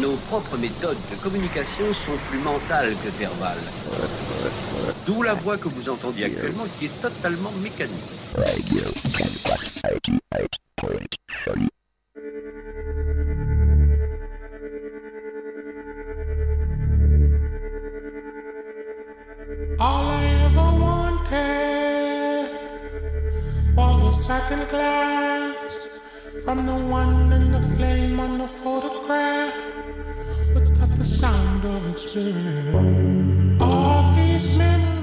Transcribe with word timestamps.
nos 0.00 0.16
propres 0.28 0.56
méthodes 0.58 0.98
de 1.10 1.16
communication 1.22 1.86
sont 2.04 2.16
plus 2.28 2.38
mentales 2.38 2.94
que 3.02 3.08
verbales. 3.18 3.56
D'où 5.06 5.22
la 5.22 5.34
voix 5.34 5.56
que 5.56 5.68
vous 5.68 5.88
entendiez 5.88 6.26
actuellement 6.26 6.66
qui 6.78 6.86
est 6.86 7.00
totalement 7.00 7.52
mécanique. 7.62 7.94
All 19.78 20.06
I 20.08 20.24
ever 20.46 20.70
wanted 20.80 22.48
was 23.76 24.02
a 24.02 24.12
second 24.24 24.68
glance 24.68 25.78
from 26.44 26.66
the 26.66 26.74
one 26.74 27.32
in 27.32 27.52
the 27.52 27.60
flame 27.76 28.18
on 28.18 28.38
the 28.38 28.48
photograph 28.48 29.75
sound 31.16 31.64
of 31.64 31.90
experience. 31.90 33.60
All 33.60 34.14
these 34.16 34.54
memories 34.54 34.95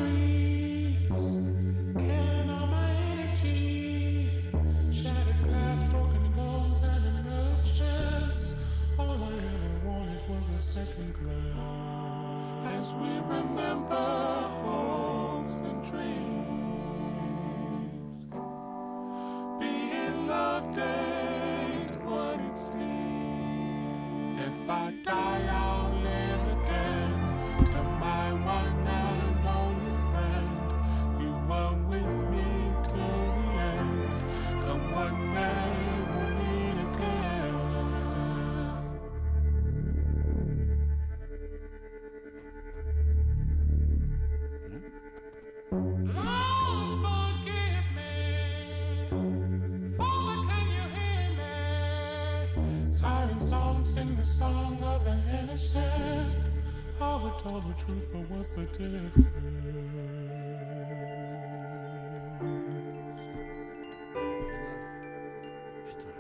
truth, 57.86 58.08
but 58.12 58.22
what's 58.30 58.50
the 58.50 58.66
difference? 58.66 59.17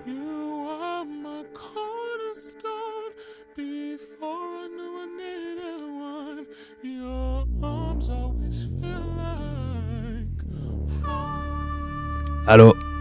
You 0.05 0.65
are 0.69 1.05
my 1.05 1.43
cornerstone. 1.53 3.11
Before 3.55 4.27
I 4.27 4.67
knew 4.67 4.93
I 4.99 5.05
needed 5.17 5.83
one, 5.99 6.47
your 6.81 7.47
arms 7.61 8.09
always 8.09 8.65
feel 8.81 9.05
like. 9.17 10.43
Allô 12.47 12.92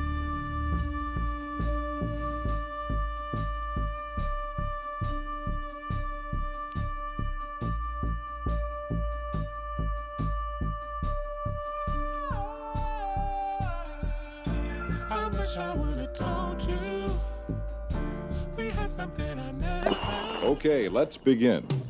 let's 21.12 21.22
begin. 21.22 21.81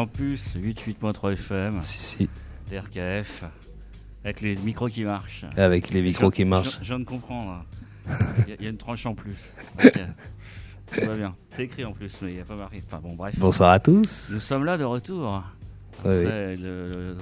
Campus 0.00 0.56
88.3 0.56 1.32
FM, 1.32 1.78
Si, 1.80 1.96
si. 1.96 2.28
DRKF, 2.70 3.44
avec 4.22 4.42
les 4.42 4.54
micros 4.56 4.88
qui 4.90 5.04
marchent. 5.04 5.46
Avec 5.56 5.88
les 5.88 6.02
micros 6.02 6.30
qui 6.30 6.44
marchent. 6.44 6.76
Je, 6.82 6.84
viens 6.88 6.98
de 6.98 7.04
comprendre. 7.04 7.64
Il 8.46 8.50
y, 8.50 8.52
a- 8.52 8.56
il 8.58 8.64
y 8.64 8.66
a 8.66 8.70
une 8.70 8.76
tranche 8.76 9.06
en 9.06 9.14
plus. 9.14 9.54
Tout 9.78 11.00
va 11.06 11.16
bien. 11.16 11.34
C'est 11.48 11.64
écrit 11.64 11.86
en 11.86 11.92
plus, 11.92 12.12
mais 12.20 12.32
il 12.32 12.34
n'y 12.34 12.40
a 12.42 12.44
pas 12.44 12.56
marqué. 12.56 12.82
Enfin 12.86 13.00
bon, 13.02 13.14
bref. 13.14 13.36
Bonsoir 13.38 13.70
à 13.70 13.78
tous. 13.80 14.32
Nous 14.34 14.40
sommes 14.40 14.64
là 14.66 14.76
de 14.76 14.84
retour. 14.84 15.42
Oui. 16.04 16.10
Le- 16.24 16.56
le- 16.56 17.16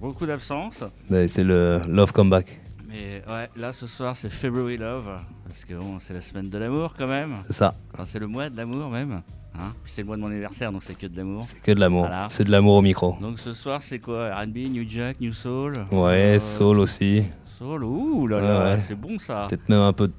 beaucoup 0.00 0.26
d'absence. 0.26 0.82
C'est 1.28 1.44
le 1.44 1.80
Love 1.88 2.10
Comeback. 2.10 2.58
Mais 2.88 3.22
ouais, 3.28 3.48
là 3.56 3.70
ce 3.70 3.86
soir 3.86 4.16
c'est 4.16 4.30
February 4.30 4.78
Love. 4.78 5.10
Parce 5.46 5.64
que 5.64 5.74
bon, 5.74 6.00
c'est 6.00 6.12
la 6.12 6.20
semaine 6.20 6.50
de 6.50 6.58
l'amour 6.58 6.94
quand 6.98 7.06
même. 7.06 7.36
C'est 7.46 7.52
ça. 7.52 7.76
Enfin, 7.94 8.04
c'est 8.04 8.18
le 8.18 8.26
mois 8.26 8.50
de 8.50 8.56
l'amour 8.56 8.90
même. 8.90 9.22
Hein 9.58 9.72
c'est 9.84 10.02
le 10.02 10.06
mois 10.06 10.16
de 10.16 10.20
mon 10.22 10.28
anniversaire, 10.28 10.70
donc 10.72 10.82
c'est 10.82 10.96
que 10.96 11.06
de 11.06 11.16
l'amour. 11.16 11.42
C'est 11.44 11.60
que 11.62 11.72
de 11.72 11.80
l'amour. 11.80 12.02
Voilà. 12.06 12.26
C'est 12.30 12.44
de 12.44 12.50
l'amour 12.50 12.74
au 12.76 12.82
micro. 12.82 13.16
Donc 13.20 13.38
ce 13.38 13.54
soir 13.54 13.80
c'est 13.82 13.98
quoi 13.98 14.30
R&B, 14.34 14.56
New 14.70 14.84
Jack, 14.88 15.20
New 15.20 15.32
Soul 15.32 15.78
Ouais, 15.92 16.36
Euh, 16.36 16.40
soul 16.40 16.78
aussi. 16.78 17.24
Soul, 17.44 17.84
ouh 17.84 18.26
là 18.26 18.40
là, 18.40 18.64
ouais. 18.74 18.80
c'est 18.80 18.94
bon 18.94 19.18
ça. 19.18 19.46
Peut-être 19.48 19.68
même 19.68 19.80
un 19.80 19.92
peu 19.92 20.08
de 20.08 20.12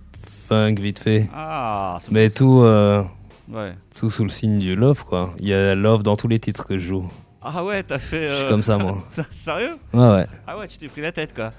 funk 0.48 0.76
vite 0.80 1.00
fait. 1.00 1.30
Ah, 1.36 2.00
Mais 2.10 2.30
bon. 2.30 2.36
tout, 2.36 2.62
euh, 2.64 3.04
Ouais. 3.50 3.74
tout 3.96 4.10
sous 4.10 4.24
le 4.24 4.30
signe 4.30 4.60
du 4.60 4.76
love, 4.76 5.06
quoi. 5.06 5.34
Il 5.40 5.48
y 5.48 5.54
a 5.54 5.74
love 5.76 6.04
dans 6.04 6.16
tous 6.16 6.28
les 6.28 6.40
titres 6.40 6.66
que 6.66 6.78
je 6.78 6.88
joue. 6.88 7.10
Ah 7.42 7.64
ouais, 7.64 7.84
t'as 7.84 8.00
fait. 8.00 8.30
Je 8.30 8.36
suis 8.36 8.46
euh, 8.46 8.50
comme 8.50 8.64
ça, 8.64 8.78
moi. 8.78 8.98
Sérieux? 9.30 9.78
Ouais, 9.94 10.00
ouais. 10.10 10.28
Ah 10.48 10.58
ouais, 10.58 10.68
tu 10.68 10.78
t'es 10.78 10.88
pris 10.88 11.02
la 11.02 11.12
tête 11.12 11.34
quoi. 11.34 11.54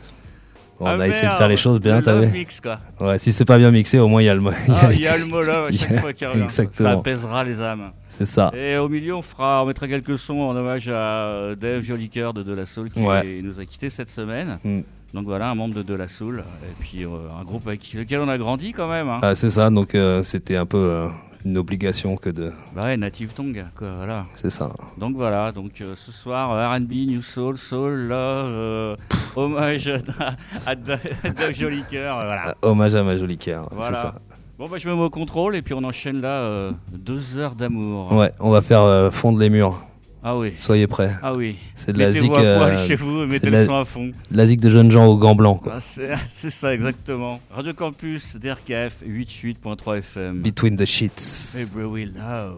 Bon, 0.79 0.87
Ah, 0.87 0.95
on 0.97 1.01
a 1.01 1.09
essayé 1.09 1.29
de 1.29 1.33
faire 1.35 1.49
les 1.49 1.57
choses 1.57 1.81
bien, 1.81 1.97
le 1.99 2.03
t'as 2.05 2.13
love 2.13 2.25
vu 2.27 2.39
mix 2.39 2.61
quoi. 2.61 2.79
Ouais, 3.01 3.19
si 3.19 3.33
c'est 3.33 3.45
pas 3.45 3.59
bien 3.59 3.71
mixé, 3.73 3.99
au 3.99 4.07
moins 4.07 4.23
il 4.23 4.27
y 4.27 4.29
a 4.29 4.35
le 4.35 4.41
mot. 4.41 4.51
Ah, 4.69 4.89
il 4.93 5.01
y 5.01 5.09
a 5.09 5.17
le 5.19 5.25
mot 5.27 5.43
love 5.43 5.67
à 5.67 5.69
il 5.71 5.75
y 5.75 5.79
chaque 5.79 5.91
a- 5.93 5.99
fois 6.01 6.13
qu'il 6.13 6.27
revient. 6.29 6.43
Exactement. 6.45 6.89
Ça 6.91 6.99
apaisera 6.99 7.43
les 7.45 7.61
âmes. 7.61 7.91
C'est 8.09 8.27
ça. 8.27 8.51
Et 8.57 8.77
au 8.77 8.89
milieu, 8.89 9.15
on 9.17 9.23
fera, 9.23 9.63
on 9.63 9.67
mettra 9.67 9.89
quelques 9.89 10.19
sons 10.19 10.41
en 10.41 10.55
hommage 10.57 10.89
à 10.89 10.93
euh, 10.93 11.55
Dave 11.57 11.83
Jolicoeur 11.83 12.33
de 12.35 12.43
De 12.43 12.55
La 12.55 12.65
Soul 12.67 12.91
qui 12.91 13.01
Ouais. 13.01 13.41
nous 13.43 13.59
a 13.61 13.65
quitté 13.65 13.91
cette 13.91 14.09
semaine. 14.09 14.59
Mm. 14.65 14.81
Donc 15.15 15.25
voilà, 15.25 15.51
un 15.51 15.55
membre 15.55 15.75
de 15.75 15.83
De 15.83 15.95
La 15.95 16.07
Soul. 16.07 16.45
Et 16.63 16.75
puis 16.85 17.05
euh, 17.05 17.09
un 17.41 17.43
groupe 17.45 17.67
avec 17.67 17.93
lequel 17.95 18.21
on 18.21 18.29
a 18.29 18.39
grandi 18.39 18.73
quand 18.73 18.89
même. 18.89 19.09
Hein. 19.09 19.19
Ah, 19.23 19.35
c'est 19.35 19.51
ça, 19.51 19.71
donc 19.71 19.95
euh, 19.95 20.23
c'était 20.23 20.57
un 20.57 20.67
peu 20.67 20.77
euh, 20.79 21.09
une 21.49 21.57
obligation 21.57 22.17
que 22.17 22.29
de. 22.31 22.53
Bah 22.75 22.85
ouais, 22.85 22.97
Native 22.97 23.33
Tongue, 23.35 23.65
quoi, 23.75 23.91
voilà. 23.97 24.27
C'est 24.35 24.51
ça. 24.51 24.71
Donc 24.99 25.17
voilà, 25.17 25.51
donc 25.51 25.81
euh, 25.81 25.95
ce 25.97 26.13
soir, 26.13 26.53
euh, 26.53 26.77
RB, 26.77 26.93
New 27.09 27.23
Soul, 27.23 27.57
Soul, 27.57 27.95
Love, 28.09 28.47
euh, 28.51 28.97
hommage 29.35 29.89
à, 29.89 30.35
à, 30.67 30.75
Dave 30.75 31.53
Jolicoeur, 31.53 32.17
voilà. 32.17 32.55
Hommage 32.63 32.95
à 32.95 33.03
ma 33.03 33.17
jolie 33.17 33.39
cœur. 33.39 33.69
Voilà. 33.73 33.97
C'est 33.97 34.03
ça. 34.03 34.15
Bon 34.59 34.69
bah 34.69 34.77
je 34.79 34.89
me 34.89 34.95
mets 34.95 35.03
au 35.03 35.11
contrôle 35.11 35.55
et 35.55 35.63
puis 35.63 35.73
on 35.73 35.85
enchaîne 35.85 36.21
là 36.21 36.41
euh, 36.41 36.73
deux 36.93 37.39
heures 37.39 37.55
d'amour. 37.55 38.13
Ouais, 38.13 38.33
on 38.41 38.51
va 38.51 38.61
faire 38.61 39.13
fondre 39.13 39.39
les 39.39 39.51
murs. 39.51 39.88
Ah 40.23 40.37
oui. 40.37 40.53
Soyez 40.57 40.87
prêts. 40.87 41.13
Ah 41.23 41.33
oui. 41.35 41.57
C'est 41.75 41.93
de 41.93 41.99
la 41.99 42.13
zik. 42.13 42.31
euh, 42.37 42.77
chez 42.87 42.97
vous 42.97 43.23
et 43.23 43.27
mettez 43.27 43.51
le 43.51 43.65
son 43.65 43.77
à 43.77 43.85
fond. 43.85 44.07
de 44.31 44.37
la 44.37 44.47
zik 44.47 44.61
de 44.61 44.69
jeunes 44.71 44.91
gens 44.91 45.07
aux 45.07 45.17
gants 45.17 45.35
blancs. 45.37 45.63
Ah, 45.71 45.79
c'est 45.81 46.51
ça 46.51 46.75
exactement. 46.75 47.41
Radio 47.51 47.73
Campus, 47.73 48.37
DRKF, 48.37 49.03
88.3 49.07 49.99
FM. 49.99 50.43
Between 50.43 50.77
the 50.77 50.85
sheets. 50.85 51.55
February 51.57 52.07
Love. 52.07 52.57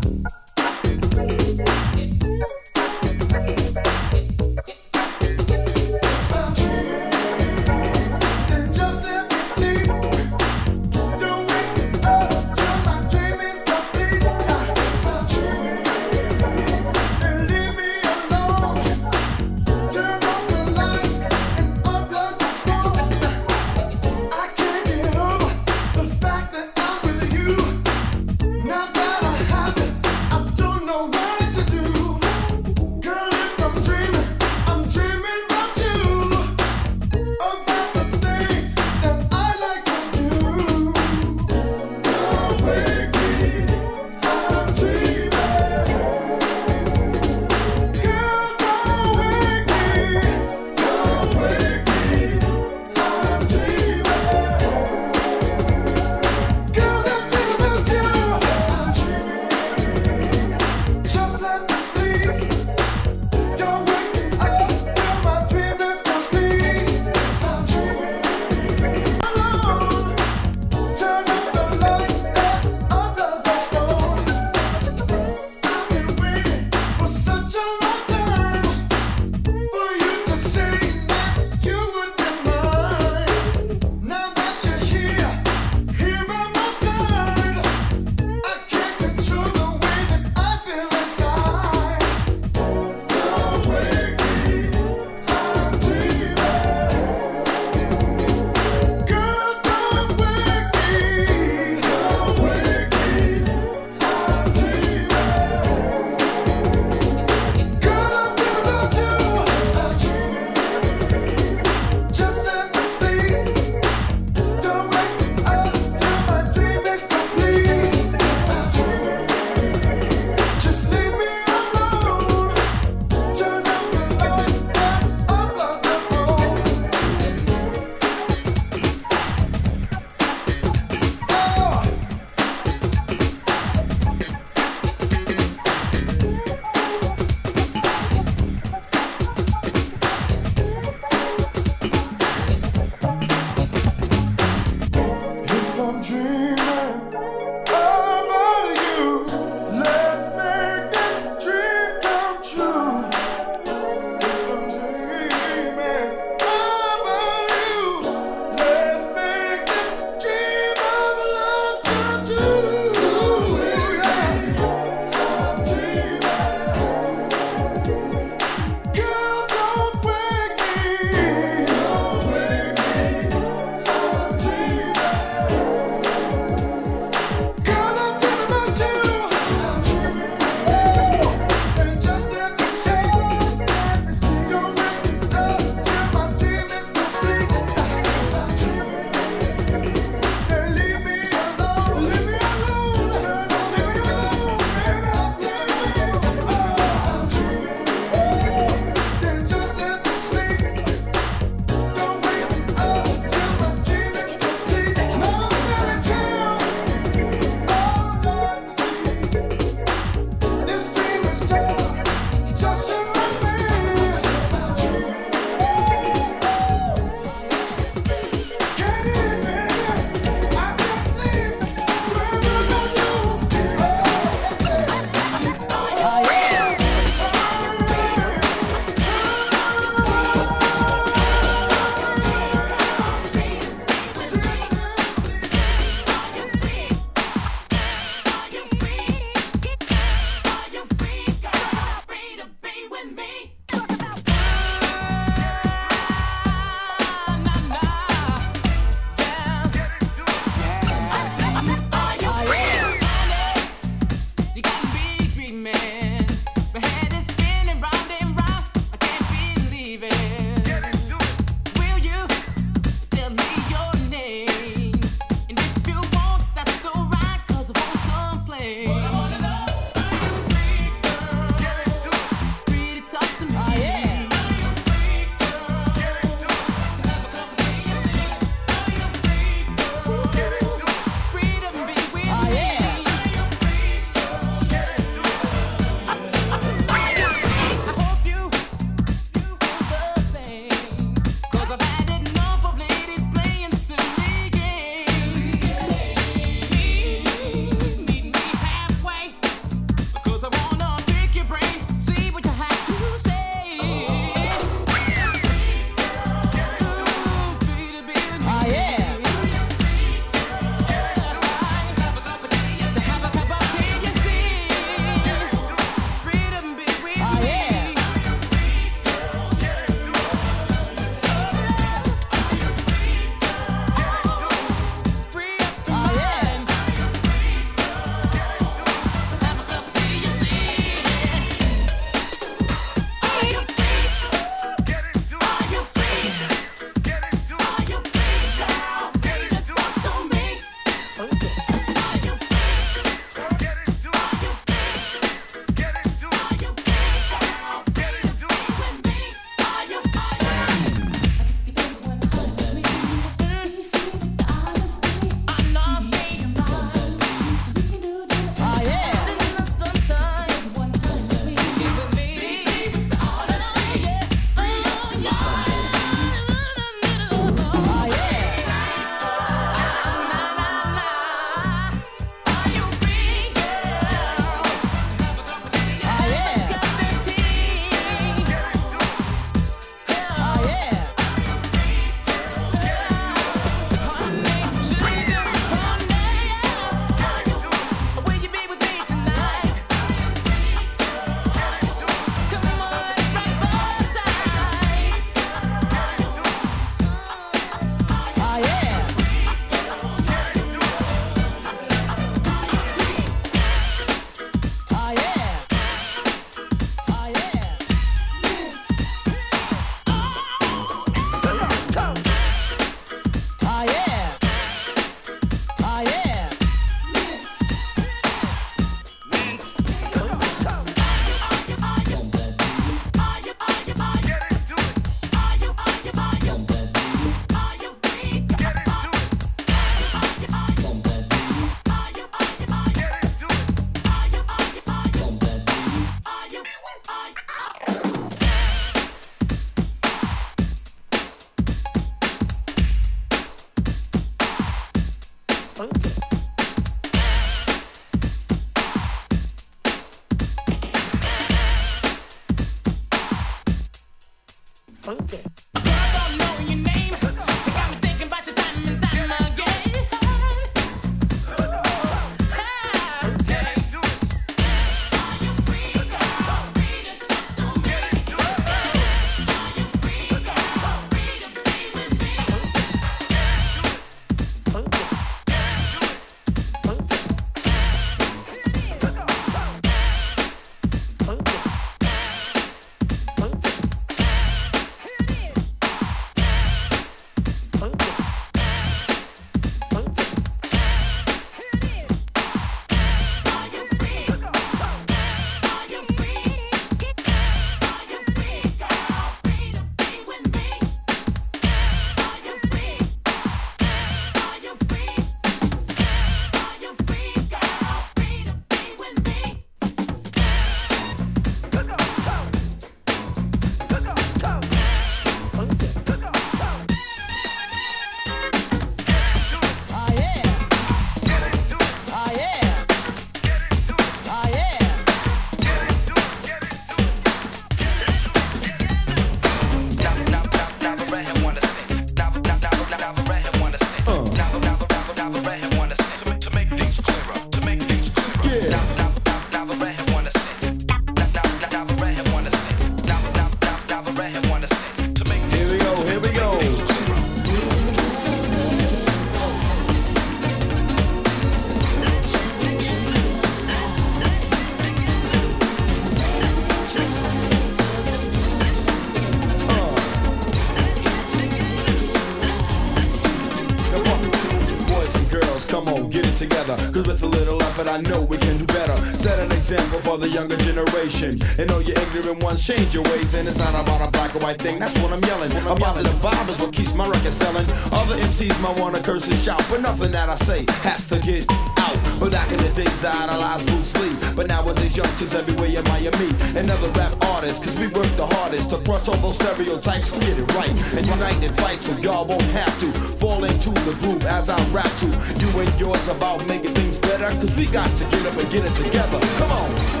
For 570.11 570.17
the 570.17 570.27
younger 570.27 570.57
generation. 570.57 571.39
And 571.57 571.71
all 571.71 571.81
you 571.81 571.93
ignorant 571.95 572.43
ones, 572.43 572.65
change 572.65 572.93
your 572.93 573.03
ways. 573.03 573.33
And 573.33 573.47
it's 573.47 573.57
not 573.57 573.71
about 573.71 574.05
a 574.05 574.11
black 574.11 574.35
or 574.35 574.39
white 574.39 574.59
thing, 574.59 574.77
that's 574.77 574.97
what 574.97 575.13
I'm 575.13 575.23
yelling. 575.23 575.51
About 575.67 575.95
the 575.95 576.09
vibe 576.19 576.49
is 576.49 576.59
what 576.59 576.73
keeps 576.73 576.93
my 576.93 577.07
record 577.07 577.31
selling. 577.31 577.65
Other 577.91 578.17
MCs 578.17 578.59
might 578.61 578.77
wanna 578.77 579.01
curse 579.01 579.25
and 579.27 579.39
shout, 579.39 579.63
but 579.69 579.79
nothing 579.79 580.11
that 580.11 580.27
I 580.27 580.35
say 580.35 580.65
has 580.83 581.07
to 581.07 581.19
get 581.19 581.45
out. 581.79 581.97
But 582.19 582.31
back 582.31 582.51
in 582.51 582.57
the 582.57 582.69
days, 582.75 583.05
I 583.05 583.23
idolized 583.23 583.65
Bruce 583.67 583.95
Lee. 583.99 584.15
But 584.35 584.47
now 584.47 584.65
with 584.65 584.75
nowadays, 584.75 584.97
youngsters 584.97 585.33
everywhere 585.33 585.71
in 585.79 585.83
Miami. 585.85 586.29
And 586.59 586.69
other 586.69 586.89
rap 586.99 587.13
artists, 587.31 587.63
cause 587.63 587.79
we 587.79 587.87
work 587.87 588.11
the 588.17 588.27
hardest 588.27 588.69
to 588.71 588.77
crush 588.83 589.07
all 589.07 589.15
those 589.23 589.35
stereotypes 589.35 590.11
get 590.11 590.37
it 590.37 590.53
right. 590.53 590.75
And 590.97 591.07
unite 591.07 591.41
and 591.41 591.55
fight 591.57 591.79
so 591.79 591.95
y'all 591.99 592.25
won't 592.25 592.51
have 592.59 592.77
to 592.81 592.91
fall 593.21 593.45
into 593.45 593.71
the 593.87 593.95
groove 594.01 594.25
as 594.25 594.49
I 594.49 594.59
rap 594.71 594.91
to 594.99 595.07
you 595.39 595.49
and 595.59 595.79
yours 595.79 596.07
about 596.09 596.45
making 596.47 596.73
things 596.75 596.97
better. 596.97 597.29
Cause 597.39 597.55
we 597.55 597.65
got 597.65 597.89
to 597.95 598.03
get 598.11 598.25
up 598.25 598.37
and 598.37 598.51
get 598.51 598.65
it 598.65 598.75
together. 598.75 599.19
Come 599.39 599.51
on. 599.51 600.00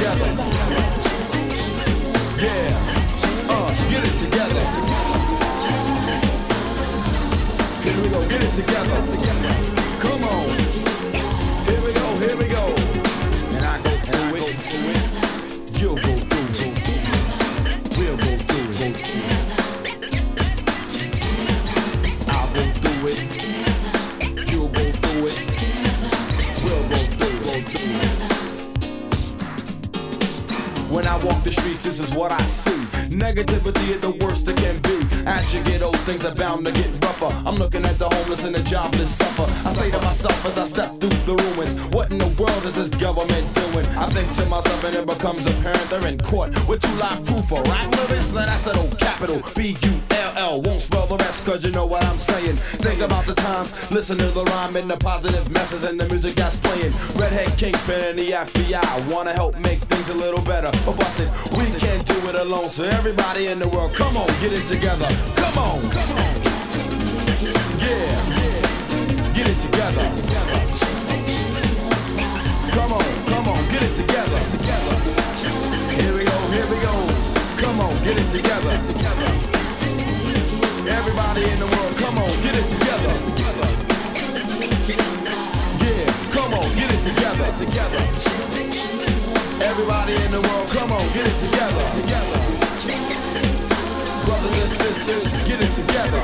Together. 0.00 0.32
Yeah. 2.38 2.72
Uh, 3.50 3.90
get 3.90 4.02
it 4.02 4.16
together. 4.18 4.64
Here 7.82 8.02
we 8.02 8.08
go, 8.08 8.26
get 8.26 8.42
it 8.42 8.54
together. 8.54 8.96
Come 10.00 10.24
on. 10.24 10.59
Is 32.00 32.14
what 32.14 32.32
I 32.32 32.42
see. 32.44 32.70
Negativity 33.10 33.90
is 33.90 34.00
the 34.00 34.10
worst 34.24 34.48
it 34.48 34.56
can 34.56 34.80
be. 34.82 35.09
As 35.26 35.52
you 35.54 35.62
get 35.64 35.82
old, 35.82 35.98
things 36.00 36.24
are 36.24 36.34
bound 36.34 36.64
to 36.66 36.72
get 36.72 36.88
rougher. 37.04 37.34
I'm 37.46 37.56
looking 37.56 37.84
at 37.84 37.98
the 37.98 38.08
homeless 38.08 38.44
and 38.44 38.54
the 38.54 38.62
jobless 38.62 39.16
suffer. 39.16 39.42
I 39.42 39.72
say 39.74 39.90
to 39.90 40.00
myself 40.00 40.46
as 40.46 40.58
I 40.58 40.64
step 40.64 40.96
through 40.96 41.10
the 41.28 41.34
ruins, 41.36 41.74
what 41.88 42.10
in 42.10 42.18
the 42.18 42.28
world 42.40 42.64
is 42.64 42.74
this 42.74 42.88
government 42.88 43.52
doing? 43.54 43.86
I 43.96 44.06
think 44.10 44.32
to 44.36 44.46
myself 44.46 44.82
and 44.84 44.94
it 44.96 45.06
becomes 45.06 45.46
apparent 45.46 45.90
they're 45.90 46.06
in 46.06 46.18
court 46.20 46.50
with 46.68 46.80
two 46.80 46.94
life 46.94 47.24
proof 47.26 47.46
for 47.46 47.62
rap 47.64 47.94
lyrics. 47.96 48.32
Now 48.32 48.46
that's 48.46 48.66
an 48.66 48.78
old 48.78 48.98
capital 48.98 49.40
B 49.54 49.76
U 49.82 49.92
L 50.10 50.32
L. 50.36 50.62
Won't 50.62 50.80
spell 50.80 51.06
the 51.06 51.16
rest 51.16 51.44
cause 51.44 51.64
you 51.64 51.70
know 51.70 51.86
what 51.86 52.04
I'm 52.04 52.18
saying. 52.18 52.56
Think 52.80 53.00
about 53.00 53.26
the 53.26 53.34
times, 53.34 53.70
listen 53.90 54.16
to 54.18 54.26
the 54.28 54.44
rhyme 54.44 54.76
and 54.76 54.90
the 54.90 54.96
positive 54.96 55.50
message 55.50 55.84
and 55.84 56.00
the 56.00 56.06
music 56.08 56.34
that's 56.34 56.56
playing. 56.56 56.92
Redhead 57.20 57.56
Kingpin 57.58 58.00
and 58.10 58.18
the 58.18 58.30
FBI 58.32 59.12
wanna 59.12 59.32
help 59.32 59.58
make 59.60 59.80
things 59.80 60.08
a 60.08 60.14
little 60.14 60.42
better. 60.42 60.70
But 60.86 60.96
bust 60.96 61.20
it, 61.20 61.30
we 61.52 61.66
can't 61.78 62.06
do 62.06 62.16
it 62.28 62.36
alone. 62.36 62.70
So 62.70 62.84
everybody 62.84 63.48
in 63.48 63.58
the 63.58 63.68
world, 63.68 63.94
come 63.94 64.16
on, 64.16 64.26
get 64.40 64.52
it 64.52 64.66
together. 64.66 65.09
Come 65.36 65.58
on, 65.58 65.90
come 65.90 66.12
on. 66.12 66.34
Yeah, 67.78 68.12
yeah. 68.38 69.34
Get 69.34 69.48
it 69.48 69.58
together. 69.60 70.06
Come 72.72 72.92
on, 72.92 73.04
come 73.26 73.48
on, 73.48 73.68
get 73.70 73.82
it 73.82 73.94
together. 73.94 74.38
Here 75.98 76.14
we 76.16 76.24
go, 76.24 76.38
here 76.54 76.66
we 76.70 76.78
go. 76.80 76.94
Come 77.62 77.80
on, 77.80 77.94
get 78.04 78.18
it 78.18 78.30
together. 78.30 78.72
Everybody 80.88 81.44
in 81.50 81.58
the 81.60 81.66
world, 81.66 81.96
come 81.98 82.18
on, 82.18 82.30
get 82.42 82.54
it 82.56 82.68
together. 82.68 83.14
Yeah, 85.80 86.06
come 86.32 86.54
on, 86.54 86.68
get 86.76 86.90
it 86.94 87.02
together. 87.02 87.46
Together. 87.58 88.00
Everybody 89.62 90.14
in 90.24 90.30
the 90.32 90.40
world, 90.40 90.68
come 90.68 90.92
on, 90.92 91.06
get 91.12 91.26
it 91.26 91.38
together. 91.38 91.84
Together. 92.00 93.49
Brothers 94.30 94.58
and 94.62 94.70
sisters, 94.70 95.32
get 95.44 95.60
it 95.60 95.74
together. 95.74 96.22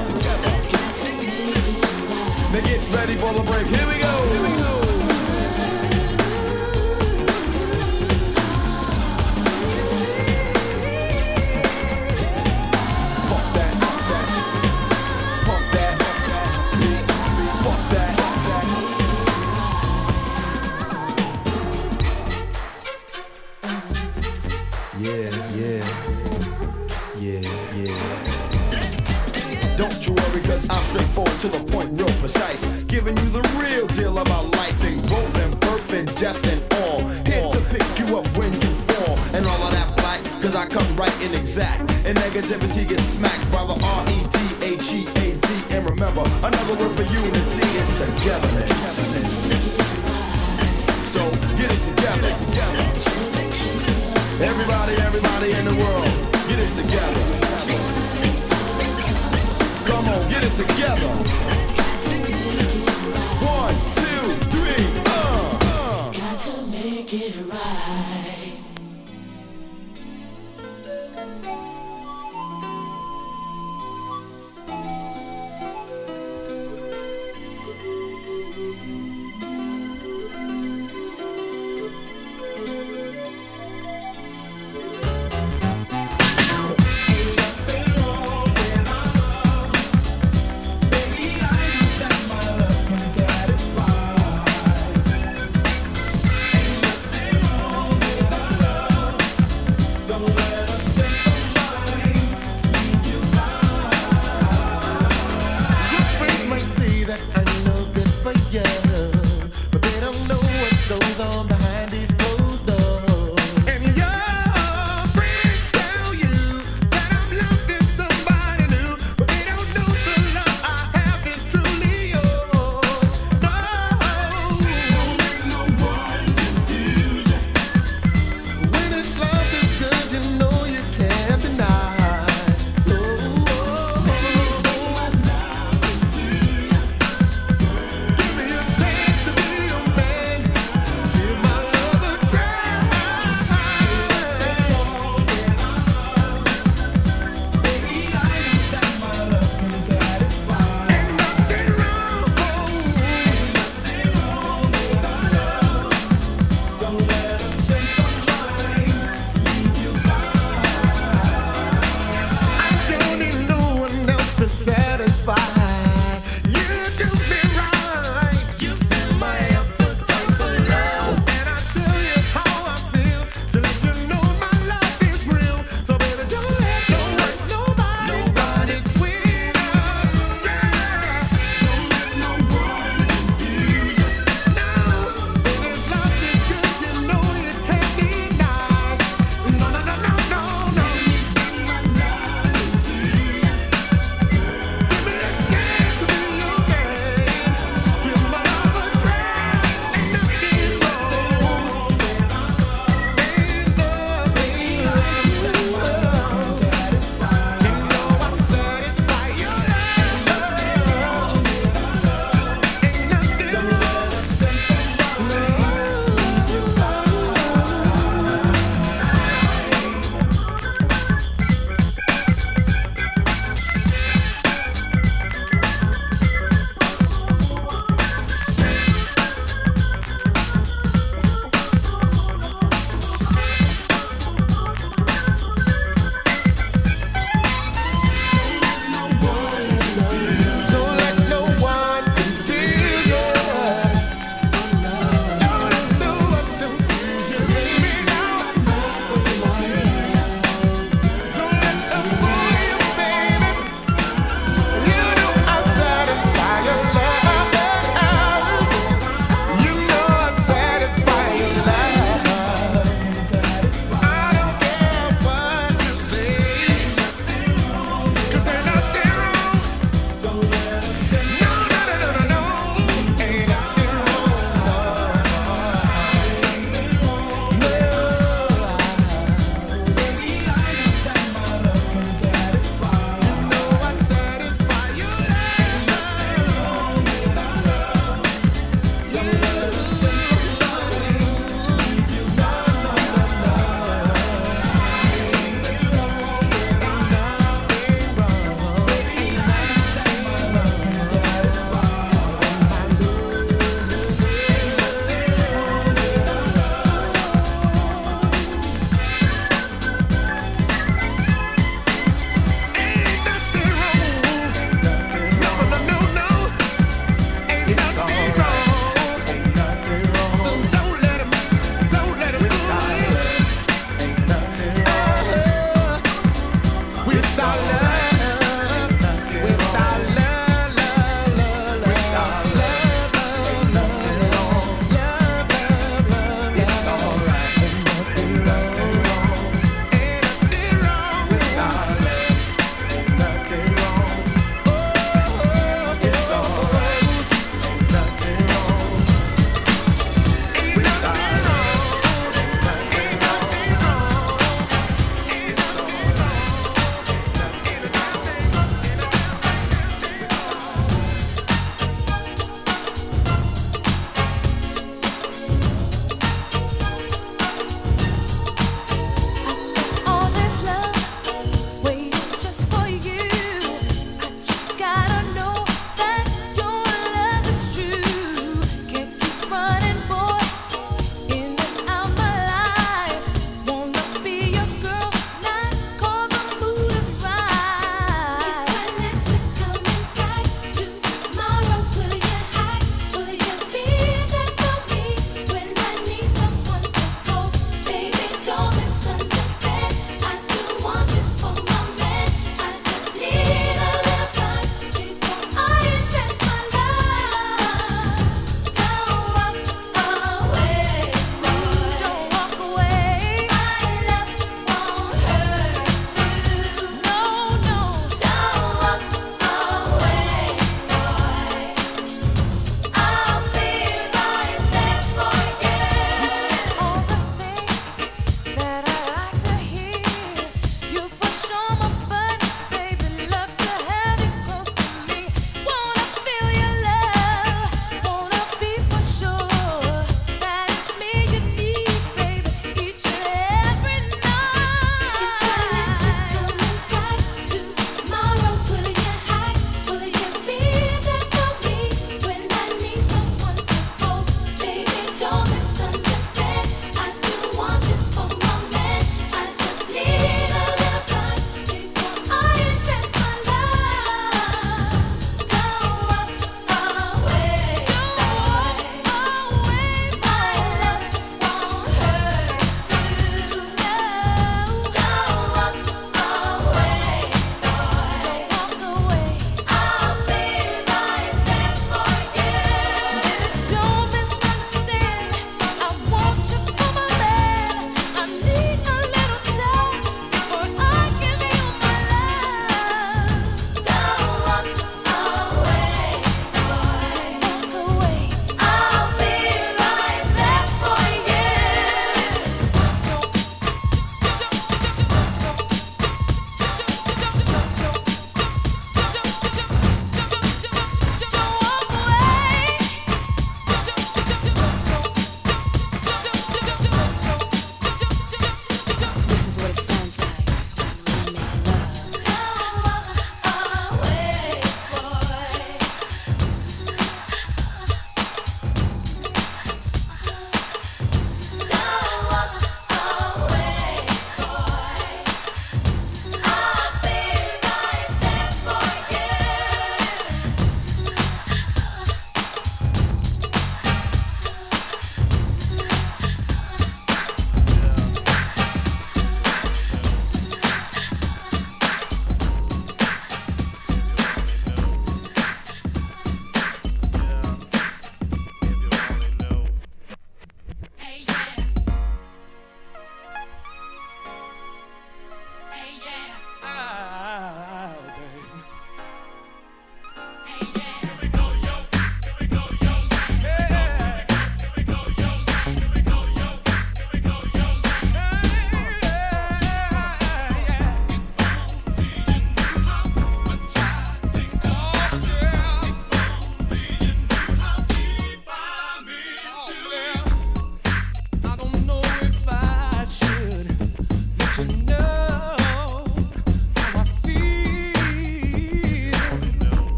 Now 2.52 2.60
get 2.60 2.94
ready 2.94 3.16
for 3.16 3.32
the 3.32 3.42
break. 3.42 3.66
Here 3.66 3.84
we 3.84 3.98
go. 3.98 4.28
Here 4.28 4.42
we 4.42 4.56
go. 4.62 4.75
Precise. 32.26 32.64
Giving 32.84 33.16
you 33.16 33.28
the 33.30 33.44
real 33.54 33.86
deal 33.86 34.18
about 34.18 34.50
life 34.56 34.82
and 34.82 35.00
growth 35.06 35.36
and 35.44 35.60
birth 35.60 35.92
and 35.92 36.08
death 36.18 36.42
and 36.50 36.60
all. 36.82 36.98
Here 37.22 37.46
to 37.54 37.60
pick 37.70 37.86
you 38.00 38.18
up 38.18 38.26
when 38.36 38.52
you 38.52 38.72
fall. 38.90 39.14
And 39.34 39.46
all 39.46 39.62
of 39.62 39.70
that 39.70 39.94
black, 39.96 40.20
cause 40.42 40.56
I 40.56 40.66
come 40.66 40.88
right 40.96 41.14
in 41.22 41.32
exact. 41.34 41.82
And 42.04 42.18
negativity 42.18 42.82
gets 42.88 43.04
smacked 43.04 43.46
by 43.52 43.62
the 43.70 43.78
R-E-D-H-E-A-D. 43.78 45.48
And 45.70 45.86
remember, 45.86 46.24
another 46.42 46.74
word 46.74 46.92
for 46.98 47.06
unity 47.06 47.66
is 47.78 47.90
togetherness. 47.94 48.74
So 51.14 51.22
get 51.54 51.70
it 51.70 51.82
together. 51.90 52.32
Everybody, 54.42 54.94
everybody 55.08 55.52
in 55.52 55.64
the 55.64 55.76
world, 55.78 56.10
get 56.50 56.58
it 56.58 56.72
together. 56.74 57.22
Come 59.86 60.08
on, 60.08 60.28
get 60.28 60.42
it 60.42 60.54
together. 60.58 61.65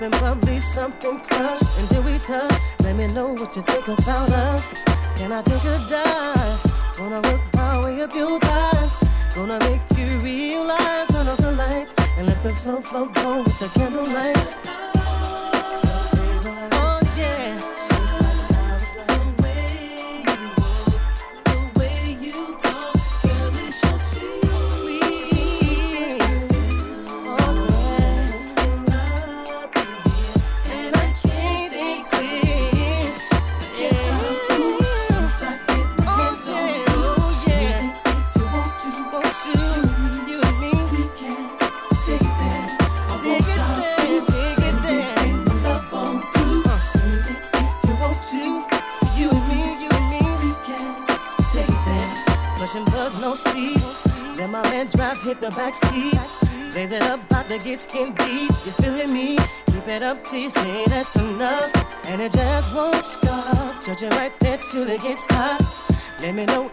Plush, 0.00 0.10
sipping 0.10 0.20
bubbly, 0.20 0.60
something 0.60 1.29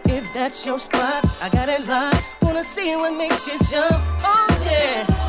if 0.05 0.31
that's 0.33 0.65
your 0.65 0.79
spot. 0.79 1.25
I 1.41 1.49
got 1.49 1.69
it 1.69 1.87
locked. 1.87 2.23
Wanna 2.41 2.63
see 2.63 2.95
what 2.95 3.13
makes 3.17 3.47
you 3.47 3.57
jump? 3.69 4.03
Oh 4.23 4.47
yeah. 4.65 5.26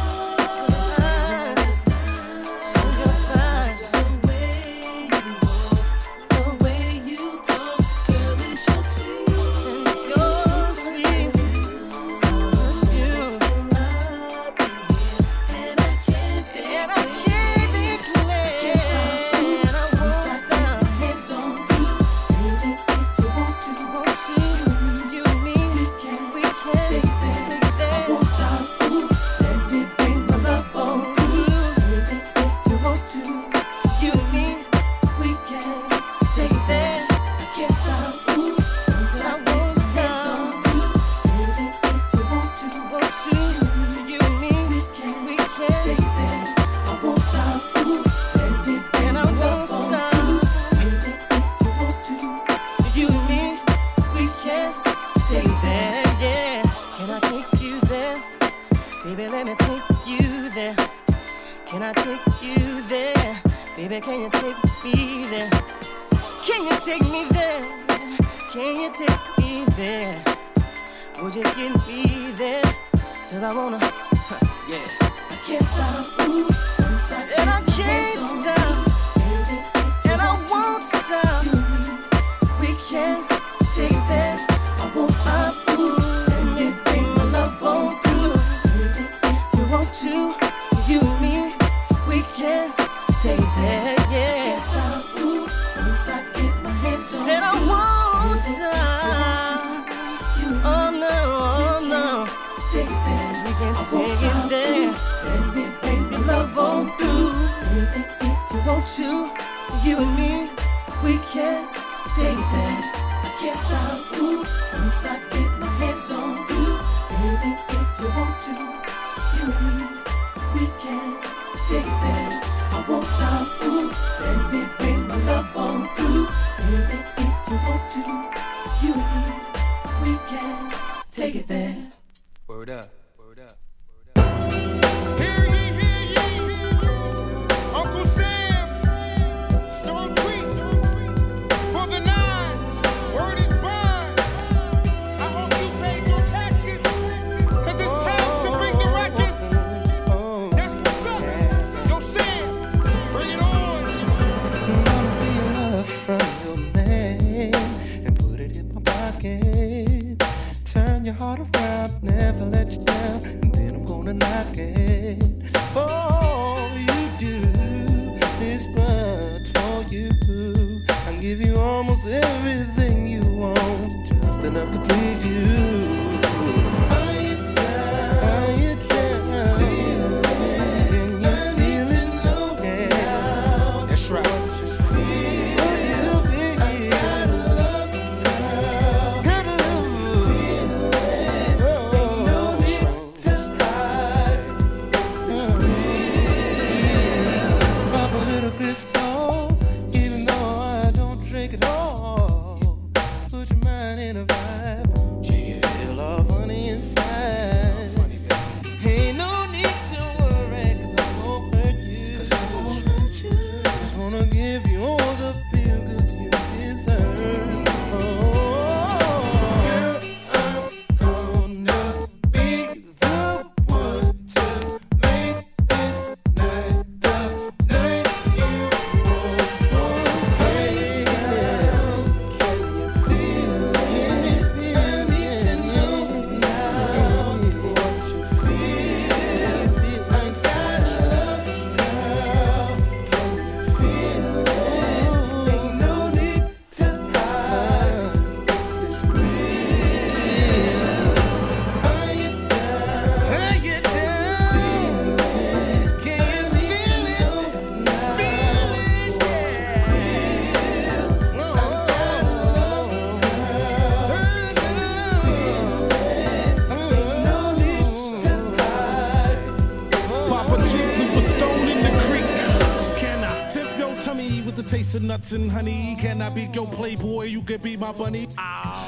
and 275.33 275.51
honey. 275.51 275.97
Can 275.99 276.23
I 276.23 276.31
be 276.31 276.49
your 276.53 276.67
playboy? 276.67 277.25
You 277.25 277.43
could 277.43 277.63
be 277.63 277.77
my 277.77 277.93
bunny. 277.93 278.29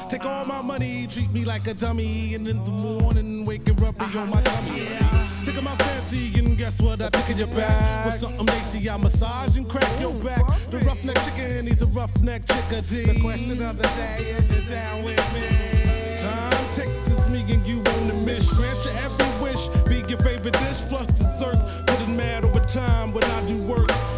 Take 0.09 0.25
all 0.25 0.45
my 0.45 0.61
money, 0.61 1.07
treat 1.07 1.31
me 1.31 1.45
like 1.45 1.67
a 1.67 1.73
dummy, 1.73 2.35
and 2.35 2.47
in 2.47 2.63
the 2.63 2.71
morning 2.71 3.45
waking 3.45 3.83
up 3.83 3.97
be 3.97 4.05
on 4.17 4.29
my 4.29 4.41
uh-huh. 4.41 5.41
tummy. 5.41 5.45
Take 5.45 5.63
my 5.63 5.75
fancy 5.75 6.39
and 6.39 6.57
guess 6.57 6.81
what? 6.81 7.01
I 7.01 7.09
pick 7.09 7.29
in 7.29 7.37
your 7.37 7.47
back 7.47 8.05
with 8.05 8.15
something 8.15 8.45
lacy. 8.45 8.89
I 8.89 8.97
massage 8.97 9.57
and 9.57 9.69
crack 9.69 9.89
your 9.99 10.13
back. 10.23 10.43
The 10.69 10.79
roughneck 10.79 11.17
chicken 11.23 11.65
needs 11.65 11.81
a 11.81 11.87
roughneck 11.87 12.45
chickadee. 12.47 13.05
The 13.05 13.21
question 13.21 13.61
of 13.61 13.77
the 13.77 13.83
day 13.83 14.35
is 14.37 14.51
you 14.51 14.69
down 14.69 15.03
with 15.03 15.33
me? 15.33 16.17
Time 16.17 16.75
takes 16.75 17.11
us, 17.11 17.29
me 17.29 17.41
and 17.53 17.65
you 17.65 17.79
on 17.79 18.07
the 18.07 18.13
mission. 18.25 18.55
Grant 18.55 18.85
your 18.85 18.93
every 18.97 19.43
wish, 19.43 19.67
be 19.87 20.09
your 20.09 20.19
favorite 20.19 20.53
dish 20.53 20.81
plus 20.89 21.07
dessert. 21.07 21.57
gettin' 21.87 22.15
mad 22.15 22.45
over 22.45 22.59
time 22.65 23.13
when 23.13 23.23
I 23.23 23.47
do 23.47 23.61
work 23.63 24.10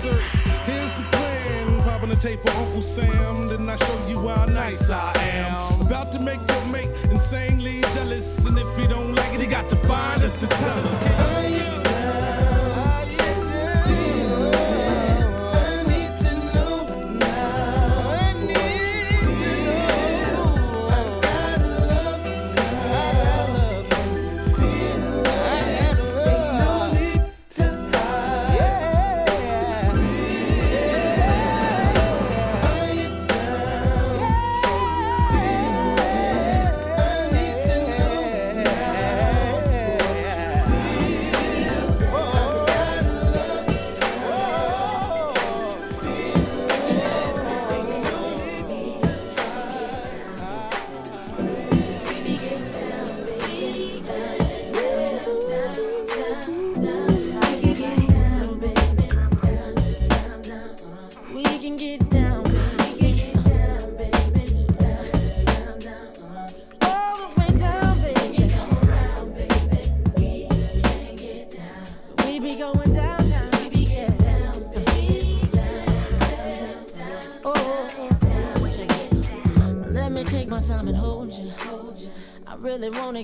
concert. 0.00 0.20
Here's 0.64 0.92
the 0.96 1.02
plan. 1.10 1.82
Popping 1.82 2.08
the 2.10 2.16
tape 2.16 2.40
for 2.40 2.50
Uncle 2.50 2.82
Sam, 2.82 3.48
then 3.48 3.68
I 3.68 3.76
show 3.76 4.08
you 4.08 4.28
how 4.28 4.46
nice 4.46 4.88
I 4.90 5.12
am. 5.18 5.80
About 5.80 6.12
to 6.12 6.20
make 6.20 6.40
your 6.48 6.64
mate 6.66 6.90
insanely 7.10 7.80
jealous, 7.94 8.38
and 8.44 8.58
if 8.58 8.76
he 8.76 8.86
don't 8.86 9.14
like 9.14 9.34
it, 9.34 9.40
he 9.40 9.46
got 9.46 9.68
to 9.70 9.76
find 9.76 10.22
us 10.22 10.32
to 10.40 10.46
tell 10.46 10.88
us. 10.88 11.79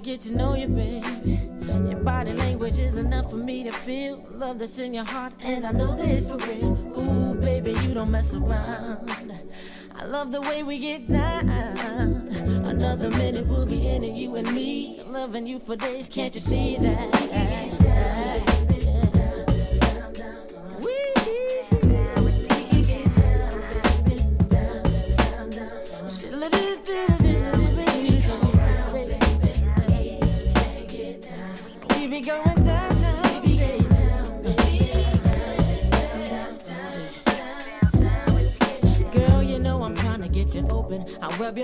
Get 0.06 0.20
to 0.20 0.36
know 0.36 0.54
you, 0.54 0.68
baby. 0.68 1.40
Your 1.66 1.98
body 1.98 2.32
language 2.32 2.78
is 2.78 2.96
enough 2.96 3.28
for 3.28 3.38
me 3.38 3.64
to 3.64 3.72
feel 3.72 4.24
love 4.30 4.60
that's 4.60 4.78
in 4.78 4.94
your 4.94 5.04
heart, 5.04 5.32
and 5.40 5.66
I 5.66 5.72
know 5.72 5.96
that 5.96 6.08
it's 6.08 6.24
for 6.30 6.36
real. 6.48 6.78
Ooh, 6.96 7.34
baby, 7.34 7.72
you 7.82 7.92
don't 7.92 8.12
mess 8.12 8.32
around. 8.32 9.10
I 9.96 10.04
love 10.04 10.30
the 10.30 10.40
way 10.42 10.62
we 10.62 10.78
get 10.78 11.10
down. 11.10 11.48
Another 11.48 13.10
minute 13.10 13.48
we'll 13.48 13.66
be 13.66 13.88
in 13.88 14.04
you 14.04 14.36
and 14.36 14.54
me, 14.54 15.02
loving 15.04 15.44
you 15.44 15.58
for 15.58 15.74
days. 15.74 16.08
Can't 16.08 16.32
you 16.36 16.40
see 16.40 16.76
that? 16.76 17.65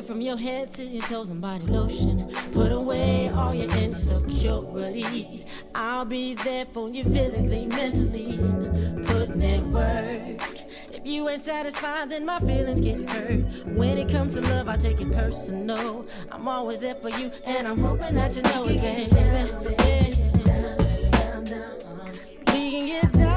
I 0.03 0.05
rub 0.05 0.09
you 0.09 0.15
from 0.15 0.21
your 0.21 0.37
head 0.37 0.73
to 0.75 0.85
your 0.85 1.03
toes 1.03 1.31
and 1.31 1.41
body 1.41 1.65
lotion. 1.67 2.29
Put 2.53 2.73
away 2.73 3.29
all 3.29 3.55
your 3.55 3.71
insecurities. 3.71 5.45
I'll 5.75 6.05
be 6.05 6.35
there 6.35 6.67
for 6.73 6.89
you 6.89 7.05
physically, 7.05 7.67
mentally. 7.67 8.39
Putting 9.05 9.43
in 9.43 9.73
work. 9.73 10.41
If 10.93 11.07
you 11.07 11.29
ain't 11.29 11.43
satisfied, 11.43 12.11
then 12.11 12.27
my 12.27 12.41
feelings 12.41 12.81
get 12.81 13.09
hurt. 13.09 13.45
When 13.77 13.97
it 13.99 14.09
comes 14.09 14.35
to 14.35 14.41
love, 14.41 14.69
I 14.69 14.77
take 14.77 15.01
it 15.01 15.13
personal. 15.13 16.05
I'm 16.31 16.49
always 16.49 16.81
there 16.81 16.97
for 16.97 17.11
you, 17.11 17.31
and 17.45 17.69
I'm 17.69 17.79
hoping 17.79 18.15
that 18.17 18.35
you 18.35 18.43
know 18.43 18.67
it, 18.69 18.81
baby. 18.81 19.09
We 22.49 22.71
can 22.71 22.87
get 22.87 23.13
down, 23.13 23.32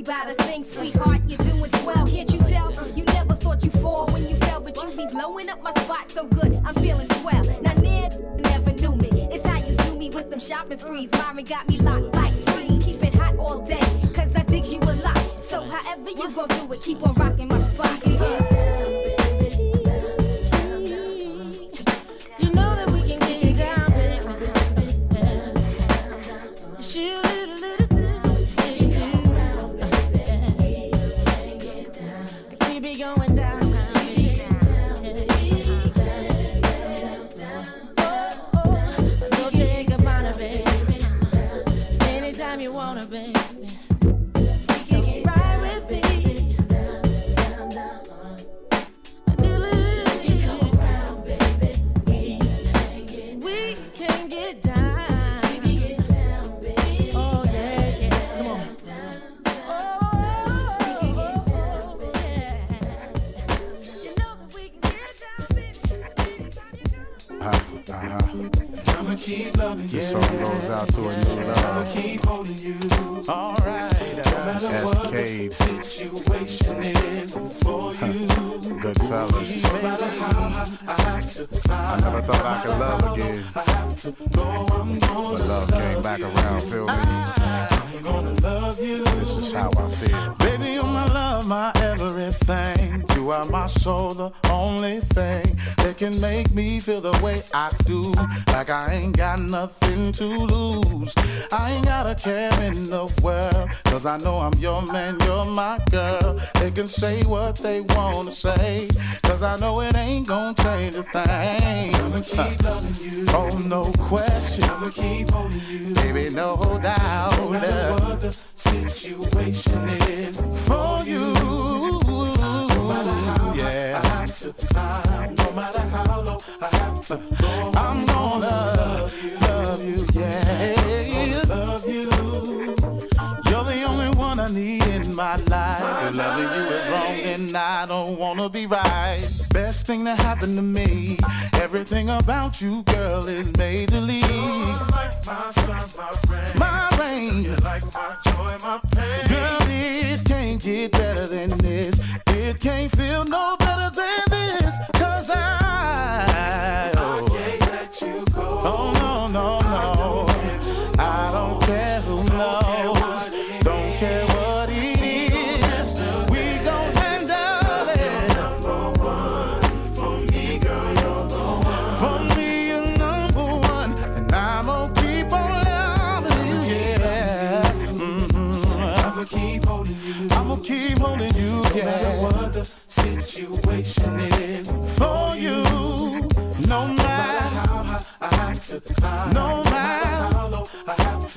About 0.00 0.30
a 0.30 0.34
thing, 0.44 0.62
sweetheart, 0.62 1.20
you're 1.26 1.38
doing 1.38 1.70
swell. 1.80 2.06
Can't 2.06 2.32
you 2.32 2.38
tell? 2.38 2.72
You 2.96 3.02
never 3.04 3.34
thought 3.34 3.64
you 3.64 3.70
fall 3.72 4.06
when 4.12 4.26
you 4.28 4.36
fell, 4.36 4.60
but 4.60 4.76
you 4.76 4.96
be 4.96 5.06
blowing 5.06 5.48
up 5.48 5.60
my 5.60 5.72
spot 5.82 6.08
so 6.08 6.24
good. 6.24 6.60
I'm 6.64 6.74
feeling 6.76 7.08
swell. 7.14 7.42
Now, 7.62 7.74
near 7.74 8.08
never 8.38 8.72
knew 8.74 8.94
me. 8.94 9.28
It's 9.32 9.44
how 9.44 9.58
you 9.58 9.76
do 9.76 9.96
me 9.96 10.10
with 10.10 10.30
them 10.30 10.38
shopping 10.38 10.78
sprees. 10.78 11.10
Myron 11.12 11.44
got 11.44 11.68
me 11.68 11.78
locked 11.78 12.14
like 12.14 12.32
freeze. 12.50 12.84
Keep 12.84 13.02
it 13.02 13.14
hot 13.16 13.36
all 13.38 13.64
day, 13.66 13.80
cause 14.14 14.34
I 14.36 14.44
dig 14.44 14.66
you 14.66 14.78
a 14.80 14.94
lot. 15.02 15.42
So, 15.42 15.62
however 15.64 16.10
you 16.10 16.30
gon' 16.30 16.48
do 16.48 16.72
it, 16.72 16.80
keep 16.80 17.04
on 17.04 17.14
rocking 17.14 17.48
my 17.48 17.60
spot. 17.62 18.57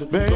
Baby, 0.10 0.31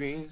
Mainly 0.00 0.30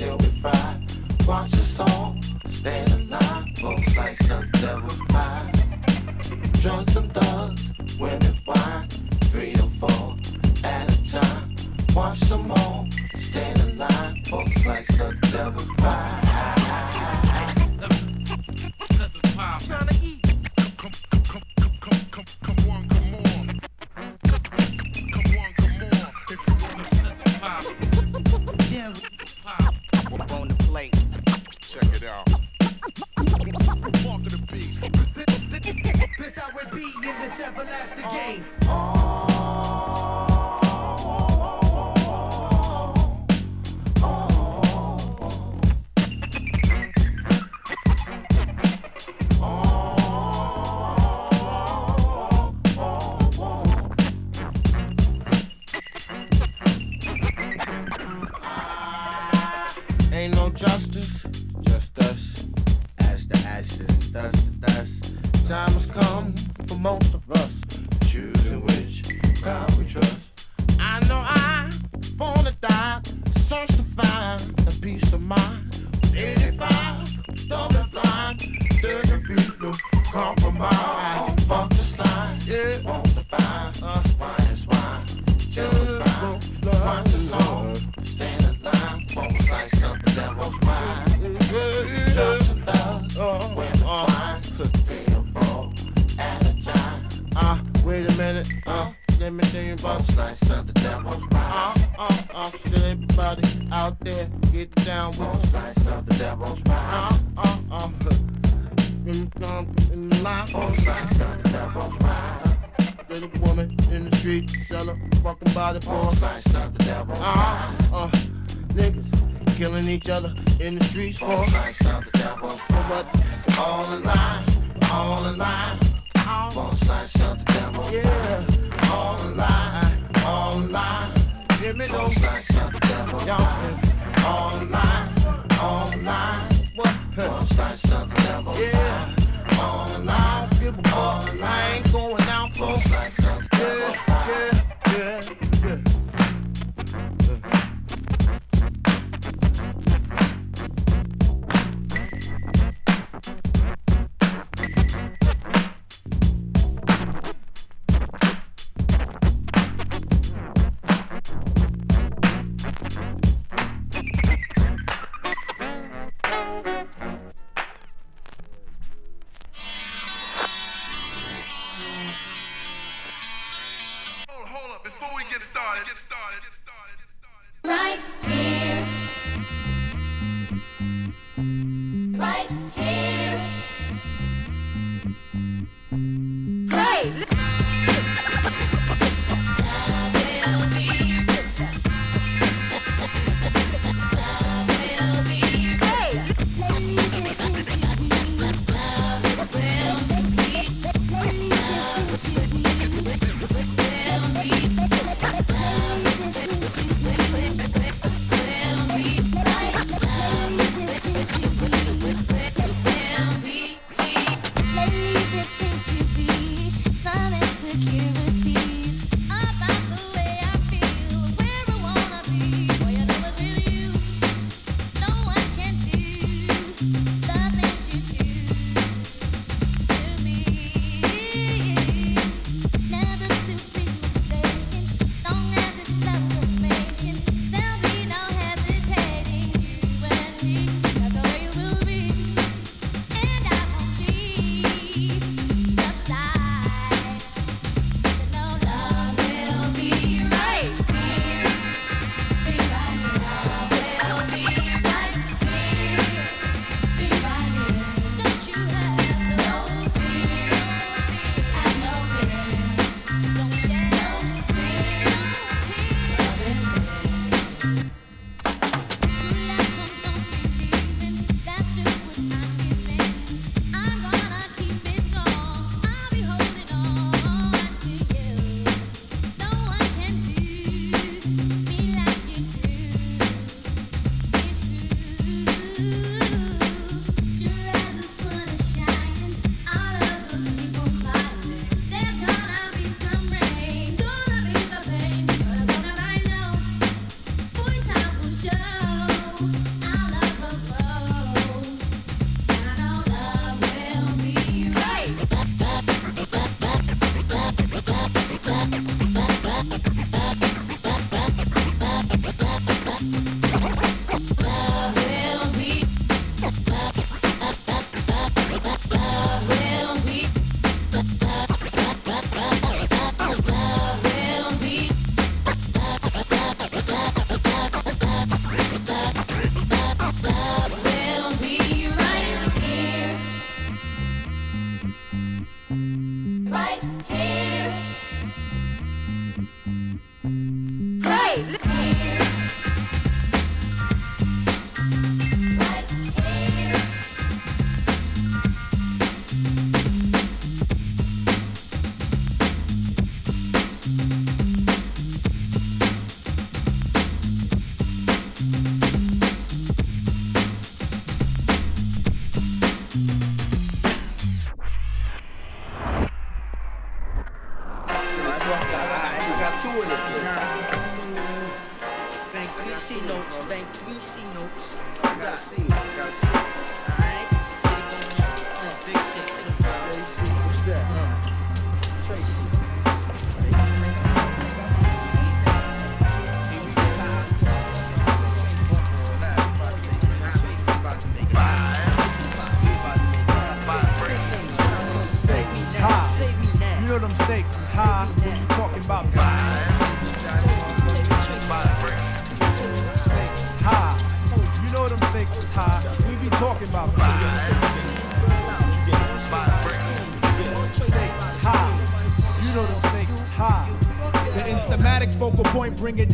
till 0.00 0.16
we 0.16 0.26
fry. 0.40 0.80
Watch 1.28 1.52
us 1.52 1.78
all 1.78 2.16
stand 2.48 2.90
alive, 2.92 3.44
folks 3.58 3.94
like 3.98 4.16
some 4.16 4.50
devil 4.52 4.88
pie. 5.10 5.52
Drugs 6.62 6.96
and 6.96 7.12
thugs, 7.12 7.98
women, 7.98 8.34
wine, 8.46 8.88
three 9.30 9.52
or 9.52 9.70
four 9.80 10.16
at 10.64 10.88
a 10.90 11.06
time. 11.06 11.54
Watch 11.94 12.20
them 12.20 12.50
all 12.50 12.88
stand 13.18 13.60
alive, 13.60 14.16
folks 14.26 14.64
like 14.64 14.86
some 14.86 15.18
devil 15.20 15.66
pie. 15.76 17.59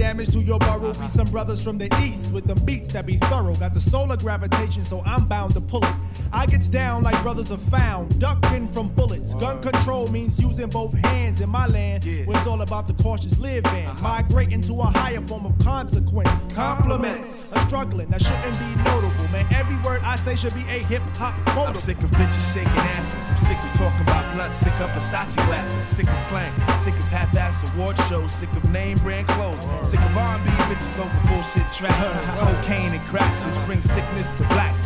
Damage 0.07 0.31
to 0.31 0.39
your 0.39 0.61
burrow. 0.61 0.93
Be 0.93 1.09
some 1.09 1.27
brothers 1.27 1.61
from 1.61 1.79
the 1.79 1.89
east 2.05 2.33
with 2.33 2.45
them 2.45 2.59
beats 2.65 2.93
that 2.93 3.07
be 3.07 3.17
thorough. 3.17 3.57
Got 3.57 3.75
the 3.75 3.81
solar 3.81 4.17
gravitation, 4.17 4.85
so 4.85 5.03
I'm 5.05 5.27
bound 5.27 5.55
to 5.55 5.61
pull 5.61 5.85
it. 5.85 5.95
I 6.33 6.47
gets 6.47 6.69
down 6.69 7.03
like 7.03 7.21
brothers 7.23 7.51
are 7.51 7.65
found, 7.77 8.21
ducking 8.21 8.69
from 8.69 8.89
bullets. 8.89 9.35
Gun 9.35 9.61
control 9.61 10.07
means 10.09 10.41
using 10.41 10.69
both 10.69 10.93
hands 10.93 11.41
in 11.41 11.49
my 11.49 11.67
land, 11.67 12.05
where 12.05 12.39
it's 12.39 12.47
all 12.47 12.63
about 12.63 12.87
the 12.87 12.95
cautious 13.03 13.37
living. 13.39 13.87
Uh-huh. 13.87 14.03
Migrating 14.03 14.61
to 14.63 14.75
a 14.81 14.85
higher 14.85 15.21
form 15.27 15.45
of 15.45 15.59
consequence. 15.59 16.31
Compliments, 16.55 17.51
a 17.53 17.61
struggling 17.67 18.09
that 18.11 18.23
shouldn't 18.23 18.59
be 18.61 18.83
notable, 18.85 19.29
man. 19.33 19.47
Every 19.53 19.77
word 19.79 20.03
I 20.05 20.15
say 20.15 20.37
should 20.37 20.55
be 20.55 20.63
a 20.69 20.79
hip 20.85 21.03
hop. 21.17 21.35
I'm 21.65 21.75
sick 21.75 22.03
of 22.03 22.11
bitches 22.11 22.53
shaking 22.53 22.71
asses. 22.71 23.31
I'm 23.31 23.37
sick 23.39 23.57
of 23.57 23.73
talking 23.73 24.03
about 24.03 24.35
blunt. 24.35 24.55
Sick 24.55 24.75
of 24.75 24.91
Versace 24.91 25.35
glasses. 25.47 25.85
Sick 25.87 26.07
of 26.07 26.19
slang. 26.19 26.53
Sick 26.79 26.95
of 26.95 27.05
half-ass 27.05 27.65
award 27.73 27.99
shows. 28.09 28.31
Sick 28.31 28.53
of 28.53 28.71
name 28.71 28.99
brand 28.99 29.27
clothes. 29.27 29.65
Sick 29.89 30.01
of 30.01 30.17
R&B 30.17 30.51
bitches 30.69 30.99
over 30.99 31.29
bullshit 31.29 31.71
tracks. 31.73 32.27
Cocaine 32.61 32.93
and 32.93 33.07
cracks, 33.07 33.45
which 33.45 33.67
brings 33.67 33.85
sickness 33.91 34.29
to 34.37 34.47
blacks. 34.49 34.86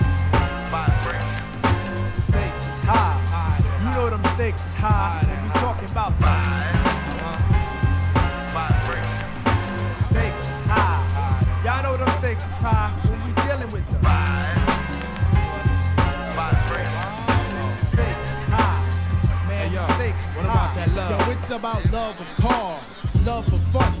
stakes 4.33 4.65
is 4.65 4.73
high. 4.73 5.21
When 5.27 5.43
we 5.43 5.49
talking 5.59 5.89
about 5.89 6.13
Stakes 10.09 10.43
is 10.49 10.57
high. 10.67 11.61
Y'all 11.63 11.83
know 11.83 11.97
them 11.97 12.09
stakes 12.19 12.47
is 12.47 12.61
high 12.61 12.91
when 13.07 13.19
we 13.25 13.31
dealing 13.43 13.71
with 13.71 13.85
them. 13.91 14.01
Stakes 17.85 18.25
is 18.35 18.41
high. 18.49 18.81
Man, 19.47 19.73
yo, 19.73 19.85
stakes 19.95 20.27
is 20.27 20.35
what 20.35 20.45
high. 20.45 20.53
about 20.53 20.75
that 20.75 20.89
love? 20.95 21.27
Yo, 21.27 21.31
it's 21.33 21.49
about 21.51 21.91
love 21.91 22.19
of 22.19 22.27
cars. 22.37 22.85
Love 23.25 23.45
for 23.45 23.59
funds, 23.71 24.00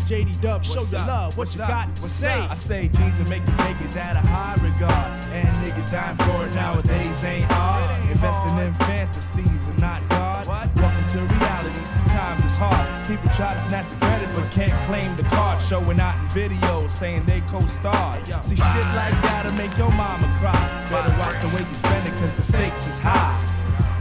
JD 0.11 0.41
Dub, 0.41 0.65
show 0.65 0.83
your 0.83 1.07
love. 1.07 1.37
What 1.37 1.47
What's 1.47 1.55
you 1.55 1.61
up? 1.63 1.69
got 1.69 1.95
to 1.95 2.01
What's 2.01 2.13
say? 2.15 2.37
up? 2.37 2.51
I 2.51 2.55
say 2.55 2.89
jeans 2.89 3.17
and 3.19 3.29
make 3.29 3.47
you 3.47 3.55
take 3.59 3.79
is 3.79 3.95
at 3.95 4.17
a 4.17 4.19
high 4.19 4.55
regard. 4.55 5.07
And 5.31 5.47
niggas 5.63 5.89
dying 5.89 6.17
for 6.17 6.45
it 6.45 6.53
nowadays 6.53 7.23
ain't 7.23 7.49
odd. 7.49 8.11
Investing 8.11 8.57
in 8.59 8.73
fantasies 8.83 9.63
and 9.71 9.79
not 9.79 10.03
God. 10.09 10.47
Welcome 10.47 11.07
to 11.15 11.19
reality. 11.19 11.85
See, 11.85 12.03
times 12.11 12.43
is 12.43 12.57
hard. 12.59 13.07
People 13.07 13.29
try 13.31 13.53
to 13.53 13.61
snatch 13.61 13.87
the 13.87 13.95
credit 14.03 14.27
but 14.35 14.51
can't 14.51 14.75
claim 14.83 15.15
the 15.15 15.23
card. 15.31 15.61
Showing 15.61 16.01
out 16.01 16.19
in 16.19 16.27
videos 16.35 16.89
saying 16.91 17.23
they 17.23 17.39
co-starred. 17.47 18.27
See, 18.43 18.57
shit 18.57 18.87
like 18.91 19.15
that'll 19.23 19.53
make 19.53 19.77
your 19.77 19.91
mama 19.91 20.27
cry. 20.41 20.59
Better 20.91 21.15
watch 21.19 21.39
the 21.39 21.47
way 21.55 21.63
you 21.63 21.75
spend 21.75 22.05
it 22.05 22.19
cause 22.19 22.33
the 22.35 22.43
stakes 22.43 22.85
is 22.85 22.99
high. 22.99 23.39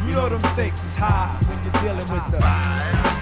You 0.05 0.17
know 0.17 0.29
them 0.29 0.43
stakes 0.55 0.83
is 0.83 0.97
high 0.97 1.39
when 1.47 1.63
you're 1.63 1.83
dealing 1.85 2.11
with 2.11 2.33
the 2.33 3.20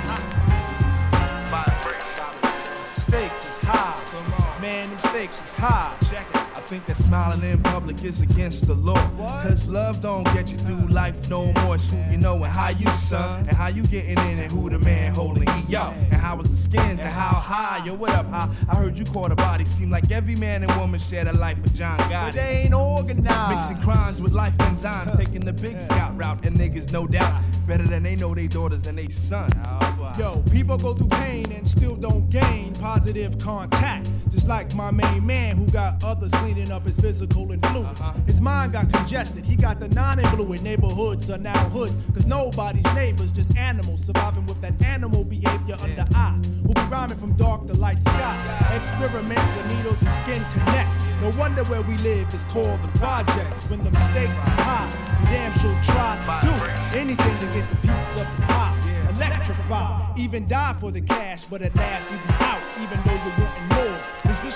stakes 5.32 5.52
is 5.52 5.58
high. 5.58 6.37
Check 6.68 6.76
it. 6.76 6.78
I 6.78 6.86
think 6.86 6.86
that 6.86 6.96
smiling 6.96 7.42
in 7.42 7.62
public 7.62 8.04
is 8.04 8.20
against 8.20 8.66
the 8.66 8.74
law. 8.74 9.10
Cause 9.42 9.66
love 9.66 10.02
don't 10.02 10.24
get 10.34 10.50
you 10.50 10.58
through 10.58 10.88
life 10.88 11.28
no 11.30 11.52
more. 11.52 11.76
It's 11.76 11.90
who 11.90 11.96
you 12.10 12.18
know 12.18 12.34
and 12.44 12.52
how 12.52 12.68
you 12.70 12.86
son. 12.96 13.48
And 13.48 13.56
how 13.56 13.68
you 13.68 13.82
getting 13.84 14.18
in 14.18 14.38
and 14.38 14.52
who 14.52 14.68
the 14.68 14.78
man 14.78 15.14
holding 15.14 15.48
heat. 15.48 15.68
Yo, 15.70 15.80
and 15.80 16.14
how 16.14 16.36
was 16.36 16.48
the 16.48 16.56
skins 16.56 17.00
and 17.00 17.12
how 17.12 17.34
high. 17.34 17.84
Yo, 17.86 17.94
what 17.94 18.10
up, 18.10 18.26
how? 18.30 18.50
I 18.68 18.76
heard 18.76 18.98
you 18.98 19.04
caught 19.06 19.32
a 19.32 19.36
body. 19.36 19.64
Seem 19.64 19.90
like 19.90 20.10
every 20.10 20.36
man 20.36 20.62
and 20.62 20.74
woman 20.78 21.00
share 21.00 21.24
the 21.24 21.32
life 21.32 21.58
of 21.58 21.72
John 21.74 21.98
Gotti. 22.00 22.26
But 22.26 22.34
they 22.34 22.62
ain't 22.64 22.74
organized. 22.74 23.70
Mixing 23.70 23.84
crimes 23.84 24.20
with 24.20 24.32
life 24.32 24.56
enzymes. 24.58 25.16
Taking 25.16 25.44
the 25.44 25.52
big 25.52 25.80
scout 25.86 26.16
route. 26.18 26.44
And 26.44 26.56
niggas, 26.56 26.92
no 26.92 27.06
doubt, 27.06 27.42
better 27.66 27.86
than 27.86 28.02
they 28.02 28.16
know 28.16 28.34
they 28.34 28.46
daughters 28.46 28.86
and 28.86 28.98
they 28.98 29.08
sons. 29.08 29.54
Oh, 29.64 30.12
Yo, 30.18 30.42
people 30.50 30.76
go 30.76 30.94
through 30.94 31.08
pain 31.08 31.50
and 31.52 31.66
still 31.66 31.94
don't 31.96 32.28
gain 32.30 32.74
positive 32.74 33.38
contact. 33.38 34.10
Just 34.30 34.46
like 34.48 34.74
my 34.74 34.90
main 34.90 35.26
man 35.26 35.56
who 35.56 35.66
got 35.70 36.02
others 36.04 36.32
up 36.66 36.84
his 36.84 36.98
physical 36.98 37.52
influence. 37.52 38.00
Uh-huh. 38.00 38.12
His 38.26 38.40
mind 38.40 38.72
got 38.72 38.92
congested. 38.92 39.46
He 39.46 39.54
got 39.54 39.78
the 39.78 39.88
non 39.88 40.18
and 40.18 40.36
blue 40.36 40.52
in 40.52 40.62
neighborhoods 40.62 41.30
are 41.30 41.38
now 41.38 41.68
hoods. 41.68 41.94
Cause 42.12 42.26
nobody's 42.26 42.84
neighbors, 42.94 43.32
just 43.32 43.56
animals 43.56 44.04
surviving 44.04 44.44
with 44.46 44.60
that 44.60 44.82
animal 44.82 45.24
behavior 45.24 45.76
under 45.80 46.04
eye. 46.14 46.38
Who 46.62 46.74
be 46.74 46.80
rhyming 46.90 47.18
from 47.18 47.34
dark 47.34 47.66
to 47.68 47.74
light 47.74 48.02
sky. 48.02 48.72
Experiments 48.74 49.42
with 49.56 49.76
needles 49.76 49.96
and 50.00 50.24
skin 50.24 50.44
connect. 50.52 50.90
No 51.22 51.30
wonder 51.38 51.62
where 51.64 51.82
we 51.82 51.96
live 51.98 52.32
is 52.34 52.44
called 52.44 52.82
the 52.82 52.98
projects. 52.98 53.64
When 53.70 53.84
the 53.84 53.92
stakes 54.10 54.30
is 54.30 54.58
high, 54.66 54.90
you 55.20 55.26
damn 55.26 55.52
sure 55.60 55.78
try 55.84 56.18
to 56.18 56.46
do 56.46 56.98
anything 56.98 57.38
to 57.38 57.46
get 57.54 57.70
the 57.70 57.76
piece 57.76 58.12
of 58.12 58.26
the 58.36 58.42
pie. 58.46 58.74
Electrify, 59.14 60.14
even 60.16 60.46
die 60.48 60.74
for 60.80 60.90
the 60.90 61.00
cash, 61.00 61.44
but 61.46 61.62
at 61.62 61.74
last 61.76 62.10
you 62.10 62.16
be 62.18 62.32
out, 62.44 62.62
even 62.82 63.00
though 63.04 63.18
more. 63.38 63.58
This 63.58 63.67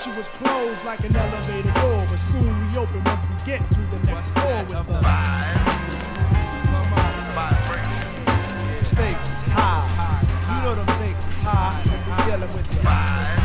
issue 0.03 0.16
was 0.16 0.28
closed 0.28 0.84
like 0.84 1.00
an 1.00 1.14
elevator 1.14 1.70
door, 1.72 2.07
but 2.09 2.18
soon 2.18 2.70
we 2.70 2.76
open 2.76 3.05
once 3.05 3.20
we 3.28 3.46
get 3.46 3.70
to 3.70 3.80
the 3.80 3.98
next 4.07 4.26
floor 4.38 4.64
with 4.64 4.68
the 4.68 5.00
Stakes 8.84 9.30
is 9.30 9.42
high. 9.53 10.22
You 10.48 10.62
know 10.62 10.74
them 10.74 10.88
stakes 10.96 11.26
is 11.28 11.36
high. 11.36 11.82
When 11.84 12.00
you're 12.09 12.38
dealing 12.38 12.57
with 12.57 12.66
the 12.70 13.41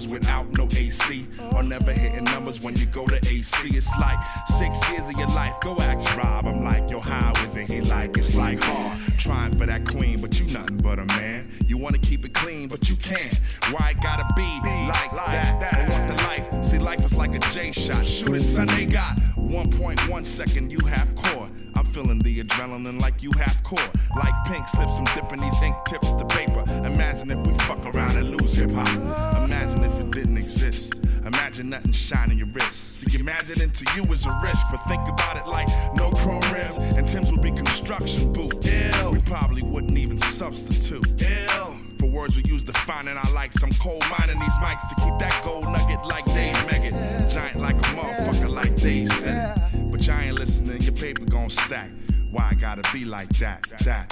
summers 0.00 0.08
without 0.08 0.46
no 0.56 0.68
AC. 0.76 1.26
Or 1.54 1.62
never 1.62 1.92
hitting 1.92 2.24
numbers 2.24 2.60
when 2.60 2.76
you 2.76 2.86
go 2.86 3.06
to 3.06 3.16
AC. 3.16 3.56
It's 3.76 3.90
like 3.98 4.18
six 4.58 4.78
years 4.90 5.08
of 5.08 5.12
your 5.12 5.28
life. 5.28 5.54
Go 5.60 5.76
ask 5.80 6.16
Rob. 6.16 6.46
I'm 6.46 6.64
like, 6.64 6.90
yo, 6.90 7.00
how 7.00 7.32
is 7.44 7.56
it? 7.56 7.66
he 7.66 7.80
like? 7.80 8.16
It's 8.16 8.34
like 8.34 8.62
hard. 8.62 8.98
Trying 9.18 9.56
for 9.56 9.66
that 9.66 9.86
queen, 9.86 10.20
but 10.20 10.38
you 10.38 10.46
nothing 10.52 10.78
but 10.78 10.98
a 10.98 11.04
man. 11.06 11.50
You 11.66 11.76
wanna 11.78 11.98
keep 11.98 12.24
it 12.24 12.34
clean, 12.34 12.68
but 12.68 12.88
you 12.88 12.96
can't. 12.96 13.38
Why 13.70 13.90
it 13.90 14.02
gotta 14.02 14.26
be 14.34 14.42
like 14.88 15.12
that? 15.12 15.74
I 15.74 15.88
want 15.88 16.08
the 16.08 16.22
life. 16.24 16.64
See, 16.64 16.78
life 16.78 17.04
is 17.04 17.14
like 17.14 17.34
a 17.34 17.38
J 17.50 17.72
shot. 17.72 18.06
Shoot 18.06 18.36
it, 18.36 18.42
son, 18.42 18.66
they 18.68 18.86
got 18.86 19.16
1.1 19.36 20.26
second, 20.26 20.70
you 20.70 20.78
have 20.86 21.14
core. 21.16 21.49
Feeling 21.92 22.20
the 22.20 22.44
adrenaline 22.44 23.00
like 23.00 23.20
you 23.20 23.32
half 23.32 23.62
core. 23.64 23.78
Like 24.16 24.32
pink 24.46 24.68
slips, 24.68 24.92
I'm 24.96 25.04
dipping 25.06 25.40
these 25.40 25.60
ink 25.60 25.74
tips 25.88 26.12
to 26.12 26.24
paper. 26.26 26.62
Imagine 26.86 27.32
if 27.32 27.44
we 27.44 27.52
fuck 27.64 27.84
around 27.84 28.16
and 28.16 28.30
lose 28.30 28.54
hip 28.54 28.70
hop. 28.70 29.44
Imagine 29.44 29.82
if 29.82 29.94
it 29.98 30.10
didn't 30.12 30.36
exist. 30.38 30.94
Imagine 31.26 31.70
nothing 31.70 31.92
shining 31.92 32.38
your 32.38 32.46
wrist. 32.48 33.00
See, 33.00 33.18
imagining 33.18 33.72
to 33.72 33.84
you 33.96 34.04
is 34.12 34.24
a 34.24 34.40
risk, 34.42 34.66
but 34.70 34.78
think 34.84 35.06
about 35.08 35.36
it 35.36 35.46
like 35.48 35.68
no 35.94 36.10
chrome 36.10 36.40
rims 36.52 36.76
and 36.96 37.08
Tim's 37.08 37.32
would 37.32 37.42
be 37.42 37.50
construction 37.50 38.32
boots. 38.32 38.66
Ew. 38.66 39.10
We 39.10 39.20
probably 39.22 39.62
wouldn't 39.62 39.98
even 39.98 40.18
substitute. 40.18 41.20
Ew. 41.20 41.76
For 41.98 42.06
words 42.06 42.36
we 42.36 42.44
use 42.44 42.62
defining 42.62 43.16
our 43.16 43.32
likes, 43.32 43.62
I'm 43.62 43.72
cold 43.74 44.02
mining 44.16 44.38
these 44.38 44.54
mics 44.54 44.88
to 44.88 44.94
keep 44.94 45.18
that 45.18 45.42
gold 45.44 45.64
nugget 45.64 46.02
like 46.04 46.24
Dave 46.26 46.56
Megan. 46.66 46.94
Giant 47.28 47.60
like 47.60 47.76
a 47.76 47.88
motherfucker 47.96 48.48
like 48.48 48.76
Dave 48.76 49.12
said. 49.12 49.60
But 49.90 50.06
y'all 50.06 50.20
ain't 50.20 50.38
listening, 50.38 50.59
your 50.90 51.06
paper 51.06 51.24
gon' 51.24 51.50
stack. 51.50 51.90
Why 52.30 52.48
I 52.50 52.54
gotta 52.54 52.82
be 52.92 53.04
like 53.04 53.28
that? 53.38 53.62
That. 53.84 54.10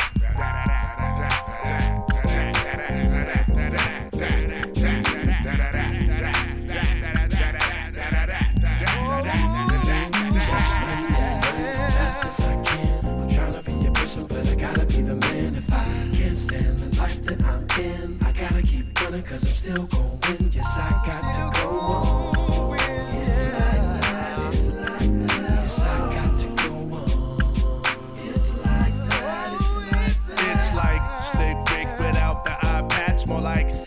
as 12.24 12.40
I 12.40 12.62
can. 12.64 13.04
I'm 13.04 13.28
trying 13.28 13.54
to 13.54 13.62
be 13.62 13.72
your 13.72 13.92
person, 13.92 14.26
but 14.26 14.46
I 14.46 14.54
gotta 14.54 14.86
be 14.86 15.02
the 15.02 15.14
man. 15.14 15.54
If 15.54 15.72
I 15.72 15.84
can't 16.16 16.38
stand 16.38 16.78
the 16.78 17.00
life 17.00 17.22
that 17.24 17.40
I'm 17.42 17.66
in, 17.80 18.18
I 18.24 18.32
gotta 18.32 18.62
keep 18.62 19.00
running, 19.00 19.22
cause 19.22 19.44
I'm 19.44 19.54
still 19.54 19.86
going. 19.86 20.50
Yes, 20.52 20.76
I 20.76 20.90
got 21.06 21.54
to 21.54 21.60
go 21.60 21.68
on. 21.68 22.37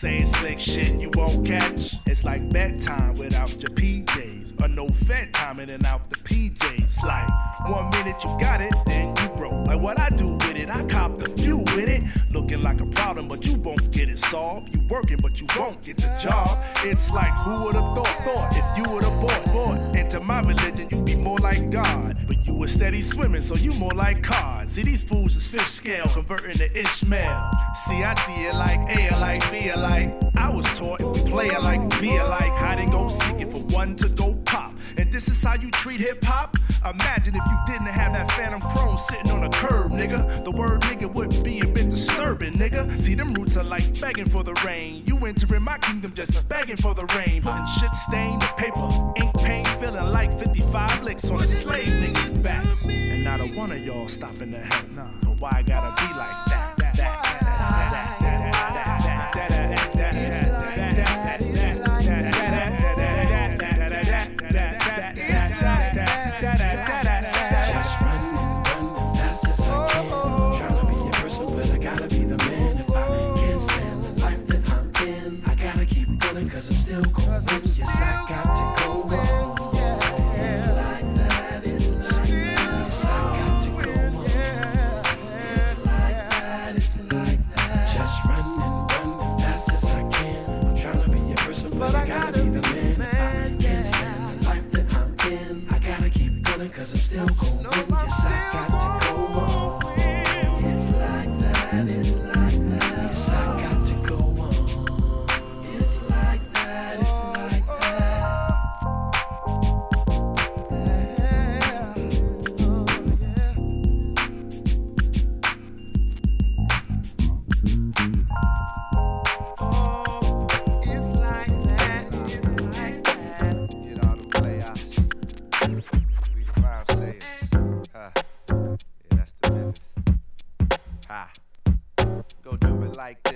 Saying 0.02 0.26
slick 0.26 0.58
shit 0.58 1.00
you 1.00 1.08
won't 1.14 1.46
catch. 1.46 1.94
It's 2.06 2.24
like 2.24 2.50
bedtime 2.50 3.14
without 3.14 3.52
your 3.62 3.70
PJs. 3.70 4.60
Or 4.60 4.66
no 4.66 4.88
fed 5.06 5.32
time 5.32 5.60
in 5.60 5.70
and 5.70 5.86
out 5.86 6.10
the 6.10 6.16
PJs. 6.16 7.04
Like 7.04 7.28
one 7.68 7.88
minute 7.90 8.16
you 8.24 8.36
got 8.40 8.60
it, 8.60 8.74
then 8.86 9.14
you 9.16 9.28
broke. 9.36 9.64
Like 9.68 9.80
what 9.80 10.00
I 10.00 10.08
do 10.10 10.32
with 10.32 10.56
it, 10.56 10.68
I 10.68 10.82
cop 10.86 11.20
the 11.20 11.28
few 11.40 11.58
with 11.58 11.88
it. 11.88 12.02
Looking 12.32 12.62
like 12.62 12.80
a 12.80 12.86
problem, 12.86 13.28
but 13.28 13.46
you 13.46 13.54
won't 13.54 13.92
get 13.92 14.08
it 14.08 14.18
solved. 14.18 14.74
You 14.74 14.80
working, 14.88 15.18
but 15.18 15.40
you 15.40 15.46
won't 15.56 15.80
get 15.82 15.98
the 15.98 16.12
job. 16.20 16.58
It's 16.78 17.12
like 17.12 17.32
who 17.44 17.64
would 17.66 17.76
have 17.76 17.94
thought, 17.94 18.24
thought 18.24 18.56
if 18.56 18.78
you 18.78 18.92
would 18.92 19.04
have 19.04 19.20
bought, 19.20 19.44
bought 19.54 19.96
into 19.96 20.18
my 20.18 20.40
religion, 20.40 20.88
you'd 20.90 21.01
be 21.01 21.01
more 21.22 21.38
like 21.38 21.70
God. 21.70 22.16
But 22.26 22.46
you 22.46 22.54
were 22.54 22.66
steady 22.66 23.00
swimming, 23.00 23.42
so 23.42 23.54
you 23.54 23.72
more 23.72 23.92
like 23.92 24.22
cod. 24.22 24.68
See 24.68 24.82
these 24.82 25.02
fools 25.02 25.36
is 25.36 25.46
fish 25.46 25.68
scale, 25.68 26.06
converting 26.06 26.52
to 26.58 26.78
Ishmael. 26.78 27.50
See, 27.86 28.02
I 28.02 28.14
see 28.26 28.46
it 28.46 28.54
like 28.54 28.80
A 28.98 29.20
like 29.20 29.50
B 29.50 29.72
like. 29.74 30.10
I 30.36 30.48
was 30.48 30.66
taught 30.78 31.00
if 31.00 31.24
we 31.24 31.30
play 31.30 31.46
it 31.48 31.62
like 31.62 32.00
be 32.00 32.20
like 32.20 32.52
hide 32.52 32.80
and 32.80 32.90
go 32.90 33.08
seeking 33.08 33.50
for 33.50 33.60
one 33.74 33.96
to 33.96 34.08
go 34.08 34.34
pop. 34.44 34.74
And 34.96 35.12
this 35.12 35.28
is 35.28 35.42
how 35.42 35.54
you 35.54 35.70
treat 35.70 36.00
hip 36.00 36.22
hop? 36.24 36.56
Imagine 36.84 37.36
if 37.36 37.42
you 37.46 37.58
didn't 37.66 37.86
have 37.86 38.12
that 38.12 38.30
phantom 38.32 38.60
chrome 38.60 38.96
sitting 38.96 39.30
on 39.30 39.44
a 39.44 39.50
curb, 39.50 39.92
nigga. 39.92 40.44
The 40.44 40.50
word 40.50 40.80
nigga 40.82 41.12
would 41.12 41.44
be 41.44 41.60
a 41.60 41.66
bit 41.66 41.88
disturbing, 41.88 42.54
nigga. 42.54 42.98
See, 42.98 43.14
them 43.14 43.32
roots 43.34 43.56
are 43.56 43.64
like 43.64 44.00
begging 44.00 44.28
for 44.28 44.42
the 44.42 44.54
rain. 44.66 45.04
You 45.06 45.16
entering 45.24 45.62
my 45.62 45.78
kingdom 45.78 46.12
just 46.14 46.48
begging 46.48 46.76
for 46.76 46.94
the 46.94 47.04
rain. 47.16 47.42
Putting 47.42 47.66
shit 47.78 47.94
stained 47.94 48.42
the 48.42 48.46
paper, 48.56 48.88
ink 49.16 49.32
pain, 49.38 49.64
feeling 49.82 50.12
like 50.12 50.38
55 50.38 51.02
licks 51.02 51.28
on 51.28 51.40
a 51.40 51.46
slave 51.46 51.88
nigga's 51.88 52.30
back. 52.30 52.64
And 52.84 53.24
not 53.24 53.40
a 53.40 53.46
one 53.46 53.72
of 53.72 53.84
y'all 53.84 54.08
stopping 54.08 54.52
to 54.52 54.58
help, 54.58 54.88
nah. 54.92 55.08
But 55.22 55.40
why 55.40 55.50
I 55.54 55.62
gotta 55.62 56.00
be 56.00 56.06
like 56.16 56.44
that? 56.46 56.51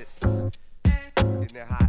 Paris 0.09 0.53
in 1.17 1.49
the 1.49 1.65
high 1.69 1.86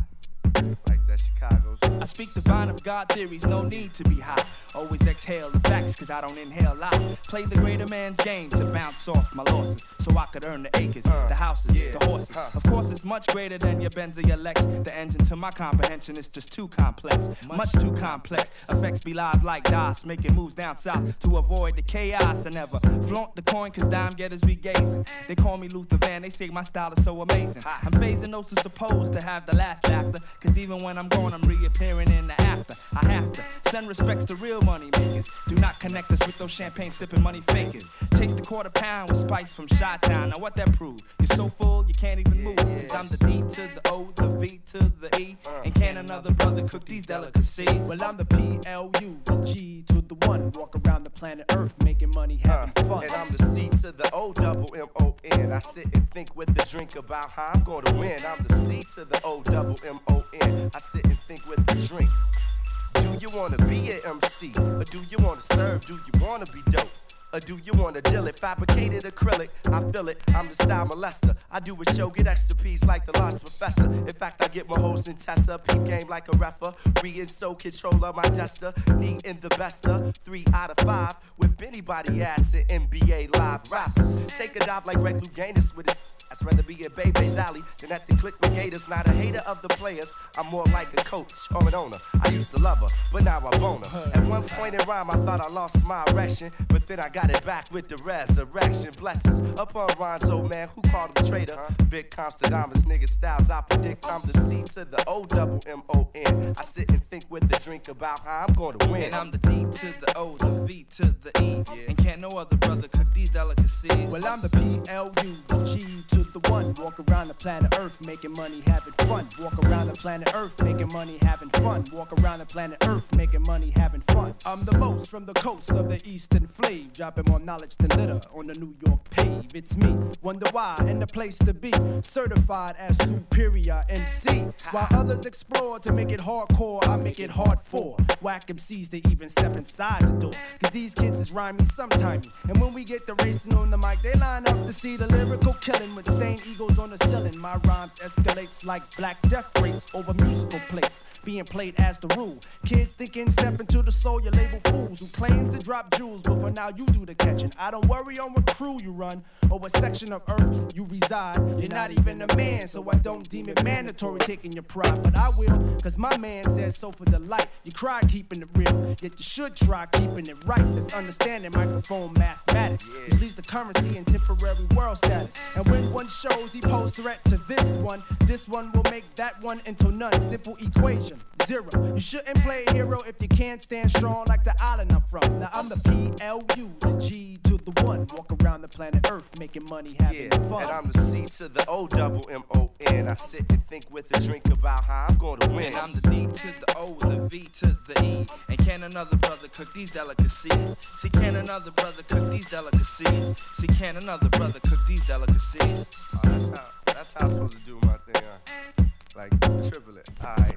speak 2.17 2.33
divine 2.33 2.67
of 2.67 2.81
God 2.81 3.07
theories, 3.09 3.45
no 3.45 3.61
need 3.61 3.93
to 3.93 4.03
be 4.05 4.15
high. 4.19 4.43
Always 4.73 5.05
exhale 5.05 5.51
the 5.51 5.59
facts, 5.59 5.95
cause 5.95 6.09
I 6.09 6.21
don't 6.21 6.35
inhale 6.35 6.73
lie. 6.73 7.15
Play 7.27 7.45
the 7.45 7.57
greater 7.57 7.85
man's 7.85 8.17
game 8.17 8.49
to 8.49 8.65
bounce 8.65 9.07
off 9.07 9.35
my 9.35 9.43
losses. 9.43 9.83
So 9.99 10.17
I 10.17 10.25
could 10.25 10.43
earn 10.43 10.63
the 10.63 10.75
acres, 10.79 11.05
uh, 11.05 11.27
the 11.27 11.35
houses, 11.35 11.71
the 11.73 12.05
horses. 12.05 12.35
Of 12.55 12.63
course, 12.63 12.89
it's 12.89 13.03
much 13.03 13.27
greater 13.27 13.59
than 13.59 13.81
your 13.81 13.91
Benz 13.91 14.17
or 14.17 14.21
your 14.21 14.37
Lex. 14.37 14.65
The 14.65 14.97
engine 14.97 15.25
to 15.25 15.35
my 15.35 15.51
comprehension 15.51 16.17
is 16.17 16.27
just 16.27 16.51
too 16.51 16.67
complex. 16.69 17.29
Much 17.47 17.71
too 17.73 17.91
complex. 17.91 18.49
Effects 18.69 19.01
be 19.01 19.13
live 19.13 19.43
like 19.43 19.65
DOS, 19.65 20.03
making 20.03 20.33
moves 20.33 20.55
down 20.55 20.75
south 20.77 21.19
to 21.19 21.37
avoid 21.37 21.75
the 21.75 21.83
chaos. 21.83 22.47
I 22.47 22.49
never 22.49 22.79
flaunt 23.07 23.35
the 23.35 23.43
coin, 23.43 23.69
cause 23.69 23.83
dime 23.91 24.13
getters 24.13 24.41
be 24.41 24.55
gazing. 24.55 25.05
They 25.27 25.35
call 25.35 25.57
me 25.57 25.67
Luther 25.67 25.97
Van, 25.97 26.23
they 26.23 26.31
say 26.31 26.47
my 26.47 26.63
style 26.63 26.93
is 26.93 27.03
so 27.03 27.21
amazing. 27.21 27.61
I'm 27.83 27.91
phasing 27.91 28.31
those 28.31 28.49
who 28.49 28.55
supposed 28.55 29.13
to 29.13 29.21
have 29.21 29.45
the 29.45 29.55
last 29.55 29.87
laughter. 29.87 30.19
Cause 30.39 30.57
even 30.57 30.79
when 30.79 30.97
I'm 30.97 31.09
gone, 31.09 31.33
I'm 31.33 31.41
reappearing 31.41 32.06
in 32.11 32.27
the 32.27 32.41
after. 32.41 32.75
I 32.93 33.07
have 33.09 33.33
to 33.33 33.43
send 33.69 33.87
respects 33.87 34.25
to 34.25 34.35
real 34.35 34.61
money 34.61 34.89
makers. 34.97 35.29
Do 35.47 35.55
not 35.55 35.79
connect 35.79 36.11
us 36.11 36.25
with 36.25 36.37
those 36.37 36.51
champagne 36.51 36.91
sipping 36.91 37.21
money 37.21 37.41
fakers. 37.47 37.85
Chase 38.17 38.33
the 38.33 38.41
quarter 38.41 38.69
pound 38.69 39.09
with 39.09 39.19
spice 39.19 39.53
from 39.53 39.67
Chi 39.67 39.97
Town. 40.01 40.29
Now, 40.29 40.39
what 40.39 40.55
that 40.55 40.73
prove? 40.75 40.99
You're 41.19 41.35
so 41.35 41.49
full, 41.49 41.85
you 41.87 41.93
can't 41.93 42.19
even 42.19 42.43
move. 42.43 42.57
Cause 42.57 42.93
I'm 42.93 43.07
the 43.09 43.17
D 43.17 43.41
to 43.41 43.61
the 43.75 43.81
O, 43.85 44.09
the 44.15 44.27
V 44.27 44.59
to 44.67 44.91
the 44.99 45.19
E. 45.19 45.37
And 45.63 45.73
can 45.75 45.97
another 45.97 46.31
brother 46.31 46.67
cook 46.67 46.85
these 46.85 47.05
delicacies? 47.05 47.67
Well, 47.83 48.03
I'm 48.03 48.17
the 48.17 48.25
P 48.25 48.59
L 48.65 48.91
U, 49.01 49.19
the 49.25 49.35
G 49.45 49.83
to 49.89 50.01
the 50.01 50.15
one. 50.27 50.51
Walk 50.51 50.75
around 50.85 51.03
the 51.03 51.09
planet 51.09 51.45
Earth 51.51 51.73
making 51.83 52.11
money, 52.15 52.39
uh, 52.45 52.67
having 52.67 52.89
fun. 52.89 53.03
And 53.03 53.13
I'm 53.13 53.35
the 53.35 53.45
C 53.53 53.69
to 53.81 53.91
the 53.91 54.09
O 54.13 54.33
double 54.33 54.73
M 54.75 54.87
O 55.01 55.15
N. 55.23 55.51
I 55.51 55.59
sit 55.59 55.85
and 55.93 56.09
think 56.11 56.35
with 56.35 56.49
a 56.49 56.65
drink 56.65 56.95
about 56.95 57.29
how 57.29 57.51
I'm 57.53 57.63
gonna 57.63 57.93
win. 57.99 58.21
I'm 58.25 58.45
the 58.47 58.55
C 58.55 58.83
to 58.95 59.05
the 59.05 59.19
O 59.23 59.41
double 59.43 59.77
M 59.85 59.99
O 60.09 60.23
N. 60.41 60.71
I 60.73 60.79
sit 60.79 61.05
and 61.05 61.17
think 61.27 61.45
with 61.47 61.59
a 61.69 61.75
drink. 61.75 61.96
Do 62.05 63.17
you 63.19 63.29
wanna 63.35 63.57
be 63.65 63.91
an 63.91 64.01
MC? 64.05 64.53
Or 64.57 64.83
do 64.83 65.03
you 65.09 65.17
wanna 65.19 65.41
serve? 65.41 65.85
Do 65.85 65.95
you 65.95 66.21
wanna 66.21 66.45
be 66.47 66.61
dope? 66.69 66.89
Or 67.33 67.39
do 67.39 67.59
you 67.63 67.73
wanna 67.73 68.01
deal 68.01 68.25
it? 68.27 68.39
Fabricated 68.39 69.03
acrylic, 69.03 69.49
I 69.71 69.91
feel 69.91 70.07
it. 70.07 70.21
I'm 70.33 70.47
the 70.47 70.53
style 70.53 70.87
molester. 70.87 71.35
I 71.51 71.59
do 71.59 71.77
a 71.79 71.93
show, 71.93 72.09
get 72.09 72.25
extra 72.25 72.55
P's 72.55 72.83
like 72.85 73.05
the 73.05 73.17
lost 73.19 73.41
professor. 73.41 73.83
In 73.83 74.13
fact, 74.13 74.41
I 74.41 74.47
get 74.47 74.69
my 74.69 74.79
hoes 74.79 75.07
in 75.07 75.17
Tessa. 75.17 75.59
Peep 75.59 75.83
game 75.85 76.07
like 76.07 76.27
a 76.33 76.37
refer. 76.37 76.73
Re 77.03 77.19
and 77.19 77.29
so 77.29 77.53
controller, 77.53 78.13
my 78.13 78.23
duster. 78.29 78.73
Need 78.95 79.25
in 79.25 79.39
the 79.41 79.49
bester. 79.49 80.11
Three 80.23 80.45
out 80.53 80.71
of 80.71 80.85
five. 80.85 81.15
With 81.37 81.61
anybody 81.61 82.23
ass 82.23 82.53
in 82.53 82.65
NBA 82.67 83.35
live 83.35 83.69
rappers. 83.69 84.27
Take 84.27 84.55
a 84.55 84.59
dive 84.59 84.85
like 84.85 84.99
Greg 84.99 85.21
Louganis 85.21 85.75
with 85.75 85.87
his 85.87 85.97
I'd 86.31 86.45
rather 86.45 86.63
be 86.63 86.85
at 86.85 86.95
Bebe's 86.95 87.35
Alley 87.35 87.63
than 87.79 87.91
at 87.91 88.07
the 88.07 88.15
Click 88.15 88.39
Brigaders. 88.39 88.87
Not 88.89 89.07
a 89.07 89.11
hater 89.11 89.41
of 89.45 89.61
the 89.61 89.69
players, 89.69 90.13
I'm 90.37 90.47
more 90.47 90.65
like 90.65 90.93
a 90.99 91.03
coach 91.03 91.33
or 91.55 91.67
an 91.67 91.75
owner. 91.75 91.97
I 92.21 92.29
used 92.29 92.51
to 92.51 92.57
love 92.61 92.79
her, 92.79 92.87
but 93.11 93.23
now 93.23 93.45
I 93.45 93.57
bone 93.57 93.81
her. 93.83 94.11
At 94.13 94.25
one 94.25 94.43
point 94.43 94.75
in 94.75 94.87
rhyme, 94.87 95.09
I 95.09 95.15
thought 95.25 95.41
I 95.41 95.49
lost 95.49 95.83
my 95.83 96.03
erection, 96.07 96.51
but 96.69 96.87
then 96.87 96.99
I 96.99 97.09
got 97.09 97.29
it 97.29 97.45
back 97.45 97.71
with 97.71 97.87
the 97.87 97.97
resurrection. 97.97 98.91
Blessings 98.97 99.39
upon 99.59 99.89
Ronzo, 99.89 100.47
man, 100.49 100.69
who 100.75 100.81
called 100.89 101.17
him 101.17 101.25
traitor? 101.25 101.57
Vic 101.85 102.11
Constadamus, 102.11 102.85
nigga 102.85 103.09
styles, 103.09 103.49
I 103.49 103.61
predict 103.61 104.05
I'm 104.07 104.21
the 104.21 104.39
C 104.41 104.63
to 104.73 104.85
the 104.85 105.03
O 105.07 105.25
double 105.25 105.61
M 105.67 105.83
O 105.89 106.09
N. 106.15 106.53
I 106.57 106.63
sit 106.63 106.89
and 106.91 107.03
think 107.09 107.25
with 107.29 107.47
the 107.49 107.57
drink 107.59 107.87
about 107.87 108.19
how 108.21 108.45
I'm 108.47 108.53
going 108.53 108.77
to 108.79 108.89
win. 108.89 109.03
And 109.03 109.15
I'm 109.15 109.31
the 109.31 109.37
D 109.37 109.63
to 109.63 109.93
the 110.01 110.17
O, 110.17 110.37
the 110.37 110.65
V 110.65 110.85
to 110.97 111.15
the 111.21 111.41
E. 111.41 111.63
And 111.87 111.97
can't 111.97 112.21
no 112.21 112.29
other 112.29 112.55
brother 112.57 112.87
cook 112.87 113.13
these 113.13 113.29
delicacies. 113.29 113.91
Well, 114.07 114.25
I'm 114.25 114.41
the 114.41 114.49
P 114.49 114.81
L 114.89 115.11
U, 115.23 115.37
G 115.65 116.03
to 116.23 116.39
the 116.39 116.49
one. 116.49 116.73
Walk 116.75 116.99
around 117.09 117.27
the 117.27 117.33
planet 117.33 117.77
Earth 117.79 117.95
making 118.05 118.33
money, 118.33 118.61
having 118.65 118.93
fun. 118.93 119.27
Walk 119.39 119.53
around 119.65 119.87
the 119.87 119.93
planet 119.93 120.31
Earth 120.33 120.61
making 120.63 120.91
money, 120.91 121.17
having 121.21 121.49
fun. 121.49 121.85
Walk 121.91 122.11
around 122.19 122.39
the 122.39 122.45
planet 122.45 122.77
Earth 122.87 123.15
making 123.15 123.43
money, 123.43 123.71
having 123.75 124.01
fun. 124.09 124.33
I'm 124.45 124.65
the 124.65 124.77
most 124.77 125.09
from 125.09 125.25
the 125.25 125.33
coast 125.33 125.71
of 125.71 125.89
the 125.89 126.01
eastern 126.07 126.47
flame, 126.47 126.89
dropping 126.93 127.25
more 127.27 127.39
knowledge 127.39 127.75
than 127.77 127.89
litter 127.99 128.19
on 128.33 128.47
the 128.47 128.55
New 128.55 128.75
York 128.85 129.09
pave. 129.09 129.45
It's 129.53 129.77
me, 129.77 129.95
wonder 130.21 130.47
why, 130.51 130.75
and 130.87 131.01
the 131.01 131.07
place 131.07 131.37
to 131.39 131.53
be. 131.53 131.71
Certified 132.01 132.75
as 132.77 132.97
superior 132.97 133.83
MC. 133.89 134.45
While 134.71 134.87
others 134.91 135.25
explore 135.25 135.79
to 135.79 135.93
make 135.93 136.11
it 136.11 136.19
hardcore, 136.19 136.85
I 136.87 136.97
make 136.97 137.19
it 137.19 137.29
hard 137.29 137.59
for 137.65 137.95
whack 138.21 138.47
MCs 138.47 138.89
to 138.89 139.09
even 139.09 139.29
step 139.29 139.55
inside 139.55 140.01
the 140.01 140.07
door. 140.19 140.31
Cause 140.63 140.71
these 140.71 140.93
kids 140.95 141.19
is 141.19 141.31
rhyming 141.31 141.67
sometime. 141.67 142.21
And 142.47 142.59
when 142.59 142.73
we 142.73 142.83
get 142.83 143.05
the 143.05 143.15
racing 143.15 143.55
on 143.55 143.69
the 143.69 143.77
mic, 143.77 144.01
they 144.01 144.13
line 144.13 144.47
up 144.47 144.65
to 144.65 144.73
see 144.73 144.97
the 144.97 145.07
lyrical 145.07 145.53
killing 145.55 145.93
with 145.95 146.06
stained 146.07 146.41
egos 146.47 146.77
on 146.79 146.89
the 146.89 146.97
ceiling. 147.05 147.37
My 147.39 147.57
rhymes 147.65 147.93
escalates 147.95 148.65
like 148.65 148.95
black 148.95 149.21
death 149.23 149.45
rates 149.61 149.85
over 149.93 150.13
musical 150.13 150.59
plates, 150.69 151.03
being 151.23 151.43
played 151.45 151.75
as 151.79 151.99
the 151.99 152.07
rule. 152.15 152.37
Kids 152.65 152.93
thinking 152.93 153.29
step 153.29 153.59
into 153.59 153.81
the 153.81 153.91
soul, 153.91 154.21
you 154.21 154.31
label 154.31 154.59
fools 154.65 154.99
who 154.99 155.07
claims 155.07 155.55
to 155.57 155.63
drop 155.63 155.95
jewels, 155.97 156.21
but 156.23 156.39
for 156.39 156.51
now 156.51 156.69
you 156.69 156.85
do 156.87 157.05
the 157.05 157.15
catching. 157.15 157.51
I 157.57 157.71
don't 157.71 157.85
worry 157.87 158.19
on 158.19 158.33
what 158.33 158.45
crew 158.47 158.77
you 158.81 158.91
run 158.91 159.23
or 159.49 159.59
what 159.59 159.75
section 159.77 160.11
of 160.13 160.21
earth 160.27 160.75
you 160.75 160.85
reside. 160.85 161.37
You're 161.59 161.69
not 161.69 161.91
even 161.91 162.21
a 162.21 162.35
man, 162.35 162.67
so 162.67 162.87
I 162.89 162.95
don't 162.95 163.27
deem 163.29 163.49
it 163.49 163.63
mandatory 163.63 164.19
taking 164.19 164.51
your 164.53 164.63
pride, 164.63 165.01
but 165.03 165.17
I 165.17 165.29
will, 165.29 165.77
cause 165.81 165.97
my 165.97 166.17
man 166.17 166.49
says 166.49 166.77
so 166.77 166.91
for 166.91 167.05
the 167.05 167.19
light. 167.19 167.47
You 167.63 167.71
cry 167.71 168.01
keeping 168.07 168.41
it 168.41 168.49
real, 168.55 168.95
yet 169.01 169.13
you 169.17 169.23
should 169.23 169.55
try 169.55 169.85
keeping 169.87 170.27
it 170.27 170.37
right. 170.45 170.65
Let's 170.73 170.93
understand 170.93 171.45
it, 171.45 171.55
microphone 171.55 172.13
mathematics, 172.13 172.87
which 172.87 173.19
leaves 173.19 173.35
the 173.35 173.41
currency 173.41 173.97
in 173.97 174.05
temporary 174.05 174.65
world 174.75 174.97
status. 174.97 175.33
And 175.55 175.67
when 175.69 175.91
one 175.97 176.07
shows 176.07 176.51
he 176.51 176.61
pose 176.61 176.91
threat 176.91 177.23
to 177.25 177.37
this 177.47 177.75
one, 177.77 178.03
this 178.27 178.47
one 178.47 178.71
will 178.73 178.83
make 178.91 179.03
that 179.15 179.41
one 179.41 179.59
into 179.65 179.89
none. 179.89 180.13
Simple 180.29 180.55
equation, 180.57 181.19
zero. 181.47 181.67
You 181.95 181.99
shouldn't 181.99 182.39
play 182.43 182.65
a 182.67 182.71
hero 182.71 182.99
if 183.07 183.15
you 183.19 183.27
can't 183.27 183.63
stand 183.63 183.89
strong 183.89 184.25
like 184.29 184.43
the 184.43 184.53
island 184.61 184.93
I'm 184.93 185.01
from. 185.09 185.39
Now 185.39 185.49
I'm 185.51 185.69
the 185.69 185.77
P 185.77 186.13
L 186.21 186.43
U, 186.55 186.71
the 186.81 186.93
G 186.99 187.39
to 187.45 187.57
the 187.57 187.83
one. 187.83 188.05
Walk 188.13 188.31
around 188.43 188.61
the 188.61 188.67
planet 188.67 189.07
Earth 189.09 189.27
making 189.39 189.65
money, 189.71 189.95
having 189.99 190.25
Yeah, 190.25 190.49
fun. 190.49 190.61
and 190.61 190.71
I'm 190.71 190.91
the 190.91 191.01
C 191.01 191.25
to 191.37 191.49
the 191.49 191.65
O 191.67 191.87
double 191.87 192.29
M 192.29 192.43
O 192.55 192.69
N. 192.81 193.07
I 193.07 193.15
sit 193.15 193.51
and 193.51 193.67
think 193.67 193.85
with 193.89 194.05
a 194.15 194.19
drink 194.21 194.47
about 194.49 194.85
how 194.85 195.07
I'm 195.09 195.17
going 195.17 195.39
to 195.39 195.49
win. 195.49 195.65
And 195.65 195.77
I'm 195.77 195.93
the 195.93 196.01
D 196.01 196.27
to 196.27 196.47
the 196.61 196.77
O, 196.77 196.95
the 196.99 197.27
V 197.27 197.47
to 197.61 197.75
the 197.87 198.03
E. 198.03 198.27
And 198.49 198.57
can 198.59 198.83
another 198.83 199.17
brother 199.17 199.47
cook 199.47 199.73
these 199.73 199.89
delicacies? 199.89 200.53
See, 200.97 201.09
can 201.09 201.37
another 201.37 201.71
brother 201.71 202.03
cook 202.07 202.29
these 202.31 202.45
delicacies? 202.45 203.35
See, 203.55 203.67
can 203.79 203.97
another 203.97 204.29
brother 204.29 204.59
cook 204.59 204.79
these 204.87 205.01
delicacies? 205.07 205.86
Oh, 206.13 206.19
that's 206.23 206.47
how 206.49 206.65
that's 206.85 207.13
how 207.13 207.25
I'm 207.27 207.31
supposed 207.31 207.53
to 207.53 207.59
do 207.65 207.79
my 207.83 207.97
thing. 207.97 208.23
Huh? 208.23 208.83
Like 209.15 209.31
triple 209.69 209.97
it. 209.97 210.09
Alright. 210.23 210.55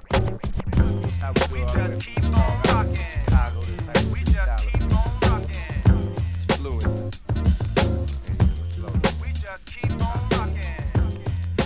How 1.19 1.31
we 1.51 1.59
do 1.59 1.65
our 1.79 1.89
keep 1.97 2.23
on 2.23 2.31
rocking. 2.67 2.95
Chicago, 3.25 3.61
this 3.61 3.85
type 3.85 4.05
we 4.11 4.19
just 4.23 4.49
keep 4.67 4.81
on 4.81 5.09
rocking. 5.21 5.81
It's. 6.47 6.91
We 9.21 9.29
just 9.33 9.65
keep 9.65 9.91
on 9.91 10.19
rocking. 10.31 10.83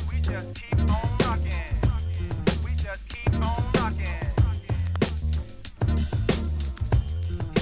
We 0.10 0.18
just 0.22 0.50
keep 0.56 0.80
on 0.80 0.88
rocking. 1.20 1.74
We 2.64 2.72
just 2.76 3.04
keep 3.10 3.34
on 3.34 3.42
rocking. 3.74 4.28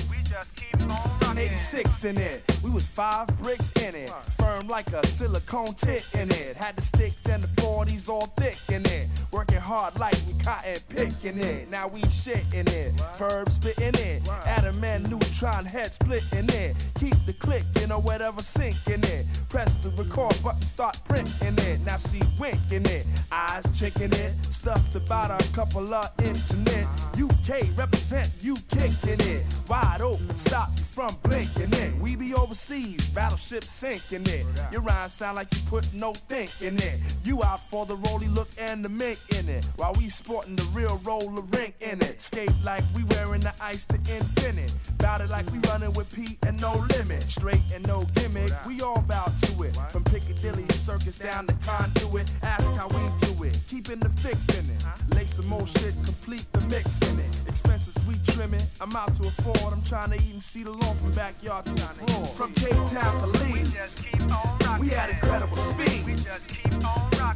We 0.10 0.18
just 0.24 0.56
keep 0.56 0.82
on 0.82 0.88
rocking. 0.88 1.13
86 1.44 2.06
in 2.06 2.18
it. 2.18 2.42
We 2.64 2.70
was 2.70 2.86
five 2.86 3.28
bricks 3.42 3.72
in 3.74 3.94
it. 3.96 4.10
Firm 4.38 4.68
like 4.70 4.88
a 4.94 5.06
silicone 5.06 5.74
tit 5.74 6.08
in 6.14 6.32
it. 6.32 6.56
Had 6.56 6.78
the 6.78 6.82
sticks 6.82 7.26
and 7.26 7.44
the 7.44 7.48
40s 7.62 8.08
all 8.08 8.28
thick 8.38 8.58
in 8.70 8.86
it. 8.86 9.10
Working 9.32 9.60
hard 9.60 10.00
like 10.00 10.16
we 10.26 10.42
cotton 10.42 10.78
picking 10.88 11.40
it. 11.40 11.70
Now 11.70 11.90
we 11.90 12.02
shit 12.04 12.46
in 12.54 12.68
it. 12.70 12.94
Verb 13.18 13.50
spitting 13.50 13.94
it. 13.96 14.28
Adam 14.46 14.82
and 14.86 15.10
neutron 15.10 15.66
head 15.66 15.94
splitting 15.94 16.48
it. 16.50 16.78
Keep 16.98 17.26
the 17.26 17.34
click, 17.34 17.64
know, 17.88 18.00
whatever 18.00 18.42
sinking 18.42 19.04
it. 19.04 19.26
Press 19.50 19.72
the 19.84 19.90
record 19.90 20.42
button, 20.44 20.62
start 20.62 20.98
printing 21.08 21.58
it. 21.70 21.80
Now 21.82 21.98
she 21.98 22.22
winking 22.40 22.86
it. 22.86 23.06
Eyes 23.32 23.66
checking 23.78 24.14
it. 24.14 24.34
Stuffed 24.46 24.96
about 24.96 25.30
a 25.30 25.54
couple 25.54 25.94
of 25.94 26.10
internet. 26.20 26.88
UK 27.20 27.78
represent 27.78 28.32
you 28.42 28.56
kicking 28.70 29.20
it. 29.20 29.44
Wide 29.68 30.02
open, 30.02 30.36
stop 30.36 30.72
from 30.94 31.18
blinking 31.24 31.74
it. 31.74 31.96
We 32.00 32.16
be 32.16 32.36
overseas, 32.36 33.10
battleship 33.10 33.64
sinking 33.64 34.28
it. 34.28 34.46
Your 34.72 34.82
rhymes 34.82 35.16
sound 35.16 35.38
like 35.38 35.48
you 35.54 35.60
put 35.68 35.92
no 35.94 36.14
think 36.14 36.62
in 36.62 36.78
it. 36.78 37.00
You 37.24 37.42
out 37.44 37.68
for 37.70 37.86
the 37.86 37.96
roly 37.96 38.28
look 38.28 38.50
and 38.60 38.86
the 38.86 38.90
mink 38.90 39.18
in 39.38 39.50
it. 39.50 39.66
While 39.76 39.94
we 39.94 40.10
sporting 40.10 40.56
the 40.56 40.64
real 40.74 41.02
roller 41.04 41.42
rink 41.42 41.76
in 41.82 42.02
it. 42.02 42.22
Skate 42.22 42.52
like 42.64 42.84
we 42.96 43.04
wearing 43.06 43.42
the 43.42 43.54
ice 43.60 43.86
to 43.86 43.96
infinite. 43.96 44.74
Bout 45.00 45.22
it 45.22 45.30
like 45.30 45.52
we 45.52 45.58
running 45.70 45.94
with 45.94 46.14
Pete 46.14 46.38
and 46.44 46.62
no 46.62 46.86
limit. 46.96 47.24
Straight 47.24 47.64
and 47.74 47.86
no 47.88 48.06
gimmick, 48.14 48.52
we 48.68 48.82
all 48.82 49.02
bout 49.02 49.32
to 49.42 49.64
it. 49.64 49.76
From 49.90 50.04
Piccadilly 50.04 50.68
Circus 50.74 51.18
down 51.18 51.48
to 51.48 51.54
Conduit. 51.66 52.32
Ask 52.44 52.66
how 52.78 52.88
we 52.88 53.26
do 53.26 53.33
it. 53.44 53.60
Keeping 53.68 54.00
the 54.00 54.10
fix 54.10 54.48
in 54.58 54.66
it. 54.70 55.16
Lay 55.16 55.26
some 55.26 55.48
more 55.48 55.66
shit, 55.68 55.94
complete 56.04 56.46
the 56.54 56.62
mix 56.62 57.00
in 57.10 57.20
it. 57.20 57.42
Expenses 57.48 57.96
we 58.08 58.16
trim 58.32 58.54
it. 58.54 58.66
I'm 58.82 58.96
out 58.96 59.14
to 59.16 59.28
afford. 59.28 59.74
I'm 59.74 59.84
trying 59.84 60.12
to 60.12 60.16
eat 60.16 60.34
and 60.34 60.42
see 60.42 60.64
the 60.64 60.72
lawn 60.72 60.96
from 60.98 61.12
backyard 61.12 61.66
to 61.66 61.74
the 61.74 61.80
floor. 61.80 62.28
From 62.28 62.54
Cape 62.54 62.72
Town 62.92 63.22
to 63.22 63.28
Leeds. 63.44 64.06
We 64.80 64.90
had 64.90 65.10
incredible 65.10 65.58
speed. 65.58 66.20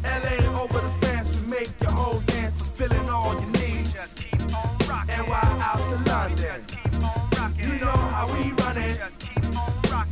LA 0.03 0.61
over 0.61 0.79
the 0.79 0.93
fence 1.01 1.31
to 1.39 1.47
make 1.47 1.69
your 1.81 1.91
whole 1.91 2.19
dance 2.21 2.59
and 2.61 2.69
filling 2.71 3.09
all 3.09 3.33
your 3.33 3.51
needs. 3.51 3.93
NY 5.07 5.41
out 5.61 5.77
to 5.77 6.11
London. 6.11 6.65
You 7.57 7.79
know 7.79 7.91
how 7.91 8.27
we 8.33 8.51
run 8.51 8.77
it. 8.77 9.26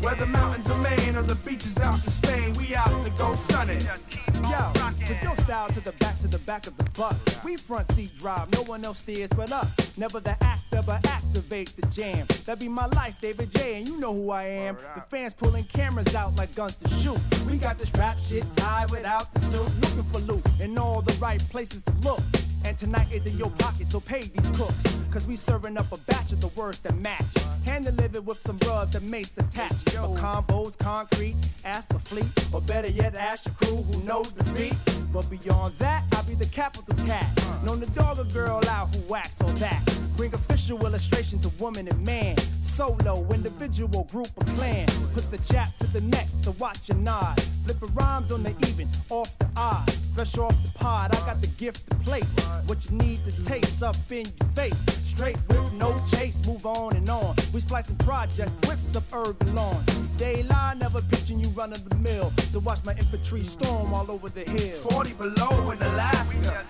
Whether 0.06 0.28
mountains 0.28 0.70
are 0.70 0.78
Maine 0.78 1.18
or 1.18 1.24
the 1.24 1.34
beaches 1.34 1.80
out 1.80 1.96
in 1.96 2.12
Spain, 2.12 2.54
we 2.60 2.76
out 2.76 3.04
to 3.04 3.10
go 3.18 3.34
sunning. 3.36 3.82
Yo, 3.82 4.72
with 5.10 5.24
your 5.24 5.36
style 5.38 5.68
to 5.70 5.80
the 5.80 5.94
back 5.94 6.20
to 6.20 6.28
the 6.28 6.38
back 6.38 6.68
of 6.68 6.78
the 6.78 6.84
bus. 6.92 7.44
We 7.44 7.58
front 7.58 7.92
seat 7.94 8.16
drive, 8.20 8.52
no 8.54 8.62
one 8.66 8.86
else 8.86 9.00
steers 9.00 9.32
but 9.36 9.52
us. 9.52 9.98
Never 9.98 10.20
the 10.20 10.38
actor, 10.44 10.84
but 10.86 11.04
activate 11.08 11.76
the 11.76 11.88
jam. 11.88 12.28
That 12.46 12.60
be 12.60 12.70
my 12.70 12.86
life, 12.86 13.20
David 13.20 13.52
J, 13.56 13.80
and 13.80 13.88
you 13.88 13.98
know 14.00 14.14
who 14.14 14.30
I 14.30 14.44
am. 14.44 14.78
The 14.94 15.02
fans 15.10 15.34
pulling 15.34 15.64
cameras 15.64 16.14
out 16.14 16.36
like 16.36 16.54
guns 16.54 16.76
to 16.76 16.90
shoot. 17.00 17.18
We 17.50 17.58
got 17.58 17.80
this 17.80 17.92
rap 17.96 18.16
shit 18.28 18.46
tied 18.58 18.92
without 18.92 19.34
the 19.34 19.40
suit. 19.40 19.72
Looking 19.82 20.12
for 20.12 20.20
loot 20.20 20.46
in 20.60 20.78
all 20.78 21.02
the 21.02 21.14
right 21.14 21.40
places 21.50 21.82
to 21.82 21.92
look. 22.04 22.22
And 22.66 22.76
tonight 22.80 23.14
is 23.14 23.24
in 23.28 23.38
your 23.38 23.52
pocket, 23.52 23.92
so 23.92 24.00
pay 24.00 24.22
these 24.22 24.58
cooks. 24.58 24.98
Cause 25.12 25.28
we 25.28 25.36
serving 25.36 25.78
up 25.78 25.92
a 25.92 25.98
batch 25.98 26.32
of 26.32 26.42
the 26.42 26.48
words 26.60 26.80
that 26.80 26.98
match. 26.98 27.24
Hand 27.64 27.86
delivered 27.86 28.26
with 28.26 28.40
some 28.40 28.58
rubs 28.66 28.94
that 28.94 29.04
mace 29.04 29.32
attached. 29.38 29.92
For 29.92 30.16
combos, 30.18 30.76
concrete, 30.80 31.36
ask 31.64 31.88
the 31.90 32.00
fleet. 32.00 32.26
Or 32.52 32.62
better 32.62 32.90
yet, 32.90 33.16
ask 33.16 33.46
your 33.46 33.54
crew 33.54 33.78
who 33.84 34.04
knows 34.04 34.32
the 34.32 34.44
beat. 34.54 34.74
But 35.14 35.30
beyond 35.30 35.76
that, 35.78 36.06
I'll 36.14 36.24
be 36.24 36.34
the 36.34 36.48
capital 36.48 36.96
cat. 37.06 37.28
Known 37.64 37.82
to 37.82 37.86
dog 37.92 38.18
a 38.18 38.24
girl 38.26 38.60
out 38.68 38.94
who 38.96 39.02
whacks 39.04 39.40
on 39.42 39.54
that. 39.56 39.82
Bring 40.18 40.34
official 40.34 40.84
illustration 40.86 41.40
to 41.42 41.50
woman 41.60 41.88
and 41.88 42.04
man. 42.04 42.36
Solo, 42.64 43.26
individual, 43.32 44.06
group, 44.12 44.30
or 44.38 44.54
clan. 44.56 44.88
Put 45.14 45.30
the 45.30 45.38
jab 45.54 45.70
to 45.82 45.88
the 45.88 46.02
neck 46.02 46.28
to 46.42 46.52
watch 46.54 46.90
your 46.90 46.98
nod. 46.98 47.40
Flipping 47.64 47.94
rhymes 47.94 48.32
on 48.32 48.42
the 48.42 48.54
even, 48.68 48.90
off 49.12 49.38
the 49.38 49.48
odd. 49.56 49.90
Fresh 50.16 50.38
off 50.38 50.64
the 50.64 50.70
pod, 50.80 51.14
I 51.14 51.20
got 51.26 51.42
the 51.42 51.48
gift 51.48 51.90
to 51.90 51.96
place. 51.98 52.24
What 52.68 52.90
you 52.90 52.98
need 53.00 53.20
to 53.26 53.46
taste 53.46 53.84
up 53.84 53.98
in 54.10 54.26
your 54.40 54.50
face. 54.56 54.74
Straight 55.10 55.38
with 55.50 55.74
no 55.74 55.94
chase, 56.10 56.38
move 56.48 56.66
on 56.66 56.96
and 56.96 57.10
on. 57.10 57.36
We 57.54 57.60
splicing 57.60 57.98
projects 57.98 58.54
with 58.66 58.82
suburban 58.94 59.54
lawns. 59.54 59.86
They 60.18 60.44
lie, 60.44 60.76
never 60.80 61.02
pitching 61.02 61.42
you 61.42 61.50
run 61.50 61.74
of 61.74 61.90
the 61.90 61.98
mill. 61.98 62.32
So 62.50 62.60
watch 62.60 62.80
my 62.86 62.94
infantry 62.94 63.44
storm 63.44 63.94
all 63.94 64.10
over 64.10 64.30
the 64.30 64.46
hill. 64.46 64.78
40 64.90 65.14
below 65.16 65.72
in 65.72 65.82
Alaska. 65.82 66.64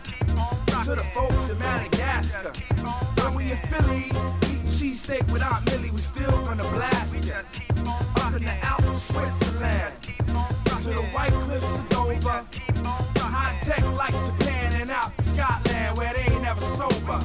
To 0.86 0.96
the 0.96 1.06
folks 1.14 1.48
in 1.48 1.60
Madagascar. 1.60 2.52
When 3.22 3.36
we 3.36 3.52
in 3.52 3.58
Philly, 3.70 4.06
eating 4.42 4.66
cheesesteak 4.66 5.32
with 5.32 5.44
Aunt 5.44 5.64
Millie, 5.68 5.92
we 5.92 6.00
still 6.00 6.32
gonna 6.46 6.64
blast 6.64 7.14
it. 7.14 7.32
Up 8.16 8.34
in 8.34 8.44
the 8.44 8.66
Alps 8.66 9.04
Switzerland 9.04 10.65
to 10.86 10.92
the 10.92 11.02
white 11.06 11.32
cliffs 11.32 11.78
of 11.78 11.90
Dover. 11.90 12.46
High 13.18 13.58
tech 13.64 13.84
like 13.96 14.14
Japan 14.14 14.82
and 14.82 14.92
out 14.92 15.18
to 15.18 15.24
Scotland 15.24 15.98
where 15.98 16.14
they 16.14 16.32
ain't 16.32 16.44
never 16.44 16.62
sober. 16.62 17.20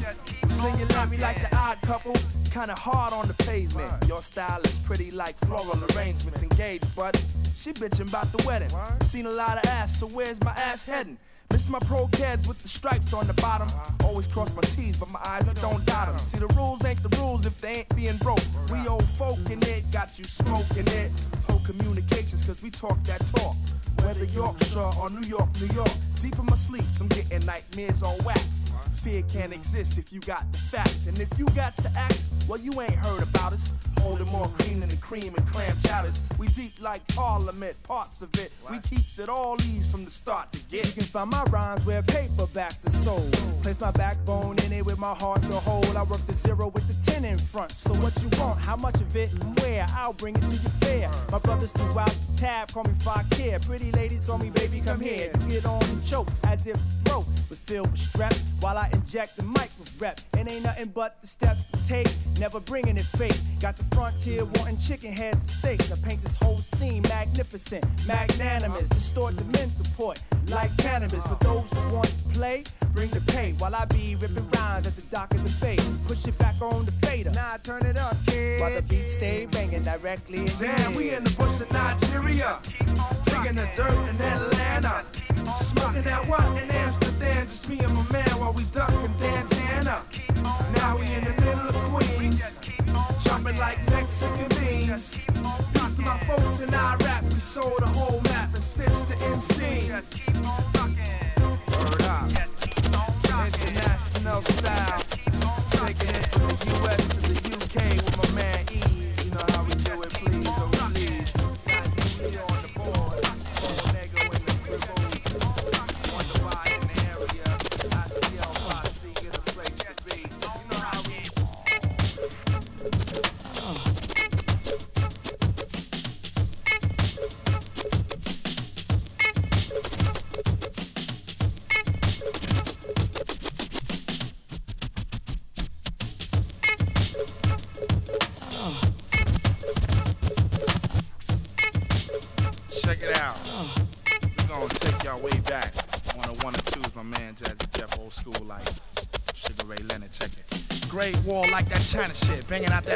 Singing 0.48 0.90
at 0.92 1.10
me 1.10 1.18
like 1.18 1.36
the 1.42 1.54
odd 1.54 1.78
couple, 1.82 2.14
kinda 2.50 2.74
hard 2.74 3.12
on 3.12 3.28
the 3.28 3.34
pavement. 3.34 3.92
Your 4.08 4.22
style 4.22 4.62
is 4.62 4.78
pretty 4.78 5.10
like 5.10 5.38
floral 5.40 5.78
arrangements. 5.92 6.42
Engaged, 6.42 6.86
but 6.96 7.22
she 7.54 7.74
bitching 7.74 8.08
about 8.08 8.32
the 8.32 8.42
wedding. 8.46 8.70
Seen 9.04 9.26
a 9.26 9.30
lot 9.30 9.58
of 9.58 9.66
ass, 9.66 9.98
so 9.98 10.06
where's 10.06 10.40
my 10.40 10.52
ass 10.52 10.86
heading? 10.86 11.18
Miss 11.52 11.68
my 11.68 11.80
pro 11.80 12.06
kids 12.12 12.48
with 12.48 12.60
the 12.60 12.68
stripes 12.68 13.12
on 13.12 13.26
the 13.26 13.34
bottom. 13.34 13.68
Always 14.04 14.26
cross 14.26 14.50
my 14.54 14.62
T's, 14.62 14.96
but 14.96 15.10
my 15.10 15.20
eyes 15.26 15.44
don't 15.60 15.84
dot 15.84 16.06
them. 16.06 16.18
See, 16.18 16.38
the 16.38 16.46
rules 16.54 16.82
ain't 16.86 17.02
the 17.02 17.14
rules 17.18 17.44
if 17.44 17.60
they 17.60 17.80
ain't 17.80 17.94
being 17.94 18.16
broke. 18.18 18.40
We 18.72 18.88
old 18.88 19.04
folk 19.18 19.38
in 19.50 19.62
it, 19.64 19.90
got 19.90 20.18
you 20.18 20.24
smoking 20.24 20.86
it. 20.86 21.10
Communications, 21.64 22.44
cause 22.46 22.62
we 22.62 22.70
talk 22.70 23.02
that 23.04 23.20
talk. 23.34 23.56
Whether 24.02 24.24
Yorkshire 24.24 24.90
or 25.00 25.10
New 25.10 25.26
York, 25.28 25.48
New 25.60 25.74
York. 25.74 25.90
Deep 26.22 26.38
in 26.38 26.46
my 26.46 26.56
sleep, 26.56 26.84
I'm 27.00 27.08
getting 27.08 27.44
nightmares 27.46 28.02
on 28.02 28.16
wax. 28.24 28.69
Fear 29.02 29.22
can't 29.32 29.52
exist 29.52 29.96
if 29.96 30.12
you 30.12 30.20
got 30.20 30.52
the 30.52 30.58
facts. 30.58 31.06
And 31.06 31.18
if 31.18 31.30
you 31.38 31.46
got 31.46 31.74
to 31.78 31.90
act, 31.96 32.22
well, 32.46 32.60
you 32.60 32.80
ain't 32.82 32.92
heard 32.92 33.22
about 33.22 33.54
us. 33.54 33.72
Holding 34.00 34.28
more 34.28 34.48
cream 34.48 34.80
than 34.80 34.88
the 34.88 34.96
cream 34.96 35.34
and 35.36 35.46
clam 35.46 35.76
chowders. 35.84 36.20
We 36.38 36.48
deep 36.48 36.80
like 36.80 37.06
Parliament, 37.08 37.82
parts 37.82 38.22
of 38.22 38.34
it. 38.36 38.50
We 38.70 38.78
keeps 38.80 39.18
it 39.18 39.28
all 39.28 39.60
ease 39.62 39.90
from 39.90 40.04
the 40.04 40.10
start 40.10 40.52
to 40.52 40.58
get. 40.70 40.86
You 40.86 40.92
can 40.92 41.02
find 41.02 41.30
my 41.30 41.44
rhymes 41.44 41.84
where 41.84 42.02
paperbacks 42.02 42.86
are 42.86 43.02
sold. 43.02 43.32
Place 43.62 43.80
my 43.80 43.90
backbone 43.90 44.58
in 44.64 44.72
it 44.72 44.84
with 44.84 44.98
my 44.98 45.14
heart 45.14 45.42
to 45.42 45.56
hold. 45.56 45.96
I 45.96 46.02
work 46.02 46.26
the 46.26 46.34
zero 46.34 46.68
with 46.68 46.86
the 46.88 47.10
ten 47.10 47.24
in 47.24 47.36
front. 47.38 47.72
So 47.72 47.92
what 47.94 48.16
you 48.22 48.28
want? 48.38 48.58
How 48.64 48.76
much 48.76 48.96
of 48.96 49.14
it 49.14 49.32
and 49.32 49.58
where? 49.60 49.86
I'll 49.90 50.14
bring 50.14 50.34
it 50.36 50.40
to 50.40 50.46
your 50.46 50.70
fair. 50.80 51.10
My 51.30 51.38
brothers 51.38 51.72
throughout 51.72 52.08
the 52.08 52.38
tab 52.38 52.72
call 52.72 52.84
me 52.84 52.94
Fakir. 53.00 53.60
Pretty 53.60 53.92
ladies 53.92 54.24
call 54.24 54.38
me 54.38 54.50
baby, 54.50 54.80
come 54.80 55.00
here. 55.00 55.30
You 55.40 55.48
get 55.48 55.66
on 55.66 55.82
and 55.84 56.06
choke 56.06 56.28
as 56.44 56.66
if 56.66 56.78
throat 57.04 57.26
was 57.50 57.58
filled 57.58 57.90
with 57.90 58.00
strep. 58.00 58.36
While 58.60 58.78
I 58.78 58.89
inject 58.92 59.36
the 59.36 59.42
mic 59.42 59.70
with 59.78 59.92
rep. 60.00 60.20
It 60.38 60.50
ain't 60.50 60.64
nothing 60.64 60.92
but 60.94 61.18
the 61.20 61.26
steps 61.26 61.62
to 61.72 61.88
take. 61.88 62.08
Never 62.38 62.60
bringing 62.60 62.96
it 62.96 63.04
fake. 63.04 63.38
Got 63.60 63.76
the 63.76 63.84
frontier 63.94 64.44
wanting 64.44 64.78
chicken 64.78 65.12
heads 65.12 65.38
and 65.38 65.50
steaks. 65.50 65.92
I 65.92 65.96
paint 65.96 66.22
this 66.24 66.34
whole 66.34 66.58
scene 66.76 67.02
magnificent, 67.02 67.84
magnanimous. 68.06 68.88
Distort 68.88 69.36
the 69.36 69.44
mental 69.44 69.84
port 69.96 70.22
like 70.48 70.74
cannabis. 70.78 71.22
For 71.24 71.44
those 71.44 71.68
who 71.72 71.94
want 71.94 72.08
to 72.08 72.38
play, 72.38 72.64
bring 72.94 73.10
the 73.10 73.20
pay. 73.32 73.54
While 73.58 73.74
I 73.74 73.84
be 73.84 74.16
ripping 74.16 74.48
rhymes 74.50 74.86
at 74.86 74.96
the 74.96 75.02
dock 75.14 75.34
of 75.34 75.44
the 75.44 75.60
bay. 75.60 75.76
Push 76.06 76.26
it 76.26 76.38
back 76.38 76.60
on 76.62 76.86
the 76.86 76.92
fader. 77.06 77.30
Now 77.30 77.50
Nah, 77.50 77.56
turn 77.56 77.84
it 77.84 77.98
up, 77.98 78.16
kid. 78.26 78.60
While 78.60 78.74
the 78.74 78.82
beat 78.82 79.08
stay 79.08 79.46
banging 79.46 79.82
directly 79.82 80.38
in 80.38 80.46
Damn, 80.60 80.94
we 80.94 81.10
in 81.10 81.24
the 81.24 81.30
bush 81.30 81.60
of 81.60 81.72
Nigeria. 81.72 82.60
Digging 83.24 83.56
the 83.56 83.68
dirt 83.74 84.08
in 84.08 84.20
Atlanta. 84.20 85.04
Smoking 85.58 86.02
that 86.02 86.26
what 86.28 86.44
in 86.62 86.70
Amsterdam? 86.70 87.46
Just 87.46 87.68
me 87.68 87.78
and 87.80 87.94
my 87.94 88.04
man 88.12 88.30
while 88.38 88.52
we 88.52 88.64
ducking 88.64 89.14
Dantana. 89.18 90.02
Now 90.76 90.98
we 90.98 91.06
in 91.06 91.24
the 91.24 91.34
middle 91.42 91.68
of 91.68 91.74
Queens. 91.90 92.42
Jumping 93.24 93.56
like 93.56 93.78
Mexican 93.90 94.48
beans. 94.60 95.18
Peace 95.72 95.94
to 95.96 96.02
my 96.02 96.18
folks 96.20 96.60
in 96.60 96.72
Iraq. 96.72 97.22
We 97.24 97.40
sold 97.40 97.78
the 97.78 97.86
whole 97.86 98.20
map 98.22 98.54
and 98.54 98.64
stitched 98.64 99.08
the 99.08 99.16
MC. 99.34 99.92
Word 101.78 102.02
up. 102.02 102.30
International 103.46 104.42
style. 104.42 105.09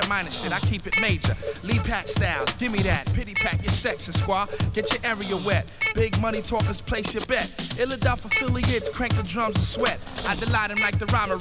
That 0.05 0.09
minor 0.09 0.31
shit. 0.31 0.53
I 0.53 0.61
keep 0.61 0.87
it 0.87 1.01
major. 1.01 1.37
Lee 1.63 1.79
Patch 1.79 2.09
styles, 2.09 2.53
give 2.55 2.73
me 2.73 2.81
that. 2.81 3.07
Pity 3.15 3.35
pack 3.35 3.63
your 3.63 3.73
section 3.73 4.13
squad. 4.13 4.49
Get 4.73 4.91
your 4.91 5.01
area 5.05 5.37
wet. 5.37 5.71
Big 5.95 6.19
money 6.21 6.43
talkers, 6.43 6.81
place 6.81 7.15
your 7.15 7.25
bet. 7.27 7.49
Illadelph 7.77 8.25
affiliates, 8.25 8.89
crank 8.89 9.17
the 9.17 9.23
drums 9.23 9.57
and 9.57 9.65
sweat. 9.65 9.99
I 10.27 10.35
delight 10.37 10.71
him 10.71 10.79
like 10.79 10.99
the 10.99 11.07
rhymer 11.07 11.37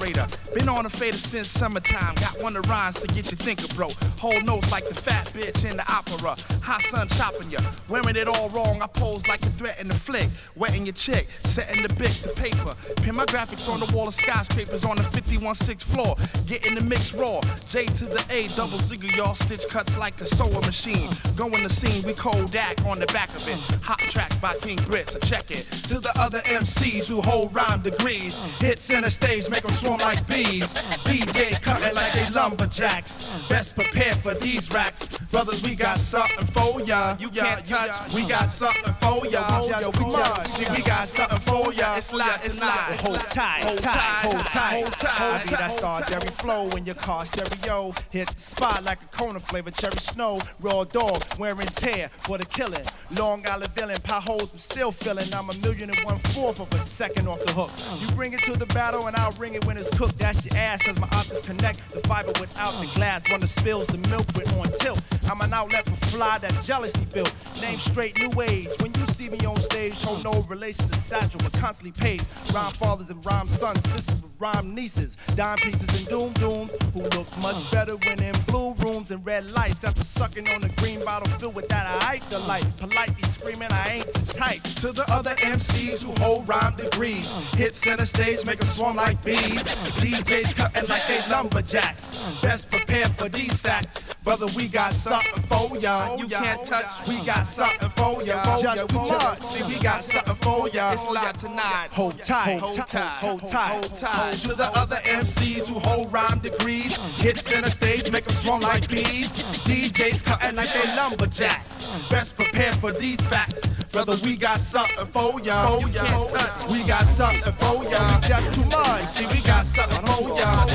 Been 0.53 0.69
on 0.69 0.85
a 0.85 0.89
fader 0.89 1.17
since 1.17 1.49
summertime. 1.49 2.15
Got 2.15 2.41
one 2.41 2.55
of 2.55 2.67
rhymes 2.69 2.99
to 2.99 3.07
get 3.07 3.31
you 3.31 3.37
thinking, 3.37 3.75
bro. 3.75 3.89
Whole 4.19 4.39
notes 4.41 4.71
like 4.71 4.87
the 4.87 4.95
fat 4.95 5.27
bitch 5.33 5.69
in 5.69 5.77
the 5.77 5.91
opera. 5.91 6.35
Hot 6.63 6.81
sun 6.83 7.09
chopping 7.09 7.51
ya. 7.51 7.59
Wearing 7.89 8.15
it 8.15 8.27
all 8.29 8.47
wrong. 8.49 8.81
I 8.81 8.87
pose 8.87 9.27
like 9.27 9.41
a 9.43 9.49
threat 9.51 9.79
in 9.79 9.89
the 9.89 9.93
flick. 9.93 10.29
Wetting 10.55 10.85
your 10.85 10.93
chick, 10.93 11.27
setting 11.43 11.83
the 11.83 11.89
bitch 11.89 12.23
to 12.23 12.29
paper. 12.29 12.73
Pin 13.01 13.17
my 13.17 13.25
graphics 13.25 13.67
on 13.67 13.81
the 13.81 13.93
wall 13.93 14.07
of 14.07 14.13
skyscrapers 14.13 14.85
on 14.85 14.95
the 14.95 15.03
51 15.03 15.55
floor. 15.55 16.15
Getting 16.47 16.75
the 16.75 16.81
mix 16.81 17.13
raw. 17.13 17.41
J 17.67 17.85
to 17.85 18.05
the 18.05 18.23
A, 18.29 18.47
double 18.55 18.77
zigger, 18.77 19.13
y'all. 19.13 19.35
Stitch 19.35 19.67
cuts 19.67 19.97
like 19.97 20.21
a 20.21 20.25
sewing 20.25 20.61
machine. 20.61 21.09
Going 21.35 21.63
the 21.63 21.69
scene, 21.69 22.01
we 22.03 22.13
Kodak 22.13 22.79
on 22.85 22.99
the 22.99 23.07
back 23.07 23.29
of 23.35 23.45
it. 23.49 23.57
Hot 23.83 23.99
tracks 23.99 24.37
by 24.37 24.55
King 24.55 24.77
Brits, 24.77 25.11
so 25.11 25.19
check 25.19 25.51
it. 25.51 25.69
To 25.89 25.99
the 25.99 26.17
other 26.17 26.39
MCs 26.39 27.07
who 27.07 27.21
hold 27.21 27.53
rhyme 27.53 27.81
degrees. 27.81 28.37
Hit 28.59 28.79
center 28.79 29.09
stage, 29.09 29.49
make 29.49 29.63
them 29.63 29.73
swarm 29.73 29.99
like 29.99 30.25
bees. 30.27 30.71
DJs 31.03 31.61
cutting 31.61 31.93
like 31.93 32.13
they 32.13 32.29
lumberjacks. 32.29 33.47
Best 33.49 33.75
prepared 33.75 34.15
for 34.17 34.33
these 34.33 34.71
racks. 34.71 35.09
Brothers, 35.33 35.63
we 35.63 35.73
got 35.73 35.99
something 35.99 36.45
for 36.45 36.79
ya. 36.81 37.17
You 37.19 37.27
can't 37.27 37.65
touch, 37.65 38.13
we 38.13 38.27
got 38.27 38.51
something 38.51 38.93
for 39.01 39.25
ya. 39.25 39.63
Yo, 39.81 39.91
Come 39.91 40.09
we 40.09 40.13
on, 40.13 40.45
see, 40.45 40.71
we 40.71 40.83
got 40.83 41.07
something 41.07 41.39
for 41.39 41.73
ya. 41.73 41.95
It's 41.95 42.13
live, 42.13 42.45
it's 42.45 42.59
live. 42.59 42.99
Hold 42.99 43.19
tight, 43.31 43.63
hold 43.63 43.79
tight, 43.79 44.25
hold 44.25 44.45
tight, 44.45 44.83
hold 44.83 44.93
tight. 44.93 45.45
That 45.47 45.71
star. 45.71 46.03
Jerry 46.03 46.27
flow 46.27 46.69
in 46.77 46.85
your 46.85 46.93
car 46.93 47.25
stereo. 47.25 47.95
Hit 48.11 48.27
the 48.27 48.39
spot 48.39 48.83
like 48.83 49.01
a 49.01 49.07
Kona 49.07 49.39
flavor, 49.39 49.71
cherry 49.71 49.97
snow. 49.97 50.39
Raw 50.59 50.83
dog, 50.83 51.23
wearing 51.39 51.65
tear 51.65 52.11
for 52.19 52.37
the 52.37 52.45
killing. 52.45 52.85
Long 53.09 53.43
Island 53.47 53.73
villain, 53.73 53.97
potholes, 54.03 54.51
I'm 54.51 54.59
still 54.59 54.91
feeling. 54.91 55.33
I'm 55.33 55.49
a 55.49 55.53
million 55.55 55.89
and 55.89 55.99
one 56.01 56.19
fourth 56.35 56.59
of 56.59 56.71
a 56.75 56.79
second 56.79 57.27
off 57.27 57.43
the 57.43 57.53
hook. 57.53 57.71
You 57.99 58.15
bring 58.15 58.33
it 58.33 58.41
to 58.41 58.51
the 58.55 58.67
battle 58.67 59.07
and 59.07 59.15
I'll 59.15 59.31
ring 59.31 59.55
it 59.55 59.65
when 59.65 59.77
it's 59.77 59.89
cooked. 59.97 60.19
That's 60.19 60.45
your 60.45 60.55
ass, 60.55 60.83
cause 60.83 60.99
my 60.99 61.07
optics 61.11 61.41
connect 61.41 61.89
the 61.89 62.07
fiber 62.07 62.33
without 62.39 62.73
the 62.79 62.85
glass. 62.93 63.27
One 63.31 63.39
that 63.39 63.47
spills 63.47 63.87
the 63.87 63.97
milk 63.97 64.27
with 64.35 64.47
on 64.53 64.71
tilt. 64.73 64.99
I'm 65.29 65.41
an 65.41 65.53
outlet 65.53 65.85
for 65.85 65.95
fly 66.07 66.37
that 66.39 66.63
jealousy 66.63 67.05
built. 67.05 67.33
Name 67.61 67.79
straight 67.79 68.17
new 68.19 68.41
age. 68.41 68.69
When 68.79 68.93
you 68.93 69.05
see 69.13 69.29
me 69.29 69.43
on 69.45 69.59
stage, 69.61 70.01
hold 70.01 70.23
no 70.23 70.41
relation 70.43 70.87
to 70.89 70.97
Satchel, 70.97 71.39
but 71.43 71.53
constantly 71.53 71.91
paid. 71.91 72.25
Rhyme 72.53 72.73
fathers 72.73 73.09
and 73.09 73.25
rhyme 73.25 73.47
sons, 73.47 73.83
sisters 73.89 74.21
with 74.21 74.31
rhyme 74.39 74.75
nieces. 74.75 75.17
Dime 75.35 75.57
pieces 75.57 75.81
and 75.81 76.07
doom 76.07 76.33
dooms 76.33 76.69
who 76.93 77.01
look 77.17 77.27
much 77.41 77.71
better 77.71 77.95
when 77.95 78.21
in 78.21 78.35
blue 78.47 78.73
rooms 78.75 79.11
and 79.11 79.25
red 79.25 79.51
lights. 79.51 79.83
After 79.83 80.03
sucking 80.03 80.49
on 80.49 80.63
a 80.63 80.69
green 80.69 81.03
bottle 81.03 81.31
filled 81.39 81.55
with 81.55 81.69
that 81.69 81.87
I 81.87 82.15
hate 82.15 82.29
the 82.29 82.39
light. 82.39 82.65
Politely 82.77 83.27
screaming, 83.29 83.71
I 83.71 83.95
ain't 83.95 84.13
the 84.13 84.33
type. 84.33 84.63
To 84.81 84.91
the 84.91 85.09
other 85.09 85.35
MCs 85.35 86.03
who 86.03 86.11
hold 86.23 86.47
rhyme 86.47 86.75
degrees. 86.75 87.29
Hit 87.53 87.75
center 87.75 88.05
stage, 88.05 88.45
make 88.45 88.59
them 88.59 88.67
swarm 88.67 88.97
like 88.97 89.23
bees. 89.23 89.63
DJs 90.03 90.55
cutting 90.55 90.89
like 90.89 91.07
they 91.07 91.21
lumberjacks. 91.29 92.41
Best 92.41 92.69
prepared 92.69 93.11
for 93.17 93.29
these 93.29 93.59
sacks. 93.59 93.93
Brother, 94.23 94.47
we 94.55 94.67
got 94.67 94.93
something 95.13 95.43
for 95.43 95.77
ya. 95.77 96.07
Oh, 96.09 96.17
you 96.17 96.27
can't 96.27 96.59
oh, 96.61 96.65
touch, 96.65 97.07
we 97.07 97.25
got 97.25 97.43
something 97.45 97.89
for 97.89 98.23
ya. 98.23 98.43
Oh, 98.45 98.61
Just 98.61 98.87
come 98.87 99.11
on, 99.11 99.41
see, 99.43 99.63
we 99.63 99.79
got 99.81 100.03
something 100.03 100.35
for 100.35 100.69
ya. 100.69 100.93
It's 100.93 101.07
live 101.07 101.37
tonight. 101.37 101.89
Hold 101.91 102.23
tight, 102.23 102.59
hold 102.59 102.87
tight, 102.87 103.19
hold 103.19 103.47
tight. 103.47 103.71
hold 103.71 103.97
tight. 103.97 104.33
To 104.39 104.55
the 104.55 104.69
other 104.75 104.97
MCs 105.03 105.67
who 105.67 105.79
hold 105.79 106.11
rhyme 106.11 106.39
degrees. 106.39 106.95
Hit 107.19 107.37
center 107.39 107.69
stage, 107.69 108.09
make 108.11 108.25
them 108.25 108.35
swarm 108.35 108.61
like 108.61 108.89
bees. 108.89 109.29
DJs 109.67 110.23
cutting 110.23 110.55
like 110.55 110.73
they 110.73 110.95
lumberjacks. 110.95 112.09
Best 112.09 112.35
prepared 112.35 112.75
for 112.75 112.91
these 112.91 113.21
facts. 113.21 113.61
Brother, 113.91 114.17
we 114.23 114.35
got 114.35 114.59
something 114.59 115.05
for 115.07 115.39
ya. 115.41 115.77
You 115.77 115.87
can't 115.89 116.29
touch, 116.29 116.71
we 116.71 116.83
got 116.83 117.05
something 117.05 117.53
for 117.53 117.83
ya. 117.83 118.19
Just 118.21 118.53
too 118.53 118.65
much. 118.69 119.07
See, 119.07 119.27
we 119.27 119.41
got 119.41 119.65
something 119.67 120.05
for 120.07 120.29
ya. 120.39 120.65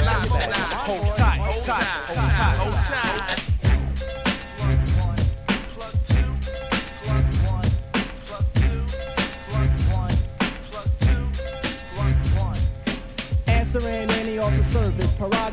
Hold 0.87 1.15
tight, 1.15 1.39
hold 1.39 1.65
tight, 1.65 1.87
hold 2.07 2.31
tight, 2.31 2.57
hold 2.59 2.73
tight. 2.75 3.38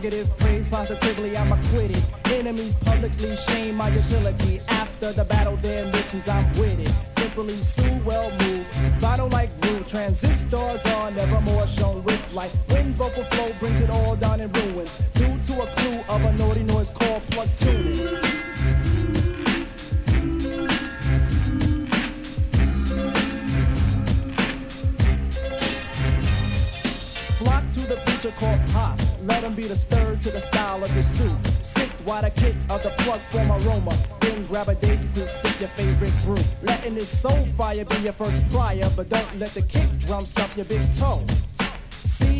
Negative 0.06 0.38
praise 0.38 0.68
positively, 0.68 1.36
I'm 1.36 1.52
acquitted. 1.52 2.04
Enemies 2.26 2.76
publicly 2.76 3.36
shame 3.38 3.76
my 3.76 3.90
utility. 3.90 4.62
After 4.68 5.12
the 5.12 5.26
battle, 5.26 5.56
their 5.56 5.84
missions, 5.86 6.30
I'm 6.30 6.48
with 6.60 6.78
it. 6.78 6.94
Simply 7.18 7.56
sue, 7.56 8.00
well 8.06 8.30
moved. 8.38 8.70
Vital 9.02 9.28
like 9.30 9.50
rude. 9.64 9.88
Transistors 9.88 10.86
are 10.86 11.10
never 11.10 11.42
more 11.42 11.66
shown 11.66 12.04
with 12.04 12.22
light. 12.36 12.56
When 12.68 12.94
vocal 12.94 13.24
flow 13.24 13.52
brings 13.58 13.82
it 13.82 13.90
all 13.90 14.16
down 14.16 14.42
in 14.42 14.52
ruins. 14.52 15.02
Due 15.16 15.40
to 15.48 15.64
a 15.64 15.66
clue 15.74 16.00
of 16.08 16.24
a 16.24 16.34
naughty 16.34 16.62
noise 16.62 16.92
called 16.92 17.24
plug 17.32 17.50
tuning. 17.58 18.08
Flock 27.40 27.64
to 27.74 27.80
the 27.80 28.00
preacher 28.06 28.32
called 28.38 28.60
Pos. 28.68 29.05
Let 29.26 29.44
him 29.44 29.56
be 29.56 29.64
the 29.64 29.76
stir 29.76 30.16
to 30.16 30.30
the 30.30 30.40
style 30.40 30.84
of 30.84 30.94
the 30.94 31.02
stew. 31.02 31.36
Sick 31.64 31.90
while 32.04 32.22
the 32.22 32.30
kick 32.30 32.56
of 32.70 32.84
the 32.84 32.92
plug 33.02 33.20
form 33.32 33.52
aroma. 33.52 33.98
Then 34.22 34.46
grab 34.46 34.70
a 34.70 34.76
daisy 34.76 35.08
to 35.20 35.28
sip 35.28 35.60
your 35.60 35.70
favorite 35.70 36.14
brew. 36.24 36.44
Letting 36.62 36.94
this 36.94 37.10
soul 37.22 37.48
fire 37.58 37.84
be 37.86 37.96
your 37.98 38.14
first 38.14 38.48
prior, 38.52 38.88
but 38.96 39.10
don't 39.10 39.40
let 39.40 39.50
the 39.56 39.64
kick 39.64 39.90
drum 39.98 40.28
stop 40.28 40.56
your 40.56 40.66
big 40.66 40.82
toe. 40.96 41.24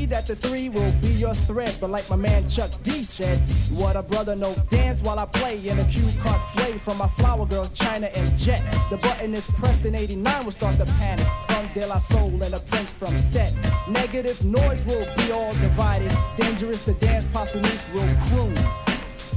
That 0.10 0.28
the 0.28 0.36
three 0.36 0.70
will 0.70 0.92
be 1.02 1.10
your 1.10 1.34
thread, 1.34 1.76
but 1.82 1.90
like 1.90 2.08
my 2.12 2.16
man 2.16 2.48
Chuck 2.48 2.70
D 2.84 3.04
said, 3.04 3.40
what 3.72 3.96
a 3.96 4.04
brother 4.04 4.36
no 4.36 4.54
dance 4.70 5.02
while 5.02 5.18
I 5.18 5.26
play 5.26 5.68
in 5.68 5.80
a 5.80 5.86
cue 5.86 6.08
card 6.22 6.40
sway 6.54 6.78
from 6.78 7.00
my 7.00 7.08
flower 7.08 7.46
girls 7.46 7.72
China 7.74 8.08
and 8.14 8.38
Jet. 8.38 8.64
The 8.92 8.98
button 8.98 9.34
is 9.34 9.46
pressed 9.52 9.84
in 9.84 9.96
89 9.96 10.46
will 10.46 10.52
start 10.52 10.78
the 10.78 10.86
panic. 10.86 11.26
From 11.48 11.68
De 11.74 11.88
La 11.88 11.98
Soul 11.98 12.42
and 12.44 12.54
a 12.54 12.60
prince 12.60 12.90
from 12.92 13.18
Stet. 13.18 13.54
Negative 13.90 14.42
noise 14.46 14.82
will 14.86 15.08
be 15.18 15.32
all 15.32 15.52
divided. 15.54 16.12
Dangerous 16.38 16.86
the 16.86 16.94
dance 16.94 17.26
populace 17.34 17.86
will 17.92 18.16
croon. 18.30 18.54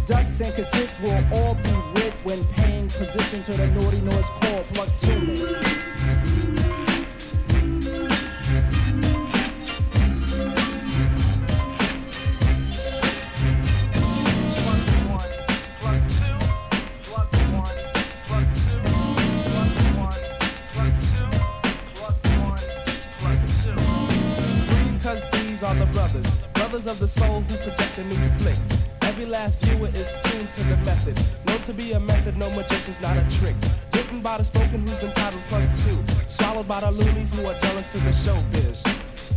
Ducks 0.06 0.40
and 0.40 0.52
cassettes 0.52 1.00
will 1.02 1.38
all 1.38 1.54
be 1.54 2.00
ripped 2.00 2.24
when 2.24 2.44
paying 2.54 2.88
position 2.88 3.42
to 3.42 3.52
the 3.52 3.66
naughty 3.68 4.00
noise 4.02 4.24
called 4.40 4.66
plug 4.66 4.90
tuning. 5.00 5.97
Brothers, 25.92 26.26
brothers 26.54 26.86
of 26.86 26.98
the 26.98 27.08
souls 27.08 27.46
who 27.48 27.56
possess 27.56 27.96
the 27.96 28.04
new 28.04 28.14
flick. 28.38 28.58
Every 29.02 29.26
last 29.26 29.58
viewer 29.60 29.88
is 29.88 30.12
tuned 30.24 30.50
to 30.50 30.62
the 30.64 30.76
method. 30.78 31.16
Known 31.46 31.60
to 31.62 31.74
be 31.74 31.92
a 31.92 32.00
method, 32.00 32.36
no 32.36 32.50
magician's 32.50 33.00
not 33.00 33.16
a 33.16 33.24
trick. 33.38 33.54
Written 33.94 34.20
by 34.20 34.38
the 34.38 34.44
spoken 34.44 34.86
who's 34.86 35.02
entitled 35.02 35.42
plug 35.44 35.68
two. 35.84 35.98
Swallowed 36.28 36.68
by 36.68 36.80
the 36.80 36.90
loonies 36.90 37.34
who 37.34 37.46
are 37.46 37.54
jealous 37.54 37.94
of 37.94 38.04
the 38.04 38.10
showbiz. 38.10 38.82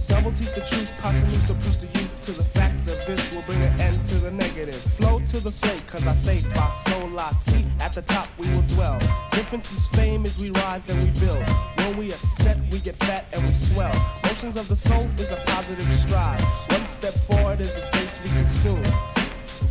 Double 0.07 0.31
teach 0.31 0.53
the 0.53 0.61
truth, 0.61 0.91
possibly 0.97 1.37
to 1.47 1.53
push 1.53 1.77
the 1.77 1.87
youth 1.99 2.20
to 2.25 2.31
the 2.33 2.43
fact 2.43 2.85
that 2.85 3.05
this 3.07 3.33
will 3.33 3.41
bring 3.43 3.59
an 3.61 3.81
end 3.81 4.05
to 4.05 4.15
the 4.15 4.29
negative. 4.29 4.75
Flow 4.97 5.19
to 5.19 5.39
the 5.39 5.51
slate, 5.51 5.85
cause 5.87 6.05
I 6.05 6.13
say 6.13 6.39
fa 6.39 6.71
soul 6.85 7.19
I 7.19 7.31
see. 7.31 7.65
At 7.79 7.93
the 7.93 8.03
top 8.03 8.27
we 8.37 8.47
will 8.53 8.61
dwell. 8.63 8.99
Difference 9.31 9.71
is 9.71 9.85
fame 9.87 10.25
as 10.25 10.37
we 10.37 10.51
rise, 10.51 10.83
then 10.83 11.01
we 11.03 11.19
build. 11.19 11.43
When 11.77 11.97
we 11.97 12.13
are 12.13 12.23
set, 12.41 12.57
we 12.71 12.77
get 12.79 12.95
fat 12.95 13.25
and 13.33 13.43
we 13.43 13.53
swell. 13.53 13.93
Motions 14.23 14.55
of 14.55 14.67
the 14.67 14.75
soul 14.75 15.07
is 15.17 15.31
a 15.31 15.37
positive 15.47 15.87
stride. 15.99 16.41
One 16.69 16.85
step 16.85 17.13
forward 17.25 17.59
is 17.59 17.73
the 17.73 17.81
space 17.81 18.13
we 18.23 18.29
consume. 18.29 18.83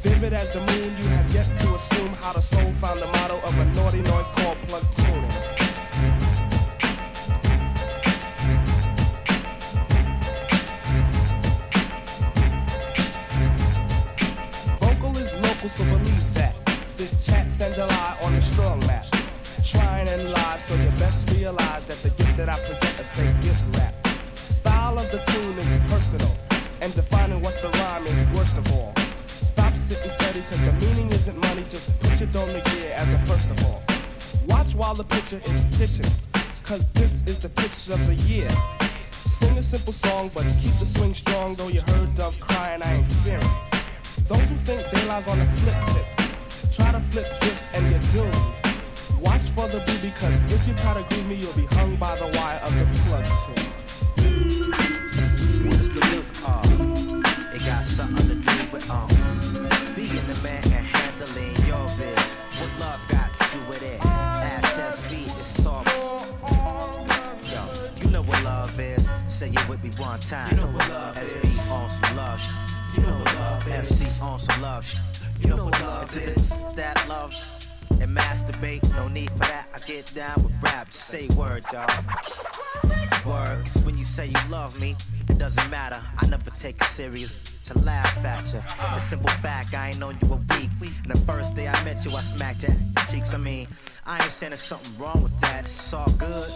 Vivid 0.03 0.33
as 0.33 0.53
the 0.53 0.61
moon, 0.61 0.97
you 0.97 1.09
have 1.17 1.33
yet 1.33 1.47
to 1.57 1.75
assume 1.75 2.13
how 2.15 2.33
the 2.33 2.43
soul 2.43 2.73
found 2.75 3.01
the 3.01 3.07
motto 3.07 3.37
of 3.47 3.59
a 3.59 3.65
naughty 3.77 4.03
noise 4.03 4.27
called 4.35 4.59
plug 4.63 4.85
tuning. 4.97 5.60
Vocal 15.61 15.85
so 15.85 15.85
believe 15.85 16.35
that. 16.35 16.55
This 16.97 17.27
chat 17.27 17.47
sends 17.51 17.77
a 17.77 17.85
lie 17.85 18.17
on 18.23 18.33
a 18.33 18.41
strong 18.41 18.81
map. 18.87 19.05
Trying 19.63 20.09
and 20.09 20.31
live, 20.31 20.63
so 20.63 20.75
you 20.75 20.89
best 20.99 21.31
realize 21.33 21.85
that 21.87 21.99
the 22.03 22.09
gift 22.09 22.39
that 22.39 22.49
I 22.49 22.59
present 22.61 22.99
is 22.99 23.07
say 23.09 23.27
gift 23.43 23.77
rap. 23.77 23.95
Style 24.37 24.99
of 24.99 25.11
the 25.11 25.19
tune 25.19 25.59
is 25.59 25.91
personal, 25.91 26.35
and 26.81 26.95
defining 26.95 27.43
what's 27.43 27.61
the 27.61 27.69
rhyme 27.69 28.07
is 28.07 28.27
worst 28.35 28.57
of 28.57 28.73
all. 28.73 28.95
Stop 29.29 29.75
sitting 29.75 30.11
steady, 30.13 30.41
cause 30.49 30.65
the 30.65 30.73
meaning 30.87 31.13
isn't 31.13 31.37
money, 31.37 31.65
just 31.69 31.93
put 32.01 32.19
your 32.19 32.31
dome 32.31 32.49
gear 32.73 32.93
as 32.95 33.13
a 33.13 33.19
first 33.27 33.51
of 33.51 33.63
all. 33.67 33.83
Watch 34.47 34.75
while 34.75 34.95
the 34.95 35.05
picture 35.05 35.43
is 35.45 35.65
pitching, 35.77 36.11
cause 36.65 36.87
this 36.95 37.23
is 37.27 37.39
the 37.39 37.51
pitch 37.51 37.91
of 37.91 38.07
the 38.07 38.15
year. 38.15 38.49
Sing 39.13 39.59
a 39.59 39.63
simple 39.63 39.93
song, 39.93 40.31
but 40.35 40.45
keep 40.63 40.73
the 40.79 40.87
swing 40.87 41.13
strong, 41.13 41.55
though 41.57 41.69
you 41.69 41.83
heard 41.83 42.15
Dove 42.15 42.41
crying, 42.41 42.81
I 42.83 42.95
ain't 42.95 43.09
fearing. 43.25 43.80
Those 44.31 44.49
who 44.49 44.57
think 44.59 44.89
they 44.93 45.05
lies 45.07 45.27
on 45.27 45.41
the 45.41 45.45
flip 45.45 45.75
tip, 45.87 46.07
try 46.71 46.93
to 46.93 47.01
flip 47.01 47.27
this 47.41 47.67
and 47.75 47.83
you're 47.91 47.99
doomed. 48.13 48.55
Watch 49.21 49.43
for 49.57 49.67
the 49.67 49.81
boo 49.81 49.99
because 50.01 50.53
if 50.53 50.69
you 50.69 50.75
try 50.75 50.95
to 50.95 51.03
groove 51.09 51.27
me, 51.27 51.35
you'll 51.35 51.53
be 51.55 51.67
hung 51.75 51.97
by 51.97 52.15
the 52.15 52.27
wire 52.39 52.61
of 52.63 52.73
the 52.79 52.87
plug 53.09 53.25
tip. 53.25 53.59
What 55.67 55.75
is 55.75 55.89
the 55.89 56.01
look 56.15 56.31
of? 56.47 57.57
It 57.57 57.67
got 57.67 57.83
something 57.83 58.29
to 58.29 58.35
do 58.37 58.71
with 58.71 58.89
um 58.89 59.09
being 59.97 60.25
the 60.29 60.41
man 60.45 60.63
and 60.63 60.87
handling 60.87 61.57
your 61.67 61.85
biz. 61.99 62.23
What 62.55 62.71
love 62.79 63.01
got 63.09 63.37
to 63.37 63.59
do 63.59 63.65
with 63.69 63.83
it? 63.83 63.99
SSB 63.99 65.27
is 65.27 65.47
soft. 65.61 65.91
Yo, 67.51 67.63
you 68.01 68.09
know 68.13 68.23
what 68.23 68.41
love 68.45 68.79
is. 68.79 69.11
Say 69.27 69.49
it 69.49 69.69
with 69.69 69.83
me 69.83 69.91
one 69.99 70.21
time. 70.21 70.53
You 70.53 70.59
know 70.59 70.69
what 70.69 70.89
love 70.89 71.17
SB 71.17 71.45
is. 71.45 71.71
on 71.73 71.91
some 71.91 72.17
love. 72.17 72.70
You 73.01 73.07
know 73.07 73.19
what 73.19 73.35
love 73.35 73.69
is. 73.69 73.91
FC 73.91 74.23
on 74.23 74.39
some 74.39 74.63
love. 74.63 74.95
You 75.41 75.57
know 75.57 75.65
what 75.65 75.81
love 75.81 76.17
is. 76.17 76.51
That 76.77 77.03
love. 77.09 77.35
And 78.01 78.17
masturbate, 78.17 78.95
no 78.95 79.09
need 79.09 79.31
for 79.31 79.39
that. 79.39 79.69
I 79.75 79.79
get 79.87 80.13
down 80.15 80.43
with 80.43 80.53
rap, 80.63 80.91
just 80.91 81.07
say 81.07 81.27
word, 81.29 81.65
y'all. 81.73 81.89
Word, 83.25 83.65
'cause 83.65 83.83
when 83.85 83.97
you 83.97 84.05
say 84.05 84.27
you 84.27 84.41
love 84.51 84.79
me, 84.79 84.97
it 85.29 85.39
doesn't 85.39 85.71
matter. 85.71 86.01
I 86.19 86.27
never 86.27 86.51
take 86.51 86.81
it 86.81 86.87
serious 86.89 87.33
to 87.67 87.79
laugh 87.79 88.25
at 88.25 88.45
you. 88.53 88.63
The 88.79 89.01
simple 89.01 89.31
fact, 89.31 89.75
I 89.75 89.89
ain't 89.89 89.99
known 89.99 90.19
you 90.23 90.33
a 90.33 90.37
week. 90.37 90.71
And 91.05 91.15
the 91.15 91.21
first 91.27 91.55
day 91.55 91.69
I 91.69 91.85
met 91.85 92.05
you, 92.05 92.15
I 92.15 92.21
smacked 92.21 92.63
your 92.63 92.77
cheeks. 93.11 93.33
I 93.35 93.39
mean, 93.39 93.67
I 94.07 94.17
ain't 94.17 94.31
saying 94.31 94.51
there's 94.51 94.63
something 94.63 94.99
wrong 94.99 95.23
with 95.23 95.39
that. 95.41 95.65
It's 95.65 95.93
all 95.93 96.11
good. 96.19 96.51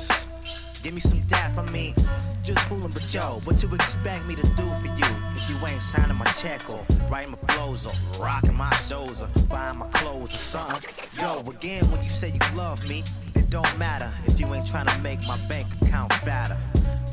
Give 0.84 0.92
me 0.92 1.00
some 1.00 1.20
dap, 1.28 1.56
I 1.56 1.62
mean, 1.70 1.94
just 2.42 2.58
fooling, 2.68 2.90
but 2.92 3.14
yo, 3.14 3.40
what 3.44 3.62
you 3.62 3.74
expect 3.74 4.26
me 4.26 4.34
to 4.34 4.42
do 4.42 4.68
for 4.82 4.86
you 4.86 5.16
if 5.34 5.48
you 5.48 5.56
ain't 5.66 5.80
signing 5.80 6.14
my 6.14 6.26
check 6.26 6.68
or 6.68 6.78
writing 7.10 7.30
my 7.30 7.54
flows 7.54 7.86
or 7.86 7.92
rocking 8.22 8.54
my 8.54 8.70
shows 8.86 9.22
or 9.22 9.28
buying 9.48 9.78
my 9.78 9.88
clothes 9.92 10.34
or 10.34 10.36
something? 10.36 10.90
Yo, 11.18 11.40
again, 11.48 11.90
when 11.90 12.02
you 12.02 12.10
say 12.10 12.28
you 12.28 12.54
love 12.54 12.86
me, 12.86 13.02
it 13.34 13.48
don't 13.48 13.78
matter 13.78 14.12
if 14.26 14.38
you 14.38 14.52
ain't 14.52 14.66
trying 14.66 14.84
to 14.84 14.98
make 15.00 15.26
my 15.26 15.38
bank 15.48 15.66
account 15.80 16.12
fatter. 16.12 16.58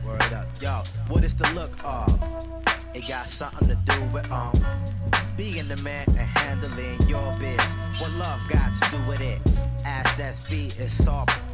Word 0.05 0.33
up, 0.33 0.47
yo, 0.61 0.83
what 1.07 1.23
is 1.23 1.33
the 1.33 1.49
look 1.53 1.71
of? 1.85 2.21
It 2.93 3.07
got 3.07 3.25
something 3.25 3.69
to 3.69 3.75
do 3.75 4.03
with 4.11 4.29
um 4.33 4.51
being 5.37 5.69
the 5.69 5.77
man 5.77 6.03
and 6.09 6.17
handling 6.17 7.01
your 7.07 7.33
biz. 7.39 7.65
What 8.01 8.11
love 8.19 8.41
got 8.49 8.73
to 8.81 8.91
do 8.91 9.01
with 9.07 9.21
it? 9.21 9.39
Ask 9.85 10.17
SB 10.17 10.77
is 10.77 10.91
soft. 10.91 11.50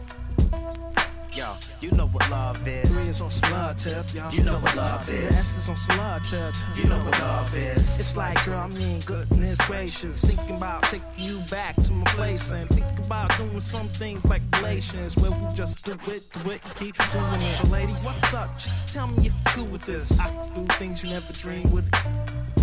Yo, 1.37 1.53
you 1.81 1.91
know 1.91 2.07
what 2.07 2.27
love 2.31 2.67
is. 2.67 2.89
Three 2.89 3.09
is 3.09 3.21
on 3.21 3.29
some 3.29 3.51
love 3.51 3.77
tip, 3.77 4.11
y'all. 4.11 4.33
You 4.33 4.41
know 4.41 4.57
what 4.57 4.75
love 4.75 5.07
is. 5.07 5.37
S 5.37 5.57
is 5.57 5.69
on 5.69 5.75
some 5.75 5.97
love 5.99 6.27
tip. 6.27 6.55
You 6.75 6.89
know 6.89 6.97
what 6.97 7.19
love 7.19 7.55
is. 7.55 7.99
It's 7.99 8.17
like, 8.17 8.43
girl, 8.43 8.57
I 8.57 8.67
mean, 8.69 9.01
goodness 9.01 9.55
gracious. 9.67 10.19
Thinking 10.19 10.57
about 10.57 10.81
taking 10.85 11.07
you 11.15 11.39
back 11.51 11.75
to 11.75 11.91
my 11.91 12.05
place 12.05 12.49
and 12.49 12.67
thinking 12.69 13.05
about 13.05 13.37
doing 13.37 13.59
some 13.59 13.87
things 13.89 14.25
like 14.25 14.41
relations 14.55 15.15
where 15.17 15.29
we 15.29 15.55
just 15.55 15.79
do 15.83 15.91
it, 16.07 16.23
do 16.43 16.49
it, 16.49 16.61
keep 16.75 16.97
you 16.97 17.05
doing 17.13 17.41
it. 17.41 17.53
So, 17.53 17.67
lady, 17.67 17.93
what's 18.01 18.33
up? 18.33 18.57
Just 18.57 18.87
tell 18.87 19.07
me 19.07 19.27
if 19.27 19.33
you're 19.33 19.33
cool 19.45 19.65
with 19.65 19.83
this. 19.83 20.19
I 20.19 20.29
can 20.29 20.65
do 20.65 20.73
things 20.73 21.03
you 21.03 21.11
never 21.11 21.33
dreamed 21.33 21.71
would. 21.71 21.85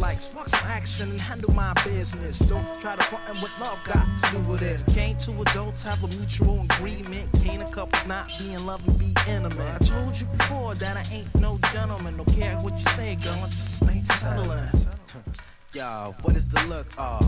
Like, 0.04 0.20
spark 0.20 0.50
some 0.50 0.68
action 0.68 1.10
and 1.12 1.18
handle 1.18 1.50
my 1.54 1.72
business. 1.82 2.38
Don't 2.40 2.66
try 2.78 2.94
to 2.94 3.02
front 3.04 3.24
what 3.40 3.50
love 3.58 3.82
got 3.84 4.04
to 4.04 4.36
do 4.36 4.38
with 4.40 4.60
this. 4.60 4.82
Can't 4.94 5.18
two 5.18 5.32
adults 5.40 5.82
have 5.82 6.04
a 6.04 6.08
mutual 6.18 6.60
agreement? 6.60 7.26
Can't 7.42 7.62
a 7.62 7.72
couple 7.72 8.06
not 8.06 8.30
be 8.38 8.52
in 8.52 8.66
love 8.66 8.86
and 8.86 8.98
be 8.98 9.14
intimate? 9.26 9.58
I 9.58 9.78
told 9.78 10.20
you 10.20 10.26
before 10.26 10.74
that 10.74 10.98
I 10.98 11.10
ain't 11.10 11.34
no 11.36 11.58
gentleman. 11.72 12.18
Don't 12.18 12.30
care 12.34 12.54
what 12.56 12.78
you 12.78 12.84
say, 12.90 13.14
girl, 13.14 13.32
I 13.32 13.46
just 13.46 13.82
ain't 13.88 14.04
settling. 14.04 14.68
Yo, 15.72 16.14
what 16.20 16.36
is 16.36 16.46
the 16.48 16.62
look 16.68 16.88
of? 16.98 17.24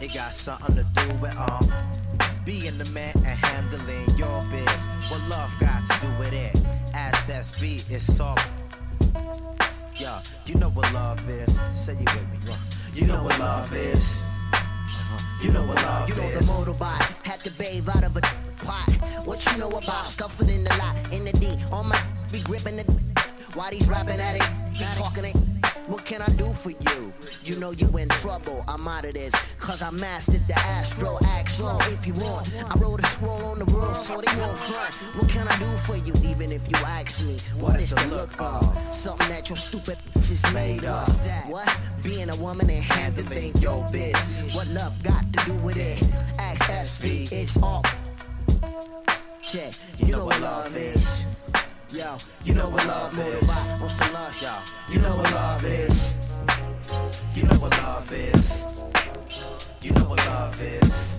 It 0.00 0.14
got 0.14 0.30
something 0.30 0.76
to 0.76 0.84
do 0.84 1.14
with 1.14 1.36
um 1.36 1.68
being 2.44 2.78
the 2.78 2.88
man 2.92 3.12
and 3.16 3.26
handling 3.26 4.16
your 4.16 4.40
biz. 4.52 4.82
What 5.10 5.20
love 5.28 5.50
got 5.58 5.84
to 5.90 6.06
do 6.06 6.12
with 6.20 6.32
it? 6.32 6.54
Ask 6.94 7.28
SB 7.28 7.90
is 7.90 8.06
Yo, 9.98 10.20
you 10.46 10.54
know 10.54 10.68
what 10.70 10.92
love 10.94 11.28
is. 11.28 11.58
Say 11.74 11.94
it 11.94 11.98
with 11.98 12.30
me, 12.30 12.38
yo. 12.46 12.54
You 12.94 13.06
know 13.08 13.24
what 13.24 13.36
love 13.40 13.74
is. 13.74 14.22
Uh-huh. 14.52 15.18
You 15.42 15.50
know 15.50 15.66
what 15.66 15.74
love 15.82 16.08
is. 16.08 16.16
You 16.16 16.22
know 16.22 16.38
the 16.38 16.44
motorbike 16.44 17.26
had 17.26 17.40
to 17.40 17.50
bathe 17.50 17.88
out 17.88 18.04
of 18.04 18.16
a 18.16 18.20
pot. 18.64 18.88
What 19.24 19.44
you 19.44 19.58
know 19.58 19.70
about 19.70 20.06
scuffing 20.06 20.50
in 20.50 20.62
the 20.62 20.70
lot, 20.78 20.94
in 21.12 21.24
the 21.24 21.32
D, 21.32 21.58
on 21.72 21.88
my 21.88 22.00
be 22.30 22.40
gripping 22.42 22.78
it. 22.78 22.86
Why 23.54 23.70
these 23.70 23.88
rapping 23.88 24.20
at 24.20 24.36
it? 24.36 24.42
Be 24.72 24.84
talking 24.94 25.24
it. 25.24 25.36
What 25.88 26.04
can 26.04 26.20
I 26.20 26.28
do 26.36 26.52
for 26.52 26.70
you? 26.70 27.12
You 27.44 27.58
know 27.58 27.70
you 27.70 27.88
in 27.96 28.10
trouble. 28.10 28.62
I'm 28.68 28.86
out 28.86 29.06
of 29.06 29.14
this. 29.14 29.34
Cause 29.58 29.80
I 29.80 29.90
mastered 29.90 30.46
the 30.46 30.58
astro. 30.58 31.18
Act 31.24 31.50
slow 31.50 31.78
if 31.80 32.06
you 32.06 32.12
want. 32.14 32.52
I 32.54 32.78
wrote 32.78 33.02
a 33.02 33.06
scroll 33.06 33.44
on 33.46 33.58
the 33.58 33.64
world 33.72 33.96
so 33.96 34.20
they 34.20 34.40
won't 34.40 34.58
front. 34.58 34.94
What 35.16 35.30
can 35.30 35.48
I 35.48 35.58
do 35.58 35.76
for 35.78 35.96
you? 35.96 36.12
Even 36.28 36.52
if 36.52 36.68
you 36.68 36.76
ask 36.84 37.22
me, 37.22 37.38
what 37.58 37.80
is 37.80 37.90
the 37.90 38.06
look 38.08 38.38
of? 38.38 38.94
Something 38.94 39.28
that 39.28 39.48
your 39.48 39.56
stupid 39.56 39.96
is 40.14 40.42
made 40.52 40.84
of. 40.84 41.08
What? 41.48 41.74
Being 42.02 42.28
a 42.28 42.36
woman 42.36 42.68
and 42.68 42.84
handling 42.84 43.56
your 43.56 43.88
biz. 43.90 44.14
What 44.52 44.66
love 44.68 45.02
got 45.02 45.24
to 45.32 45.44
do 45.46 45.54
with 45.54 45.78
it? 45.78 46.02
Ask 46.38 46.70
SV, 46.70 47.32
it's 47.32 47.56
off. 47.62 47.98
Check, 49.42 49.72
you 49.96 50.12
know 50.12 50.26
what 50.26 50.38
love 50.42 50.76
is. 50.76 51.24
Yo, 51.90 52.16
You 52.44 52.54
know 52.54 52.68
what 52.68 52.86
love 52.86 53.18
is. 53.18 53.48
on 53.80 53.88
some 53.88 54.12
love, 54.12 54.42
y'all. 54.42 54.62
You 54.90 55.00
know 55.00 55.16
what 55.16 55.32
love 55.32 55.64
is. 55.64 56.18
You 57.34 57.44
know 57.44 57.54
what 57.56 57.72
love 57.82 58.12
is. 58.12 58.66
You 59.80 59.92
know 59.92 60.04
what 60.04 60.18
love 60.26 60.60
is. 60.60 61.18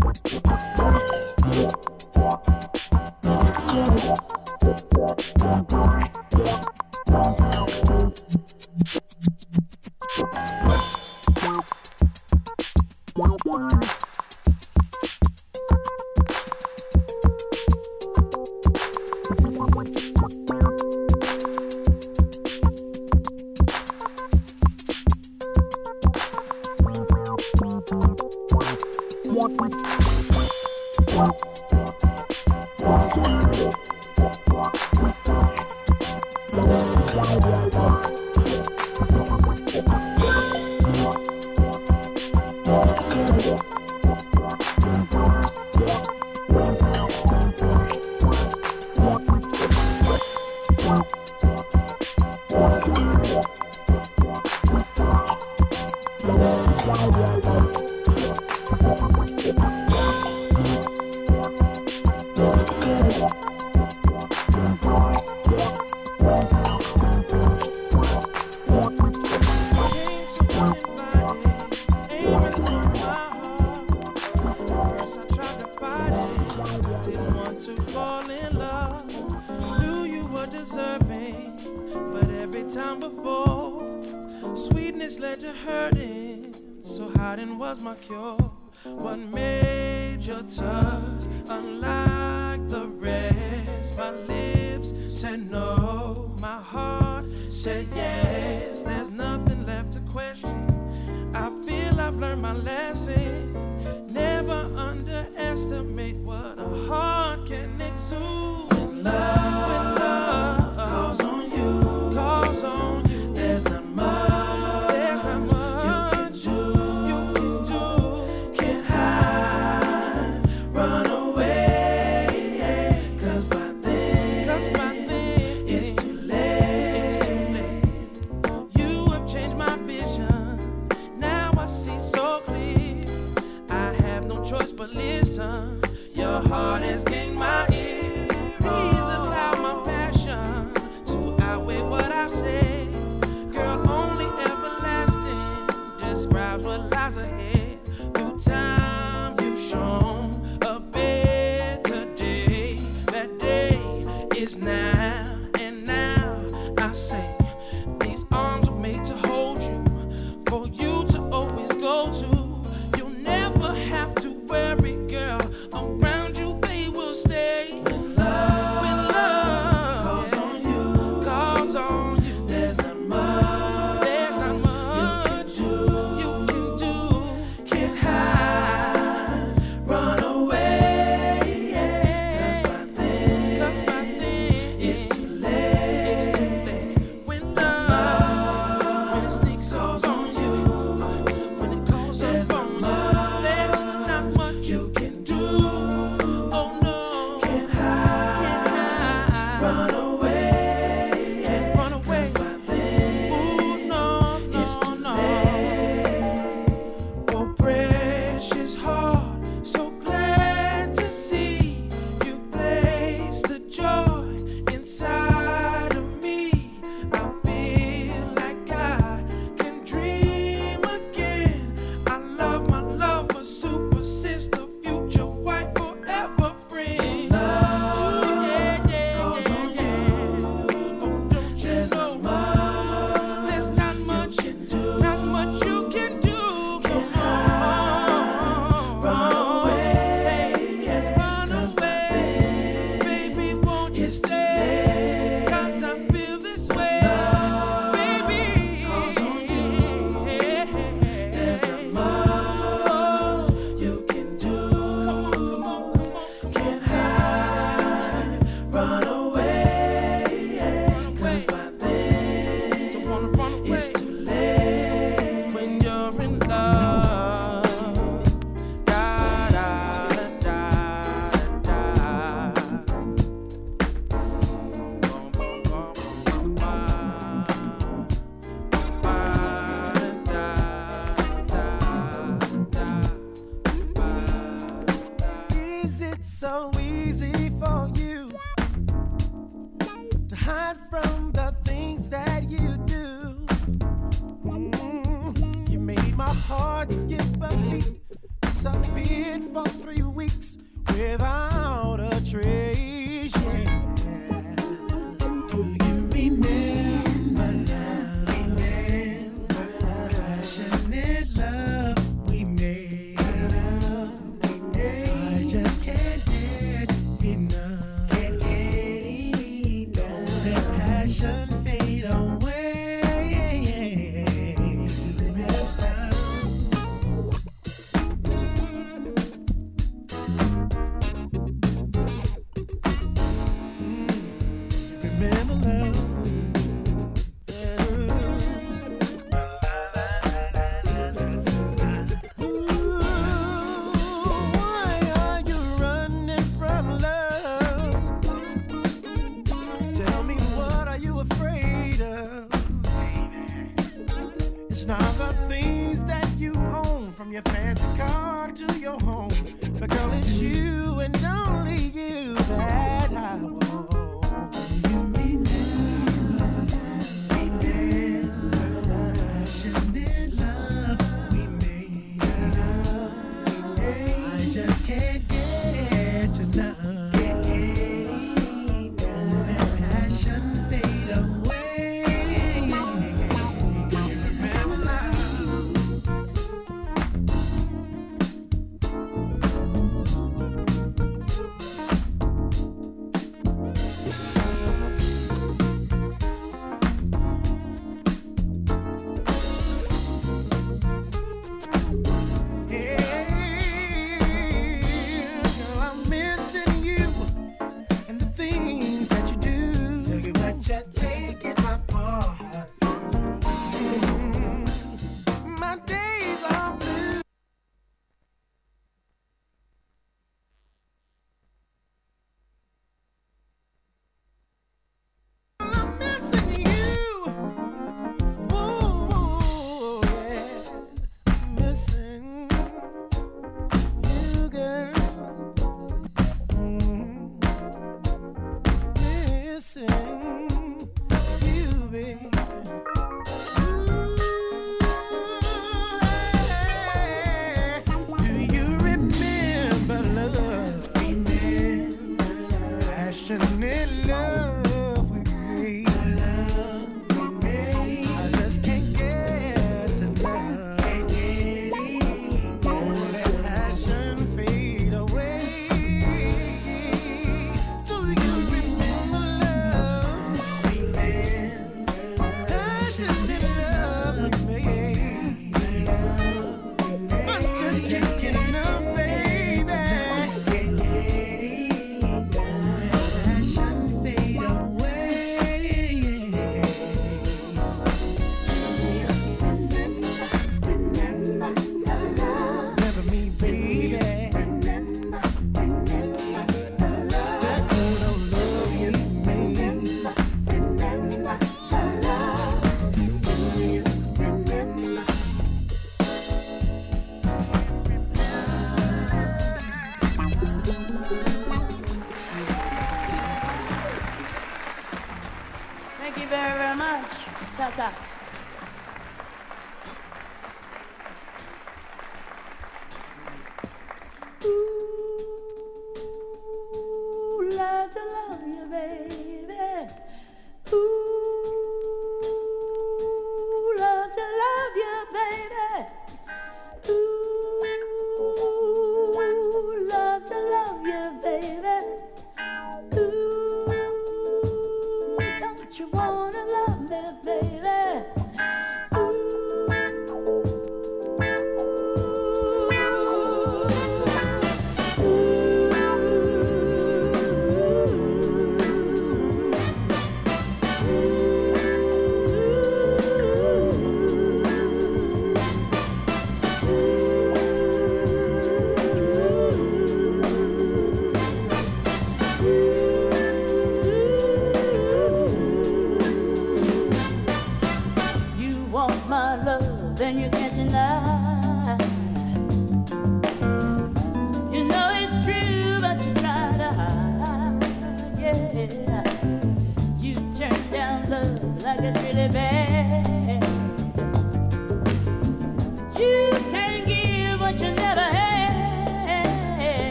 what? 0.00 0.21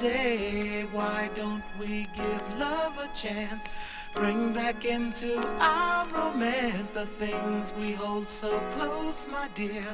Day. 0.00 0.86
Why 0.92 1.28
don't 1.34 1.62
we 1.78 2.08
give 2.16 2.58
love 2.58 2.96
a 2.98 3.08
chance? 3.14 3.74
Bring 4.14 4.52
back 4.52 4.84
into 4.84 5.38
our 5.60 6.08
romance 6.08 6.90
the 6.90 7.06
things 7.06 7.74
we 7.78 7.92
hold 7.92 8.28
so 8.28 8.60
close, 8.72 9.28
my 9.28 9.48
dear. 9.54 9.84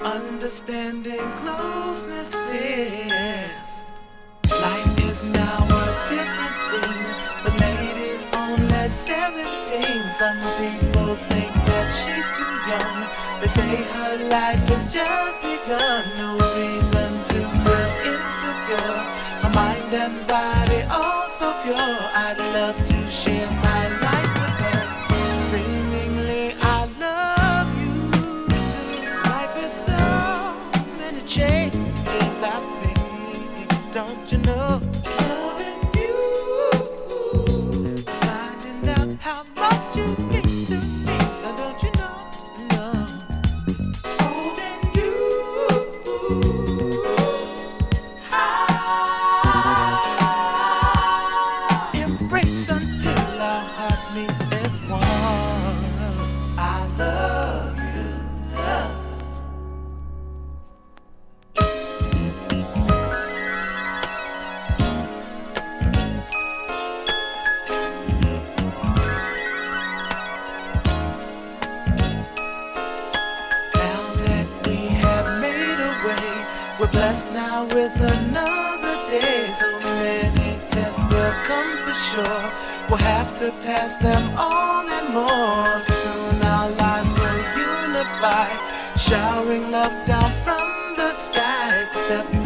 Understanding 0.00 1.32
closeness 1.42 2.34
fears. 2.46 3.72
Life 4.48 5.10
is 5.10 5.24
now 5.24 5.58
a 5.82 5.86
different 6.08 6.56
scene. 6.66 7.08
The 7.44 7.52
lady's 7.64 8.26
only 8.32 8.88
17. 8.88 10.12
Some 10.12 10.40
people 10.62 11.16
think 11.30 11.52
that 11.66 11.88
she's 11.98 12.28
too 12.38 12.54
young. 12.70 12.98
They 13.40 13.48
say 13.48 13.76
her 13.96 14.28
life 14.28 14.60
has 14.70 14.86
just 14.86 15.42
begun. 15.42 16.04
No 16.16 16.38
reason. 16.54 16.97
Her 19.90 19.96
mind 19.96 20.10
and 20.10 20.26
body 20.26 20.82
all 20.90 21.30
with 77.66 77.94
another 77.96 78.96
day. 79.10 79.52
So 79.58 79.80
many 79.80 80.60
tests 80.68 81.00
they'll 81.10 81.32
come 81.50 81.76
for 81.84 81.94
sure. 81.94 82.44
We'll 82.88 82.98
have 82.98 83.36
to 83.38 83.50
pass 83.66 83.96
them 83.96 84.36
on 84.36 84.88
and 84.88 85.08
more. 85.12 85.80
Soon 85.80 86.42
our 86.42 86.70
lives 86.70 87.12
will 87.20 87.42
unify, 87.74 88.48
showering 88.96 89.70
love 89.70 90.06
down 90.06 90.32
from 90.44 90.96
the 90.96 91.12
sky. 91.14 91.86
Except 91.86 92.37